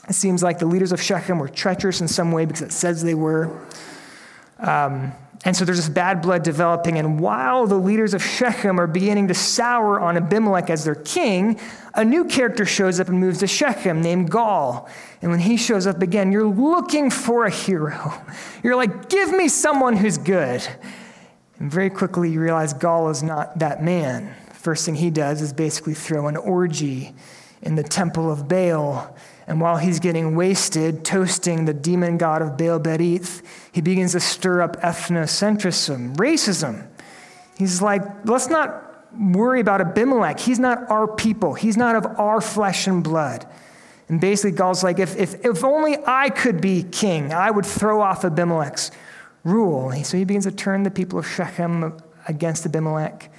It 0.06 0.14
seems 0.14 0.42
like 0.42 0.58
the 0.58 0.66
leaders 0.66 0.92
of 0.92 1.00
Shechem 1.00 1.38
were 1.38 1.48
treacherous 1.48 2.02
in 2.02 2.08
some 2.08 2.30
way 2.30 2.44
because 2.44 2.60
it 2.60 2.72
says 2.72 3.02
they 3.02 3.14
were. 3.14 3.58
Um, 4.58 5.12
and 5.44 5.56
so 5.56 5.64
there's 5.64 5.78
this 5.78 5.88
bad 5.88 6.22
blood 6.22 6.44
developing. 6.44 6.98
And 6.98 7.18
while 7.18 7.66
the 7.66 7.76
leaders 7.76 8.14
of 8.14 8.22
Shechem 8.22 8.78
are 8.78 8.86
beginning 8.86 9.26
to 9.28 9.34
sour 9.34 9.98
on 9.98 10.16
Abimelech 10.16 10.70
as 10.70 10.84
their 10.84 10.94
king, 10.94 11.58
a 11.94 12.04
new 12.04 12.24
character 12.24 12.64
shows 12.64 13.00
up 13.00 13.08
and 13.08 13.18
moves 13.18 13.40
to 13.40 13.48
Shechem 13.48 14.00
named 14.00 14.30
Gaal. 14.30 14.88
And 15.20 15.32
when 15.32 15.40
he 15.40 15.56
shows 15.56 15.86
up 15.86 16.00
again, 16.00 16.30
you're 16.30 16.46
looking 16.46 17.10
for 17.10 17.44
a 17.44 17.50
hero. 17.50 18.12
You're 18.62 18.76
like, 18.76 19.08
give 19.08 19.32
me 19.32 19.48
someone 19.48 19.96
who's 19.96 20.18
good. 20.18 20.66
And 21.58 21.70
very 21.70 21.90
quickly 21.90 22.30
you 22.30 22.40
realize 22.40 22.72
Gaal 22.74 23.10
is 23.10 23.22
not 23.22 23.58
that 23.58 23.82
man. 23.82 24.34
First 24.52 24.86
thing 24.86 24.94
he 24.94 25.10
does 25.10 25.42
is 25.42 25.52
basically 25.52 25.94
throw 25.94 26.28
an 26.28 26.36
orgy 26.36 27.14
in 27.62 27.74
the 27.74 27.82
temple 27.82 28.30
of 28.30 28.46
Baal 28.46 29.16
and 29.46 29.60
while 29.60 29.76
he's 29.76 29.98
getting 29.98 30.36
wasted, 30.36 31.04
toasting 31.04 31.64
the 31.64 31.74
demon 31.74 32.16
god 32.16 32.42
of 32.42 32.56
Baal 32.56 32.78
Berith, 32.78 33.42
he 33.72 33.80
begins 33.80 34.12
to 34.12 34.20
stir 34.20 34.62
up 34.62 34.76
ethnocentrism, 34.80 36.16
racism. 36.16 36.86
He's 37.56 37.82
like, 37.82 38.02
let's 38.24 38.48
not 38.48 39.10
worry 39.18 39.60
about 39.60 39.80
Abimelech. 39.80 40.40
He's 40.40 40.58
not 40.58 40.90
our 40.90 41.06
people, 41.06 41.54
he's 41.54 41.76
not 41.76 41.96
of 41.96 42.06
our 42.18 42.40
flesh 42.40 42.86
and 42.86 43.02
blood. 43.02 43.46
And 44.08 44.20
basically, 44.20 44.52
Gaal's 44.52 44.84
like, 44.84 44.98
if, 44.98 45.16
if, 45.16 45.44
if 45.44 45.64
only 45.64 45.96
I 46.06 46.28
could 46.28 46.60
be 46.60 46.82
king, 46.82 47.32
I 47.32 47.50
would 47.50 47.64
throw 47.64 48.02
off 48.02 48.24
Abimelech's 48.24 48.90
rule. 49.42 49.92
So 50.04 50.18
he 50.18 50.24
begins 50.24 50.44
to 50.44 50.52
turn 50.52 50.82
the 50.82 50.90
people 50.90 51.18
of 51.18 51.26
Shechem 51.26 51.96
against 52.28 52.66
Abimelech. 52.66 53.30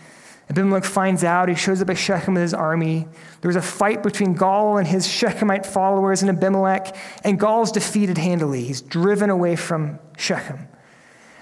Abimelech 0.50 0.84
finds 0.84 1.24
out. 1.24 1.50
He 1.50 1.56
shows 1.56 1.82
up 1.82 1.90
at 1.90 1.98
Shechem 1.98 2.34
with 2.34 2.44
his 2.44 2.54
army. 2.54 3.08
There 3.42 3.50
was 3.50 3.56
a 3.56 3.62
fight 3.62 4.04
between 4.04 4.36
Gaal 4.36 4.78
and 4.78 4.88
his 4.88 5.08
Shechemite 5.08 5.66
followers 5.66 6.22
and 6.22 6.30
Abimelech, 6.30 6.96
and 7.24 7.40
Gaal's 7.40 7.72
defeated 7.72 8.18
handily. 8.18 8.64
He's 8.64 8.82
driven 8.82 9.30
away 9.30 9.56
from 9.56 10.00
Shechem. 10.18 10.68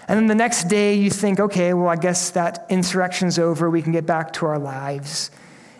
And 0.08 0.20
then 0.20 0.28
the 0.28 0.36
next 0.36 0.66
day, 0.66 0.95
you 0.95 1.10
think, 1.10 1.39
okay, 1.39 1.74
well, 1.74 1.88
I 1.88 1.95
guess 1.95 2.32
that 2.32 2.66
insurrection's 2.70 3.39
over. 3.39 3.70
We 3.70 3.82
can 3.82 3.91
get 3.91 4.06
back 4.06 4.34
to 4.34 4.45
our 4.45 4.60
lives. 4.60 5.32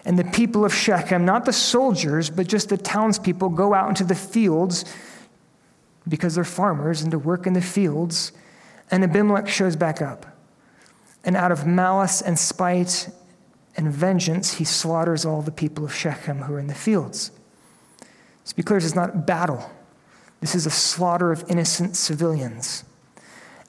And 0.06 0.18
the 0.18 0.24
people 0.24 0.66
of 0.66 0.74
Shechem, 0.74 1.26
not 1.26 1.46
the 1.46 1.54
soldiers, 1.54 2.30
but 2.30 2.48
just 2.48 2.70
the 2.70 2.78
townspeople, 2.78 3.50
go 3.50 3.74
out 3.74 3.90
into 3.90 4.04
the 4.04 4.16
fields 4.16 4.86
because 6.08 6.36
they're 6.36 6.44
farmers 6.44 7.02
and 7.02 7.12
to 7.12 7.20
work 7.20 7.46
in 7.46 7.54
the 7.54 7.62
fields. 7.62 8.32
And 8.90 9.04
Abimelech 9.04 9.48
shows 9.48 9.76
back 9.76 10.02
up. 10.02 10.26
And 11.24 11.36
out 11.36 11.52
of 11.52 11.68
malice 11.68 12.22
and 12.22 12.38
spite 12.38 13.10
and 13.78 13.92
vengeance, 13.92 14.56
he 14.56 14.64
slaughters 14.64 15.26
all 15.26 15.42
the 15.42 15.52
people 15.52 15.86
of 15.86 15.94
Shechem 15.94 16.40
who 16.40 16.56
are 16.56 16.60
in 16.60 16.68
the 16.68 16.76
fields. 16.76 17.32
To 18.46 18.56
be 18.56 18.64
clear, 18.64 18.80
this 18.80 18.88
is 18.88 18.96
not 18.96 19.26
battle. 19.26 19.72
This 20.42 20.56
is 20.56 20.66
a 20.66 20.72
slaughter 20.72 21.32
of 21.32 21.46
innocent 21.50 21.96
civilians. 21.96 22.84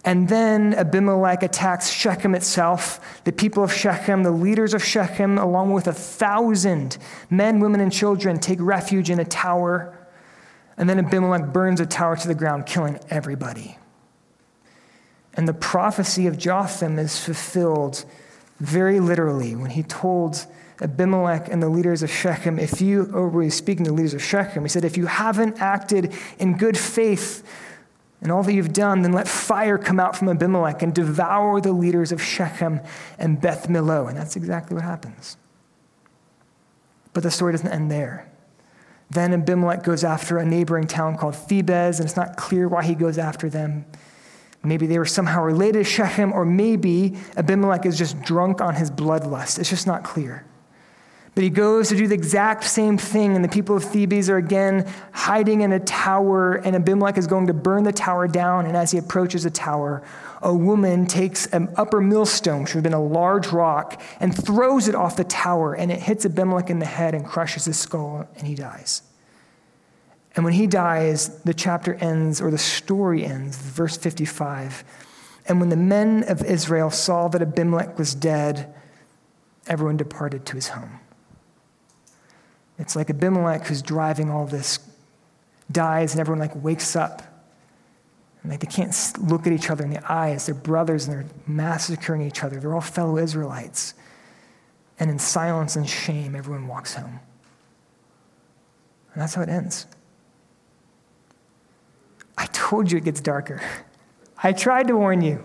And 0.04 0.28
then 0.28 0.74
Abimelech 0.74 1.42
attacks 1.44 1.88
Shechem 1.88 2.34
itself. 2.34 3.22
The 3.24 3.32
people 3.32 3.62
of 3.62 3.72
Shechem, 3.72 4.24
the 4.24 4.32
leaders 4.32 4.74
of 4.74 4.82
Shechem, 4.82 5.38
along 5.38 5.72
with 5.72 5.86
a 5.86 5.92
thousand 5.92 6.98
men, 7.30 7.60
women, 7.60 7.80
and 7.80 7.92
children, 7.92 8.38
take 8.38 8.58
refuge 8.60 9.10
in 9.10 9.20
a 9.20 9.24
tower. 9.24 9.96
And 10.76 10.88
then 10.88 10.98
Abimelech 10.98 11.52
burns 11.52 11.80
a 11.80 11.86
tower 11.86 12.16
to 12.16 12.26
the 12.26 12.34
ground, 12.34 12.66
killing 12.66 12.98
everybody. 13.10 13.78
And 15.34 15.48
the 15.48 15.54
prophecy 15.54 16.26
of 16.26 16.36
Jotham 16.36 16.98
is 16.98 17.18
fulfilled 17.18 18.04
very 18.60 19.00
literally 19.00 19.56
when 19.56 19.70
he 19.70 19.82
told 19.82 20.46
Abimelech 20.80 21.48
and 21.48 21.62
the 21.62 21.68
leaders 21.68 22.02
of 22.02 22.10
Shechem, 22.10 22.58
if 22.58 22.80
you, 22.80 23.10
oh, 23.14 23.30
or 23.30 23.42
he's 23.42 23.54
speaking 23.54 23.84
to 23.84 23.90
the 23.90 23.96
leaders 23.96 24.14
of 24.14 24.22
Shechem, 24.22 24.62
he 24.62 24.68
said, 24.68 24.84
if 24.84 24.96
you 24.96 25.06
haven't 25.06 25.60
acted 25.60 26.12
in 26.38 26.56
good 26.56 26.76
faith 26.76 27.44
in 28.20 28.30
all 28.30 28.42
that 28.42 28.52
you've 28.52 28.72
done, 28.72 29.02
then 29.02 29.12
let 29.12 29.26
fire 29.26 29.78
come 29.78 29.98
out 29.98 30.16
from 30.16 30.28
Abimelech 30.28 30.82
and 30.82 30.94
devour 30.94 31.60
the 31.60 31.72
leaders 31.72 32.12
of 32.12 32.22
Shechem 32.22 32.80
and 33.18 33.40
Beth 33.40 33.68
Millo. 33.68 34.08
And 34.08 34.16
that's 34.16 34.36
exactly 34.36 34.74
what 34.74 34.84
happens. 34.84 35.36
But 37.12 37.22
the 37.22 37.30
story 37.30 37.52
doesn't 37.52 37.68
end 37.68 37.90
there. 37.90 38.28
Then 39.10 39.34
Abimelech 39.34 39.82
goes 39.82 40.04
after 40.04 40.38
a 40.38 40.44
neighboring 40.44 40.86
town 40.86 41.16
called 41.18 41.34
Thebez, 41.34 41.98
and 41.98 42.06
it's 42.06 42.16
not 42.16 42.36
clear 42.36 42.66
why 42.68 42.82
he 42.84 42.94
goes 42.94 43.18
after 43.18 43.50
them. 43.50 43.84
Maybe 44.64 44.86
they 44.86 44.98
were 44.98 45.06
somehow 45.06 45.42
related 45.42 45.78
to 45.78 45.84
Shechem, 45.84 46.32
or 46.32 46.44
maybe 46.44 47.16
Abimelech 47.36 47.84
is 47.84 47.98
just 47.98 48.20
drunk 48.22 48.60
on 48.60 48.76
his 48.76 48.90
bloodlust. 48.90 49.58
It's 49.58 49.70
just 49.70 49.86
not 49.86 50.04
clear. 50.04 50.44
But 51.34 51.44
he 51.44 51.50
goes 51.50 51.88
to 51.88 51.96
do 51.96 52.06
the 52.06 52.14
exact 52.14 52.64
same 52.64 52.98
thing, 52.98 53.34
and 53.34 53.42
the 53.42 53.48
people 53.48 53.74
of 53.74 53.84
Thebez 53.84 54.28
are 54.28 54.36
again 54.36 54.86
hiding 55.12 55.62
in 55.62 55.72
a 55.72 55.80
tower, 55.80 56.56
and 56.56 56.76
Abimelech 56.76 57.16
is 57.16 57.26
going 57.26 57.46
to 57.46 57.54
burn 57.54 57.84
the 57.84 57.92
tower 57.92 58.28
down. 58.28 58.66
And 58.66 58.76
as 58.76 58.90
he 58.90 58.98
approaches 58.98 59.44
the 59.44 59.50
tower, 59.50 60.02
a 60.42 60.54
woman 60.54 61.06
takes 61.06 61.46
an 61.46 61.72
upper 61.76 62.02
millstone, 62.02 62.62
which 62.62 62.74
would 62.74 62.84
have 62.84 62.92
been 62.92 62.92
a 62.92 63.02
large 63.02 63.48
rock, 63.48 64.00
and 64.20 64.36
throws 64.36 64.88
it 64.88 64.94
off 64.94 65.16
the 65.16 65.24
tower, 65.24 65.74
and 65.74 65.90
it 65.90 66.00
hits 66.00 66.26
Abimelech 66.26 66.68
in 66.68 66.80
the 66.80 66.86
head 66.86 67.14
and 67.14 67.24
crushes 67.24 67.64
his 67.64 67.78
skull, 67.78 68.28
and 68.36 68.46
he 68.46 68.54
dies. 68.54 69.02
And 70.34 70.44
when 70.44 70.54
he 70.54 70.66
dies, 70.66 71.40
the 71.42 71.54
chapter 71.54 71.94
ends, 71.94 72.40
or 72.40 72.50
the 72.50 72.58
story 72.58 73.24
ends, 73.24 73.56
verse 73.56 73.96
55. 73.96 74.84
And 75.46 75.60
when 75.60 75.68
the 75.68 75.76
men 75.76 76.24
of 76.28 76.42
Israel 76.42 76.90
saw 76.90 77.28
that 77.28 77.42
Abimelech 77.42 77.98
was 77.98 78.14
dead, 78.14 78.72
everyone 79.66 79.96
departed 79.96 80.46
to 80.46 80.54
his 80.54 80.68
home. 80.68 81.00
It's 82.78 82.96
like 82.96 83.10
Abimelech, 83.10 83.66
who's 83.66 83.82
driving 83.82 84.30
all 84.30 84.46
this, 84.46 84.78
dies, 85.70 86.12
and 86.12 86.20
everyone 86.20 86.40
like 86.40 86.64
wakes 86.64 86.96
up. 86.96 87.22
And 88.42 88.50
like 88.50 88.60
they 88.60 88.66
can't 88.66 88.94
look 89.20 89.46
at 89.46 89.52
each 89.52 89.70
other 89.70 89.84
in 89.84 89.90
the 89.90 90.12
eyes. 90.12 90.46
They're 90.46 90.54
brothers 90.54 91.06
and 91.06 91.14
they're 91.14 91.30
massacring 91.46 92.22
each 92.22 92.42
other. 92.42 92.58
They're 92.58 92.74
all 92.74 92.80
fellow 92.80 93.18
Israelites. 93.18 93.94
And 94.98 95.10
in 95.10 95.18
silence 95.18 95.76
and 95.76 95.88
shame, 95.88 96.34
everyone 96.34 96.66
walks 96.66 96.94
home. 96.94 97.20
And 99.12 99.22
that's 99.22 99.34
how 99.34 99.42
it 99.42 99.48
ends. 99.48 99.86
I 102.36 102.46
told 102.46 102.90
you 102.90 102.98
it 102.98 103.04
gets 103.04 103.20
darker. 103.20 103.60
I 104.42 104.52
tried 104.52 104.88
to 104.88 104.96
warn 104.96 105.22
you. 105.22 105.44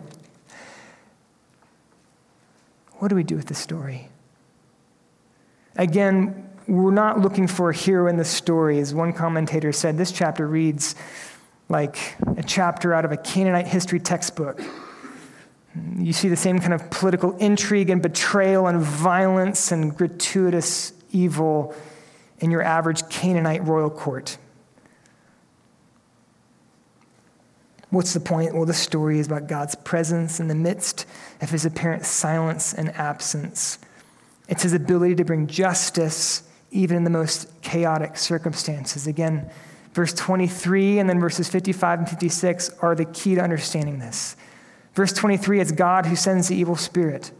What 2.99 3.09
do 3.09 3.15
we 3.15 3.23
do 3.23 3.35
with 3.35 3.45
this 3.45 3.59
story? 3.59 4.09
Again, 5.75 6.49
we're 6.67 6.91
not 6.91 7.19
looking 7.19 7.47
for 7.47 7.69
a 7.69 7.75
hero 7.75 8.07
in 8.07 8.17
the 8.17 8.25
story. 8.25 8.79
As 8.79 8.93
one 8.93 9.13
commentator 9.13 9.71
said, 9.71 9.97
this 9.97 10.11
chapter 10.11 10.47
reads 10.47 10.95
like 11.69 12.15
a 12.35 12.43
chapter 12.43 12.93
out 12.93 13.05
of 13.05 13.11
a 13.11 13.17
Canaanite 13.17 13.67
history 13.67 13.99
textbook. 13.99 14.61
You 15.97 16.13
see 16.13 16.27
the 16.27 16.35
same 16.35 16.59
kind 16.59 16.73
of 16.73 16.89
political 16.89 17.37
intrigue 17.37 17.89
and 17.89 18.01
betrayal 18.01 18.67
and 18.67 18.81
violence 18.81 19.71
and 19.71 19.95
gratuitous 19.95 20.93
evil 21.11 21.75
in 22.39 22.51
your 22.51 22.63
average 22.63 23.07
Canaanite 23.09 23.63
royal 23.63 23.89
court. 23.89 24.37
What's 27.97 28.13
the 28.13 28.19
point? 28.19 28.53
Well, 28.53 28.65
the 28.65 28.75
story 28.75 29.17
is 29.17 29.25
about 29.25 29.47
God's 29.47 29.73
presence 29.73 30.39
in 30.39 30.49
the 30.49 30.53
midst 30.53 31.07
of 31.41 31.49
his 31.49 31.65
apparent 31.65 32.05
silence 32.05 32.71
and 32.71 32.91
absence. 32.91 33.79
It's 34.47 34.61
his 34.61 34.73
ability 34.73 35.15
to 35.15 35.25
bring 35.25 35.47
justice 35.47 36.43
even 36.69 36.95
in 36.95 37.03
the 37.05 37.09
most 37.09 37.49
chaotic 37.63 38.15
circumstances. 38.15 39.07
Again, 39.07 39.49
verse 39.95 40.13
23 40.13 40.99
and 40.99 41.09
then 41.09 41.19
verses 41.19 41.49
55 41.49 41.97
and 41.97 42.07
56 42.07 42.69
are 42.83 42.93
the 42.93 43.05
key 43.05 43.33
to 43.33 43.41
understanding 43.41 43.97
this. 43.97 44.35
Verse 44.93 45.11
23, 45.13 45.59
it's 45.59 45.71
God 45.71 46.05
who 46.05 46.15
sends 46.15 46.49
the 46.49 46.55
evil 46.55 46.75
spirit. 46.75 47.31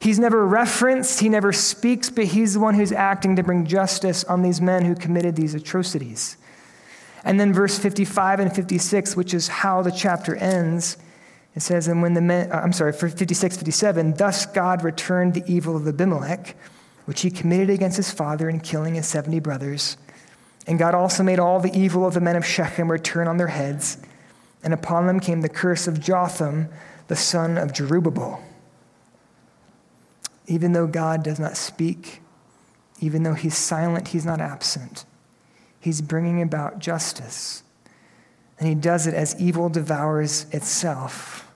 He's 0.00 0.18
never 0.18 0.46
referenced, 0.46 1.20
he 1.20 1.28
never 1.28 1.52
speaks, 1.52 2.08
but 2.08 2.24
he's 2.24 2.54
the 2.54 2.60
one 2.60 2.74
who's 2.74 2.90
acting 2.90 3.36
to 3.36 3.42
bring 3.42 3.66
justice 3.66 4.24
on 4.24 4.40
these 4.40 4.62
men 4.62 4.86
who 4.86 4.94
committed 4.94 5.36
these 5.36 5.54
atrocities. 5.54 6.38
And 7.24 7.38
then 7.38 7.52
verse 7.52 7.78
55 7.78 8.40
and 8.40 8.54
56, 8.54 9.16
which 9.16 9.34
is 9.34 9.48
how 9.48 9.82
the 9.82 9.90
chapter 9.90 10.36
ends, 10.36 10.96
it 11.54 11.62
says, 11.62 11.88
and 11.88 12.02
when 12.02 12.14
the 12.14 12.20
men, 12.20 12.52
uh, 12.52 12.60
I'm 12.62 12.72
sorry, 12.72 12.92
for 12.92 13.08
56, 13.08 13.56
57, 13.56 14.14
thus 14.14 14.46
God 14.46 14.84
returned 14.84 15.34
the 15.34 15.42
evil 15.52 15.76
of 15.76 15.88
Abimelech, 15.88 16.54
which 17.06 17.22
he 17.22 17.30
committed 17.30 17.70
against 17.70 17.96
his 17.96 18.10
father 18.10 18.48
in 18.48 18.60
killing 18.60 18.94
his 18.94 19.06
70 19.06 19.40
brothers. 19.40 19.96
And 20.68 20.78
God 20.78 20.94
also 20.94 21.22
made 21.22 21.38
all 21.38 21.58
the 21.58 21.76
evil 21.76 22.06
of 22.06 22.14
the 22.14 22.20
men 22.20 22.36
of 22.36 22.46
Shechem 22.46 22.90
return 22.90 23.26
on 23.26 23.38
their 23.38 23.48
heads, 23.48 23.98
and 24.62 24.72
upon 24.72 25.06
them 25.06 25.18
came 25.18 25.40
the 25.40 25.48
curse 25.48 25.88
of 25.88 25.98
Jotham, 25.98 26.68
the 27.08 27.16
son 27.16 27.58
of 27.58 27.72
Jerubbaal. 27.72 28.40
Even 30.46 30.72
though 30.72 30.86
God 30.86 31.22
does 31.22 31.40
not 31.40 31.56
speak, 31.56 32.20
even 33.00 33.22
though 33.22 33.34
he's 33.34 33.56
silent, 33.56 34.08
he's 34.08 34.26
not 34.26 34.40
absent. 34.40 35.04
He's 35.80 36.00
bringing 36.00 36.42
about 36.42 36.78
justice. 36.78 37.62
And 38.58 38.68
he 38.68 38.74
does 38.74 39.06
it 39.06 39.14
as 39.14 39.40
evil 39.40 39.68
devours 39.68 40.46
itself. 40.52 41.48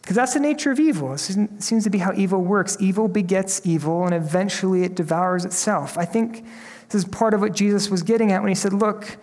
Because 0.00 0.16
that's 0.16 0.34
the 0.34 0.40
nature 0.40 0.70
of 0.70 0.80
evil. 0.80 1.12
It 1.12 1.20
seems 1.20 1.84
to 1.84 1.90
be 1.90 1.98
how 1.98 2.14
evil 2.14 2.40
works. 2.40 2.76
Evil 2.80 3.08
begets 3.08 3.60
evil, 3.64 4.04
and 4.04 4.14
eventually 4.14 4.82
it 4.82 4.94
devours 4.94 5.44
itself. 5.44 5.98
I 5.98 6.06
think 6.06 6.46
this 6.88 6.94
is 6.94 7.04
part 7.04 7.34
of 7.34 7.40
what 7.40 7.52
Jesus 7.52 7.90
was 7.90 8.02
getting 8.02 8.32
at 8.32 8.40
when 8.40 8.48
he 8.48 8.54
said, 8.54 8.72
Look, 8.72 9.18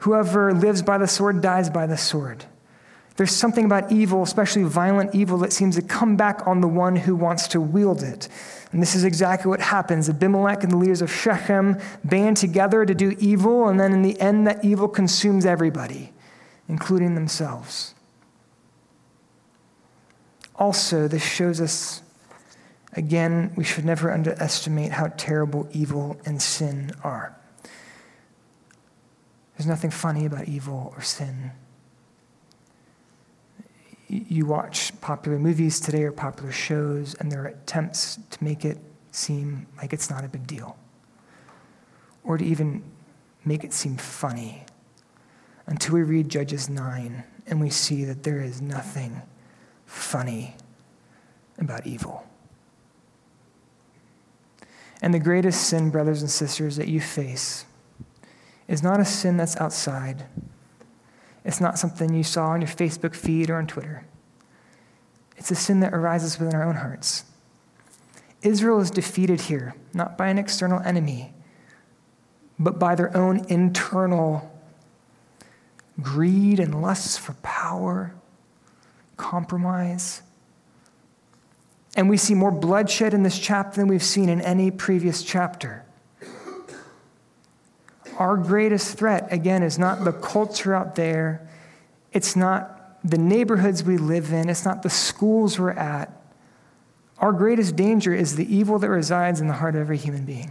whoever 0.00 0.52
lives 0.52 0.82
by 0.82 0.98
the 0.98 1.06
sword 1.06 1.40
dies 1.40 1.70
by 1.70 1.86
the 1.86 1.96
sword. 1.96 2.44
There's 3.16 3.32
something 3.32 3.64
about 3.64 3.90
evil, 3.90 4.22
especially 4.22 4.64
violent 4.64 5.14
evil, 5.14 5.38
that 5.38 5.52
seems 5.52 5.76
to 5.76 5.82
come 5.82 6.16
back 6.16 6.46
on 6.46 6.60
the 6.60 6.68
one 6.68 6.96
who 6.96 7.16
wants 7.16 7.48
to 7.48 7.60
wield 7.60 8.02
it. 8.02 8.28
And 8.72 8.82
this 8.82 8.94
is 8.94 9.04
exactly 9.04 9.48
what 9.48 9.60
happens. 9.60 10.08
Abimelech 10.08 10.62
and 10.62 10.70
the 10.70 10.76
leaders 10.76 11.00
of 11.00 11.10
Shechem 11.10 11.78
band 12.04 12.36
together 12.36 12.84
to 12.84 12.94
do 12.94 13.16
evil, 13.18 13.68
and 13.68 13.80
then 13.80 13.92
in 13.92 14.02
the 14.02 14.20
end, 14.20 14.46
that 14.46 14.62
evil 14.64 14.86
consumes 14.86 15.46
everybody, 15.46 16.12
including 16.68 17.14
themselves. 17.14 17.94
Also, 20.56 21.08
this 21.08 21.24
shows 21.24 21.60
us 21.60 22.02
again, 22.92 23.52
we 23.56 23.64
should 23.64 23.84
never 23.84 24.10
underestimate 24.10 24.92
how 24.92 25.08
terrible 25.16 25.68
evil 25.72 26.18
and 26.24 26.40
sin 26.40 26.90
are. 27.04 27.36
There's 29.56 29.66
nothing 29.66 29.90
funny 29.90 30.26
about 30.26 30.48
evil 30.48 30.92
or 30.96 31.02
sin. 31.02 31.52
You 34.08 34.46
watch 34.46 34.98
popular 35.00 35.38
movies 35.38 35.80
today 35.80 36.04
or 36.04 36.12
popular 36.12 36.52
shows, 36.52 37.14
and 37.14 37.30
there 37.30 37.42
are 37.42 37.48
attempts 37.48 38.18
to 38.30 38.44
make 38.44 38.64
it 38.64 38.78
seem 39.10 39.66
like 39.78 39.92
it's 39.92 40.10
not 40.10 40.24
a 40.24 40.28
big 40.28 40.46
deal, 40.46 40.76
or 42.22 42.38
to 42.38 42.44
even 42.44 42.84
make 43.44 43.64
it 43.64 43.72
seem 43.72 43.96
funny 43.96 44.64
until 45.66 45.94
we 45.94 46.02
read 46.02 46.28
Judges 46.28 46.68
9 46.68 47.24
and 47.46 47.60
we 47.60 47.70
see 47.70 48.04
that 48.04 48.22
there 48.22 48.40
is 48.40 48.60
nothing 48.60 49.22
funny 49.86 50.56
about 51.58 51.86
evil. 51.86 52.26
And 55.02 55.12
the 55.12 55.18
greatest 55.18 55.68
sin, 55.68 55.90
brothers 55.90 56.22
and 56.22 56.30
sisters, 56.30 56.76
that 56.76 56.88
you 56.88 57.00
face 57.00 57.66
is 58.66 58.82
not 58.82 59.00
a 59.00 59.04
sin 59.04 59.36
that's 59.36 59.56
outside. 59.58 60.24
It's 61.46 61.60
not 61.60 61.78
something 61.78 62.12
you 62.12 62.24
saw 62.24 62.48
on 62.48 62.60
your 62.60 62.68
Facebook 62.68 63.14
feed 63.14 63.50
or 63.50 63.56
on 63.56 63.68
Twitter. 63.68 64.04
It's 65.36 65.52
a 65.52 65.54
sin 65.54 65.78
that 65.80 65.94
arises 65.94 66.40
within 66.40 66.56
our 66.56 66.64
own 66.64 66.74
hearts. 66.74 67.24
Israel 68.42 68.80
is 68.80 68.90
defeated 68.90 69.42
here, 69.42 69.76
not 69.94 70.18
by 70.18 70.26
an 70.26 70.38
external 70.38 70.80
enemy, 70.80 71.32
but 72.58 72.80
by 72.80 72.96
their 72.96 73.16
own 73.16 73.46
internal 73.48 74.52
greed 76.02 76.58
and 76.58 76.82
lusts 76.82 77.16
for 77.16 77.34
power 77.34 78.12
compromise. 79.16 80.22
And 81.94 82.10
we 82.10 82.16
see 82.16 82.34
more 82.34 82.50
bloodshed 82.50 83.14
in 83.14 83.22
this 83.22 83.38
chapter 83.38 83.76
than 83.76 83.88
we've 83.88 84.02
seen 84.02 84.28
in 84.28 84.40
any 84.40 84.72
previous 84.72 85.22
chapter. 85.22 85.85
Our 88.18 88.36
greatest 88.36 88.98
threat, 88.98 89.28
again, 89.30 89.62
is 89.62 89.78
not 89.78 90.04
the 90.04 90.12
culture 90.12 90.74
out 90.74 90.94
there, 90.94 91.48
it's 92.12 92.34
not 92.34 92.98
the 93.04 93.18
neighborhoods 93.18 93.84
we 93.84 93.98
live 93.98 94.32
in, 94.32 94.48
it's 94.48 94.64
not 94.64 94.82
the 94.82 94.90
schools 94.90 95.58
we're 95.58 95.70
at. 95.70 96.10
Our 97.18 97.32
greatest 97.32 97.76
danger 97.76 98.14
is 98.14 98.36
the 98.36 98.54
evil 98.54 98.78
that 98.78 98.90
resides 98.90 99.40
in 99.40 99.48
the 99.48 99.54
heart 99.54 99.74
of 99.74 99.80
every 99.82 99.96
human 99.96 100.24
being. 100.24 100.50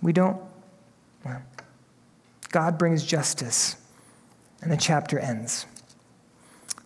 We 0.00 0.12
don't 0.12 0.40
well, 1.24 1.42
God 2.50 2.76
brings 2.76 3.04
justice, 3.04 3.76
and 4.60 4.70
the 4.70 4.76
chapter 4.76 5.18
ends. 5.18 5.66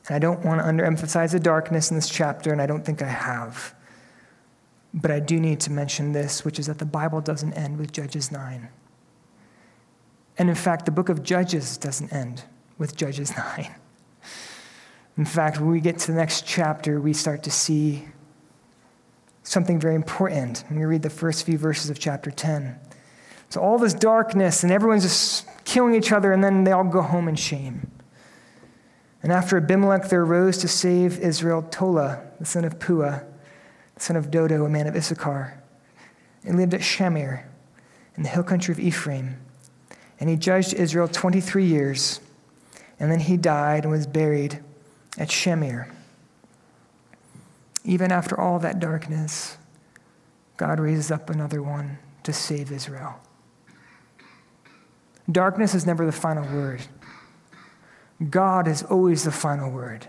And 0.09 0.17
I 0.17 0.19
don't 0.19 0.45
want 0.45 0.61
to 0.61 0.67
underemphasize 0.67 1.33
the 1.33 1.41
darkness 1.41 1.91
in 1.91 1.97
this 1.97 2.09
chapter, 2.09 2.51
and 2.51 2.63
I 2.63 2.67
don't 2.67 2.85
think 2.85 3.03
I 3.03 3.09
have. 3.09 3.75
But 4.95 5.11
I 5.11 5.21
do 5.21 5.39
need 5.39 5.61
to 5.61 5.73
mention 5.73 6.13
this, 6.13 6.45
which 6.45 6.59
is 6.59 6.67
that 6.67 6.79
the 6.79 6.87
Bible 6.87 7.21
doesn't 7.21 7.53
end 7.53 7.79
with 7.79 7.93
Judges 7.93 8.33
9. 8.33 8.69
And 10.39 10.49
in 10.49 10.55
fact, 10.55 10.87
the 10.87 10.91
book 10.91 11.09
of 11.09 11.23
Judges 11.23 11.77
doesn't 11.77 12.13
end 12.13 12.45
with 12.79 12.97
Judges 12.97 13.37
9. 13.59 13.75
In 15.19 15.25
fact, 15.25 15.61
when 15.61 15.71
we 15.71 15.81
get 15.81 15.99
to 15.99 16.13
the 16.13 16.17
next 16.17 16.47
chapter, 16.47 17.01
we 17.01 17.13
start 17.13 17.43
to 17.43 17.51
see 17.51 18.09
something 19.43 19.79
very 19.79 19.95
important. 19.95 20.65
When 20.69 20.79
we 20.79 20.85
read 20.85 21.03
the 21.03 21.11
first 21.11 21.45
few 21.45 21.59
verses 21.59 21.91
of 21.91 21.99
chapter 21.99 22.31
10. 22.31 22.79
So 23.51 23.61
all 23.61 23.79
this 23.79 23.95
darkness, 23.95 24.63
and 24.63 24.71
everyone's 24.71 25.03
just 25.03 25.47
killing 25.65 25.95
each 25.95 26.13
other, 26.13 26.33
and 26.33 26.43
then 26.43 26.65
they 26.65 26.73
all 26.73 26.85
go 26.85 27.03
home 27.03 27.29
in 27.29 27.35
shame. 27.35 27.91
And 29.23 29.33
after 29.33 29.57
Abimelech, 29.57 30.09
there 30.09 30.23
arose 30.23 30.59
to 30.59 30.69
save 30.69 31.19
Israel 31.19 31.63
Tola, 31.71 32.23
the 32.39 32.47
son 32.47 32.65
of 32.65 32.79
Pua, 32.79 33.25
the 33.95 34.01
son 34.01 34.17
of 34.17 34.31
Dodo, 34.31 34.65
a 34.65 34.69
man 34.69 34.87
of 34.87 34.95
Issachar. 34.95 35.61
And 36.45 36.57
lived 36.57 36.75
at 36.75 36.81
Shamir, 36.81 37.45
in 38.17 38.23
the 38.23 38.29
hill 38.29 38.45
country 38.45 38.73
of 38.73 38.79
Ephraim. 38.79 39.37
And 40.21 40.31
he 40.31 40.37
judged 40.37 40.75
Israel 40.75 41.09
23 41.09 41.65
years. 41.65 42.21
And 43.01 43.11
then 43.11 43.21
he 43.21 43.37
died 43.37 43.85
and 43.85 43.93
was 43.93 44.07
buried 44.07 44.63
at 45.19 45.29
Shamir. 45.29 45.91
Even 47.85 48.13
after 48.13 48.39
all 48.39 48.59
that 48.61 48.81
darkness, 48.81 49.57
God 50.57 50.81
raises 50.81 51.11
up 51.11 51.31
another 51.31 51.63
one 51.63 51.99
to 52.25 52.33
save 52.33 52.73
Israel. 52.73 53.21
Darkness 55.31 55.75
is 55.75 55.87
never 55.87 56.05
the 56.05 56.13
final 56.13 56.45
word. 56.53 56.83
God 58.31 58.67
is 58.67 58.83
always 58.83 59.25
the 59.25 59.31
final 59.31 59.71
word. 59.71 60.07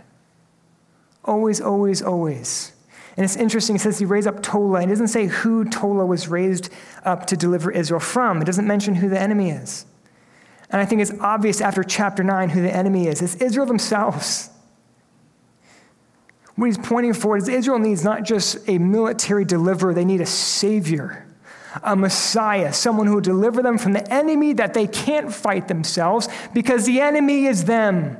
Always, 1.24 1.62
always, 1.62 2.02
always. 2.02 2.72
And 3.16 3.24
it's 3.24 3.36
interesting, 3.36 3.76
it 3.76 3.80
says 3.80 4.00
he 4.00 4.06
raised 4.06 4.28
up 4.28 4.42
Tola. 4.42 4.82
And 4.82 4.90
it 4.90 4.94
doesn't 4.94 5.10
say 5.10 5.28
who 5.28 5.66
Tola 5.66 6.06
was 6.06 6.28
raised 6.28 6.70
up 7.04 7.28
to 7.28 7.38
deliver 7.38 7.70
Israel 7.72 8.00
from. 8.00 8.42
It 8.42 8.46
doesn't 8.46 8.66
mention 8.66 8.96
who 8.96 9.10
the 9.10 9.20
enemy 9.20 9.52
is. 9.52 9.86
And 10.72 10.82
I 10.82 10.86
think 10.86 11.02
it's 11.02 11.14
obvious 11.20 11.62
after 11.62 11.84
chapter 11.84 12.24
9 12.24 12.50
who 12.50 12.62
the 12.62 12.74
enemy 12.74 13.08
is. 13.08 13.22
It's 13.22 13.36
Israel 13.36 13.66
themselves. 13.66 14.50
What 16.56 16.68
he's 16.68 16.78
pointing 16.78 17.14
forward 17.14 17.44
is 17.44 17.48
Israel 17.50 17.80
needs 17.80 18.04
not 18.04 18.24
just 18.24 18.68
a 18.68 18.78
military 18.78 19.46
deliverer, 19.46 19.94
they 19.94 20.06
need 20.06 20.22
a 20.22 20.26
savior 20.26 21.29
a 21.84 21.96
Messiah, 21.96 22.74
someone 22.74 23.08
who 23.08 23.16
will 23.16 23.22
deliver 23.22 23.62
them 23.62 23.78
from 23.78 23.94
the 23.94 24.14
enemy 24.14 24.54
that 24.54 24.74
they 24.74 24.88
can't 24.88 25.34
fight 25.34 25.68
themselves 25.68 26.28
because 26.54 26.86
the 26.86 27.02
enemy 27.02 27.46
is 27.46 27.66
them. 27.66 28.18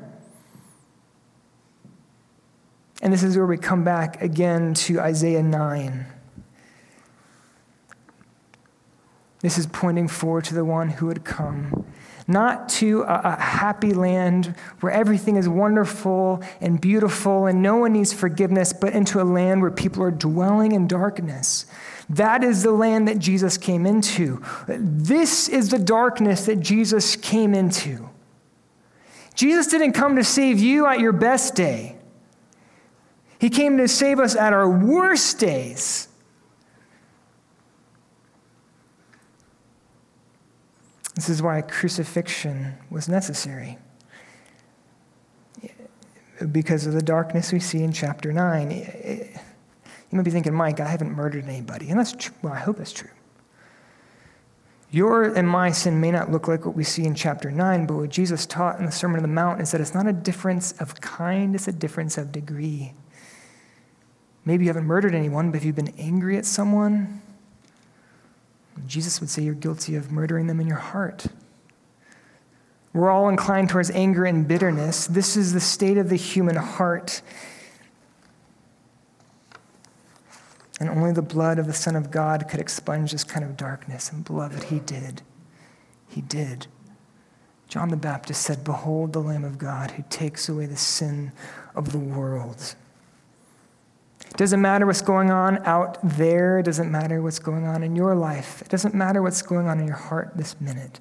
And 3.02 3.14
this 3.14 3.24
is 3.24 3.38
where 3.38 3.46
we 3.46 3.58
come 3.58 3.84
back 3.84 4.22
again 4.22 4.74
to 4.76 5.00
Isaiah 5.00 5.44
9. 5.44 6.06
This 9.42 9.58
is 9.58 9.68
pointing 9.68 10.10
forward 10.10 10.44
to 10.46 10.54
the 10.54 10.66
one 10.66 10.90
who 10.90 11.06
would 11.06 11.24
come, 11.24 11.86
not 12.28 12.68
to 12.70 13.04
a, 13.04 13.22
a, 13.24 13.40
happy 13.40 13.94
land 13.94 14.54
where 14.82 14.92
everything 14.92 15.38
is 15.38 15.48
wonderful 15.48 16.44
and 16.60 16.80
beautiful 16.80 17.46
and 17.46 17.62
no 17.62 17.78
one 17.78 17.94
needs 17.94 18.12
forgiveness, 18.12 18.74
but 18.74 18.92
into 18.92 19.22
a 19.22 19.24
land 19.24 19.62
where 19.62 19.72
people 19.72 20.04
are 20.04 20.12
dwelling 20.12 20.74
in 20.74 20.90
darkness 20.90 21.66
that 22.10 22.44
is 22.44 22.64
the 22.64 22.72
land 22.72 23.08
that 23.08 23.20
Jesus 23.20 23.58
came 23.58 23.86
into. 23.86 24.44
This 24.68 25.48
is 25.48 25.70
the 25.70 25.78
darkness 25.78 26.46
that 26.46 26.60
Jesus 26.60 27.16
came 27.16 27.54
into. 27.54 28.10
Jesus 29.36 29.68
didn't 29.68 29.94
come 29.94 30.16
to 30.16 30.24
save 30.24 30.60
you 30.60 30.86
at 30.86 31.00
your 31.00 31.14
best 31.14 31.56
day, 31.56 31.96
He 33.40 33.50
came 33.50 33.78
to 33.78 33.88
save 33.88 34.20
us 34.20 34.36
at 34.36 34.54
our 34.54 34.70
worst 34.70 35.40
days. 35.40 36.08
This 41.16 41.30
is 41.30 41.42
why 41.42 41.62
crucifixion 41.62 42.76
was 42.90 43.10
necessary. 43.10 43.78
Because 46.52 46.88
of 46.88 46.94
the 46.94 47.02
darkness 47.02 47.52
we 47.52 47.60
see 47.60 47.84
in 47.84 47.92
chapter 47.92 48.32
9. 48.32 49.30
You 50.12 50.18
might 50.18 50.26
be 50.26 50.32
thinking, 50.32 50.54
Mike, 50.54 50.80
I 50.80 50.88
haven't 50.88 51.12
murdered 51.12 51.46
anybody. 51.46 51.90
And 51.90 52.00
that's 52.00 52.14
true. 52.14 52.34
Well, 52.42 52.54
I 52.54 52.60
hope 52.60 52.78
that's 52.78 52.94
true. 52.94 53.10
Your 54.92 55.36
and 55.36 55.48
my 55.48 55.70
sin 55.70 56.02
may 56.02 56.10
not 56.10 56.32
look 56.32 56.48
like 56.48 56.66
what 56.66 56.76
we 56.76 56.84
see 56.84 57.06
in 57.06 57.14
chapter 57.14 57.52
9, 57.52 57.86
but 57.86 57.94
what 57.96 58.10
Jesus 58.10 58.48
taught 58.48 58.80
in 58.80 58.88
the 58.88 58.92
Sermon 58.92 59.18
on 59.18 59.22
the 59.22 59.28
Mount 59.28 59.62
is 59.62 59.72
that 59.72 59.82
it's 59.82 59.94
not 59.94 60.08
a 60.08 60.14
difference 60.14 60.72
of 60.80 61.00
kind, 61.00 61.54
it's 61.54 61.68
a 61.68 61.72
difference 61.72 62.18
of 62.18 62.32
degree. 62.32 62.94
Maybe 64.46 64.66
you 64.66 64.70
haven't 64.70 64.86
murdered 64.86 65.14
anyone, 65.14 65.52
but 65.52 65.58
if 65.58 65.66
you've 65.66 65.76
been 65.76 65.94
angry 66.00 66.38
at 66.38 66.46
someone, 66.46 67.22
Jesus 68.88 69.20
would 69.20 69.30
say 69.30 69.44
you're 69.44 69.54
guilty 69.54 69.96
of 69.96 70.12
murdering 70.12 70.48
them 70.48 70.60
in 70.60 70.66
your 70.66 70.78
heart. 70.78 71.28
We're 72.94 73.12
all 73.12 73.30
inclined 73.30 73.70
towards 73.70 73.92
anger 73.92 74.26
and 74.26 74.48
bitterness. 74.48 75.06
This 75.06 75.38
is 75.38 75.54
the 75.54 75.60
state 75.60 75.98
of 75.98 76.10
the 76.10 76.16
human 76.16 76.56
heart. 76.56 77.22
And 80.80 80.90
only 80.90 81.12
the 81.12 81.22
blood 81.22 81.60
of 81.60 81.68
the 81.68 81.74
Son 81.74 81.96
of 81.96 82.10
God 82.10 82.48
could 82.48 82.60
expunge 82.60 83.12
this 83.12 83.24
kind 83.24 83.44
of 83.44 83.58
darkness. 83.58 84.12
And 84.12 84.24
beloved, 84.24 84.64
he 84.66 84.80
did. 84.80 85.22
He 86.08 86.22
did. 86.22 86.68
John 87.68 87.90
the 87.90 87.98
Baptist 87.98 88.42
said, 88.42 88.64
Behold 88.64 89.14
the 89.14 89.20
Lamb 89.20 89.44
of 89.44 89.58
God 89.58 89.92
who 89.92 90.04
takes 90.10 90.50
away 90.50 90.66
the 90.66 90.78
sin 90.78 91.32
of 91.76 91.92
the 91.92 92.00
world. 92.00 92.76
doesn't 94.38 94.62
matter 94.62 94.86
what's 94.86 95.02
going 95.02 95.30
on 95.30 95.64
out 95.66 96.00
there. 96.02 96.60
It 96.60 96.64
doesn't 96.64 96.92
matter 96.92 97.22
what's 97.22 97.40
going 97.40 97.68
on 97.68 97.84
in 97.84 97.96
your 97.96 98.16
life. 98.16 98.62
It 98.62 98.70
doesn't 98.70 98.96
matter 98.96 99.22
what's 99.22 99.42
going 99.42 99.68
on 99.68 99.80
in 99.80 99.86
your 99.86 99.98
heart 99.98 100.32
this 100.36 100.60
minute. 100.60 101.00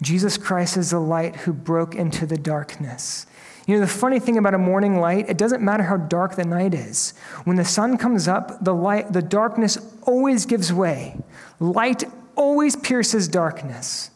Jesus 0.00 0.38
Christ 0.38 0.76
is 0.76 0.90
the 0.90 1.00
light 1.00 1.36
who 1.36 1.52
broke 1.52 1.94
into 1.94 2.26
the 2.26 2.38
darkness. 2.38 3.26
You 3.66 3.76
know, 3.76 3.80
the 3.80 3.86
funny 3.86 4.18
thing 4.18 4.36
about 4.36 4.54
a 4.54 4.58
morning 4.58 5.00
light, 5.00 5.30
it 5.30 5.38
doesn't 5.38 5.62
matter 5.62 5.84
how 5.84 5.96
dark 5.96 6.36
the 6.36 6.44
night 6.44 6.74
is. 6.74 7.14
When 7.44 7.56
the 7.56 7.64
sun 7.64 7.96
comes 7.96 8.28
up, 8.28 8.62
the 8.62 8.74
light, 8.74 9.12
the 9.12 9.22
darkness 9.22 9.78
always 10.02 10.44
gives 10.44 10.72
way. 10.72 11.16
Light 11.60 12.04
always 12.36 12.76
pierces 12.76 13.26
darkness. 13.26 14.10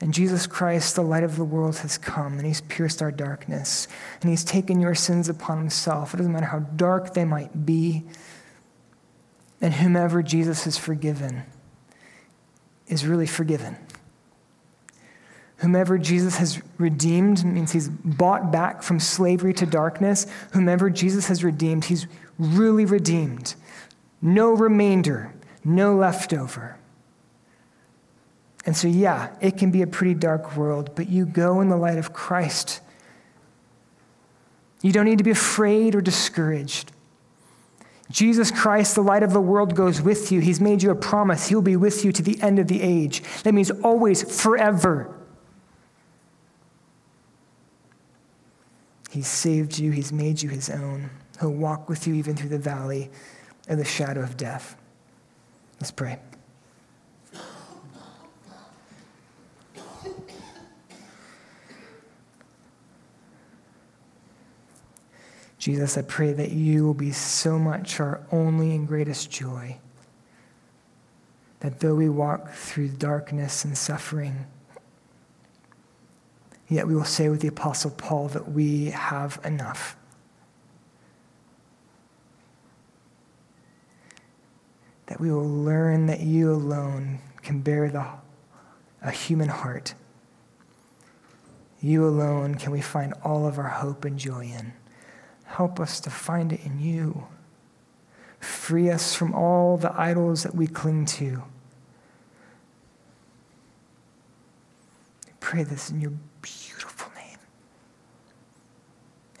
And 0.00 0.12
Jesus 0.12 0.46
Christ, 0.46 0.94
the 0.94 1.02
light 1.02 1.24
of 1.24 1.36
the 1.36 1.44
world, 1.44 1.78
has 1.78 1.96
come 1.96 2.34
and 2.34 2.46
he's 2.46 2.60
pierced 2.60 3.00
our 3.00 3.10
darkness 3.10 3.88
and 4.20 4.30
he's 4.30 4.44
taken 4.44 4.80
your 4.80 4.94
sins 4.94 5.28
upon 5.28 5.58
himself. 5.58 6.12
It 6.12 6.18
doesn't 6.18 6.32
matter 6.32 6.46
how 6.46 6.60
dark 6.60 7.14
they 7.14 7.24
might 7.24 7.64
be. 7.64 8.04
And 9.60 9.72
whomever 9.72 10.22
Jesus 10.22 10.64
has 10.64 10.76
forgiven 10.76 11.44
is 12.86 13.06
really 13.06 13.26
forgiven. 13.26 13.76
Whomever 15.58 15.96
Jesus 15.96 16.36
has 16.36 16.60
redeemed 16.76 17.44
means 17.44 17.72
he's 17.72 17.88
bought 17.88 18.52
back 18.52 18.82
from 18.82 19.00
slavery 19.00 19.54
to 19.54 19.66
darkness. 19.66 20.26
Whomever 20.52 20.90
Jesus 20.90 21.28
has 21.28 21.42
redeemed, 21.42 21.86
he's 21.86 22.06
really 22.38 22.84
redeemed. 22.84 23.54
No 24.20 24.50
remainder, 24.50 25.32
no 25.64 25.96
leftover. 25.96 26.76
And 28.66 28.76
so, 28.76 28.88
yeah, 28.88 29.34
it 29.40 29.56
can 29.56 29.70
be 29.70 29.80
a 29.80 29.86
pretty 29.86 30.14
dark 30.14 30.56
world, 30.56 30.90
but 30.94 31.08
you 31.08 31.24
go 31.24 31.60
in 31.60 31.68
the 31.68 31.76
light 31.76 31.98
of 31.98 32.12
Christ. 32.12 32.80
You 34.82 34.92
don't 34.92 35.06
need 35.06 35.18
to 35.18 35.24
be 35.24 35.30
afraid 35.30 35.94
or 35.94 36.00
discouraged. 36.00 36.92
Jesus 38.10 38.50
Christ, 38.50 38.94
the 38.94 39.02
light 39.02 39.22
of 39.22 39.32
the 39.32 39.40
world, 39.40 39.74
goes 39.74 40.02
with 40.02 40.30
you. 40.30 40.40
He's 40.40 40.60
made 40.60 40.82
you 40.82 40.90
a 40.90 40.94
promise. 40.94 41.48
He'll 41.48 41.62
be 41.62 41.76
with 41.76 42.04
you 42.04 42.12
to 42.12 42.22
the 42.22 42.40
end 42.42 42.58
of 42.58 42.68
the 42.68 42.82
age. 42.82 43.22
That 43.42 43.54
means 43.54 43.70
always, 43.70 44.22
forever. 44.40 45.15
He's 49.10 49.28
saved 49.28 49.78
you, 49.78 49.90
He's 49.90 50.12
made 50.12 50.42
you 50.42 50.48
His 50.48 50.68
own. 50.70 51.10
He'll 51.40 51.50
walk 51.50 51.88
with 51.88 52.06
you 52.06 52.14
even 52.14 52.34
through 52.36 52.48
the 52.50 52.58
valley 52.58 53.10
of 53.68 53.78
the 53.78 53.84
shadow 53.84 54.22
of 54.22 54.36
death. 54.36 54.76
Let's 55.80 55.90
pray. 55.90 56.18
Jesus, 65.58 65.98
I 65.98 66.02
pray 66.02 66.32
that 66.32 66.52
you 66.52 66.86
will 66.86 66.94
be 66.94 67.10
so 67.10 67.58
much 67.58 67.98
our 67.98 68.20
only 68.30 68.72
and 68.72 68.86
greatest 68.86 69.32
joy. 69.32 69.78
That 71.58 71.80
though 71.80 71.96
we 71.96 72.08
walk 72.08 72.52
through 72.52 72.90
darkness 72.90 73.64
and 73.64 73.76
suffering, 73.76 74.46
yet 76.68 76.86
we 76.86 76.94
will 76.94 77.04
say 77.04 77.28
with 77.28 77.40
the 77.40 77.48
Apostle 77.48 77.90
Paul 77.90 78.28
that 78.28 78.50
we 78.50 78.86
have 78.86 79.40
enough. 79.44 79.96
That 85.06 85.20
we 85.20 85.30
will 85.30 85.48
learn 85.48 86.06
that 86.06 86.20
you 86.20 86.52
alone 86.52 87.20
can 87.42 87.60
bear 87.60 87.88
the, 87.88 88.06
a 89.02 89.10
human 89.10 89.48
heart. 89.48 89.94
You 91.80 92.04
alone 92.06 92.56
can 92.56 92.72
we 92.72 92.80
find 92.80 93.14
all 93.22 93.46
of 93.46 93.58
our 93.58 93.68
hope 93.68 94.04
and 94.04 94.18
joy 94.18 94.46
in. 94.46 94.72
Help 95.44 95.78
us 95.78 96.00
to 96.00 96.10
find 96.10 96.52
it 96.52 96.60
in 96.64 96.80
you. 96.80 97.28
Free 98.40 98.90
us 98.90 99.14
from 99.14 99.32
all 99.34 99.76
the 99.76 99.92
idols 99.98 100.42
that 100.42 100.54
we 100.54 100.66
cling 100.66 101.06
to. 101.06 101.44
Pray 105.38 105.62
this 105.62 105.90
in 105.90 106.00
your 106.00 106.12
beautiful 106.46 107.10
name. 107.14 107.38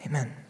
Amen. 0.06 0.45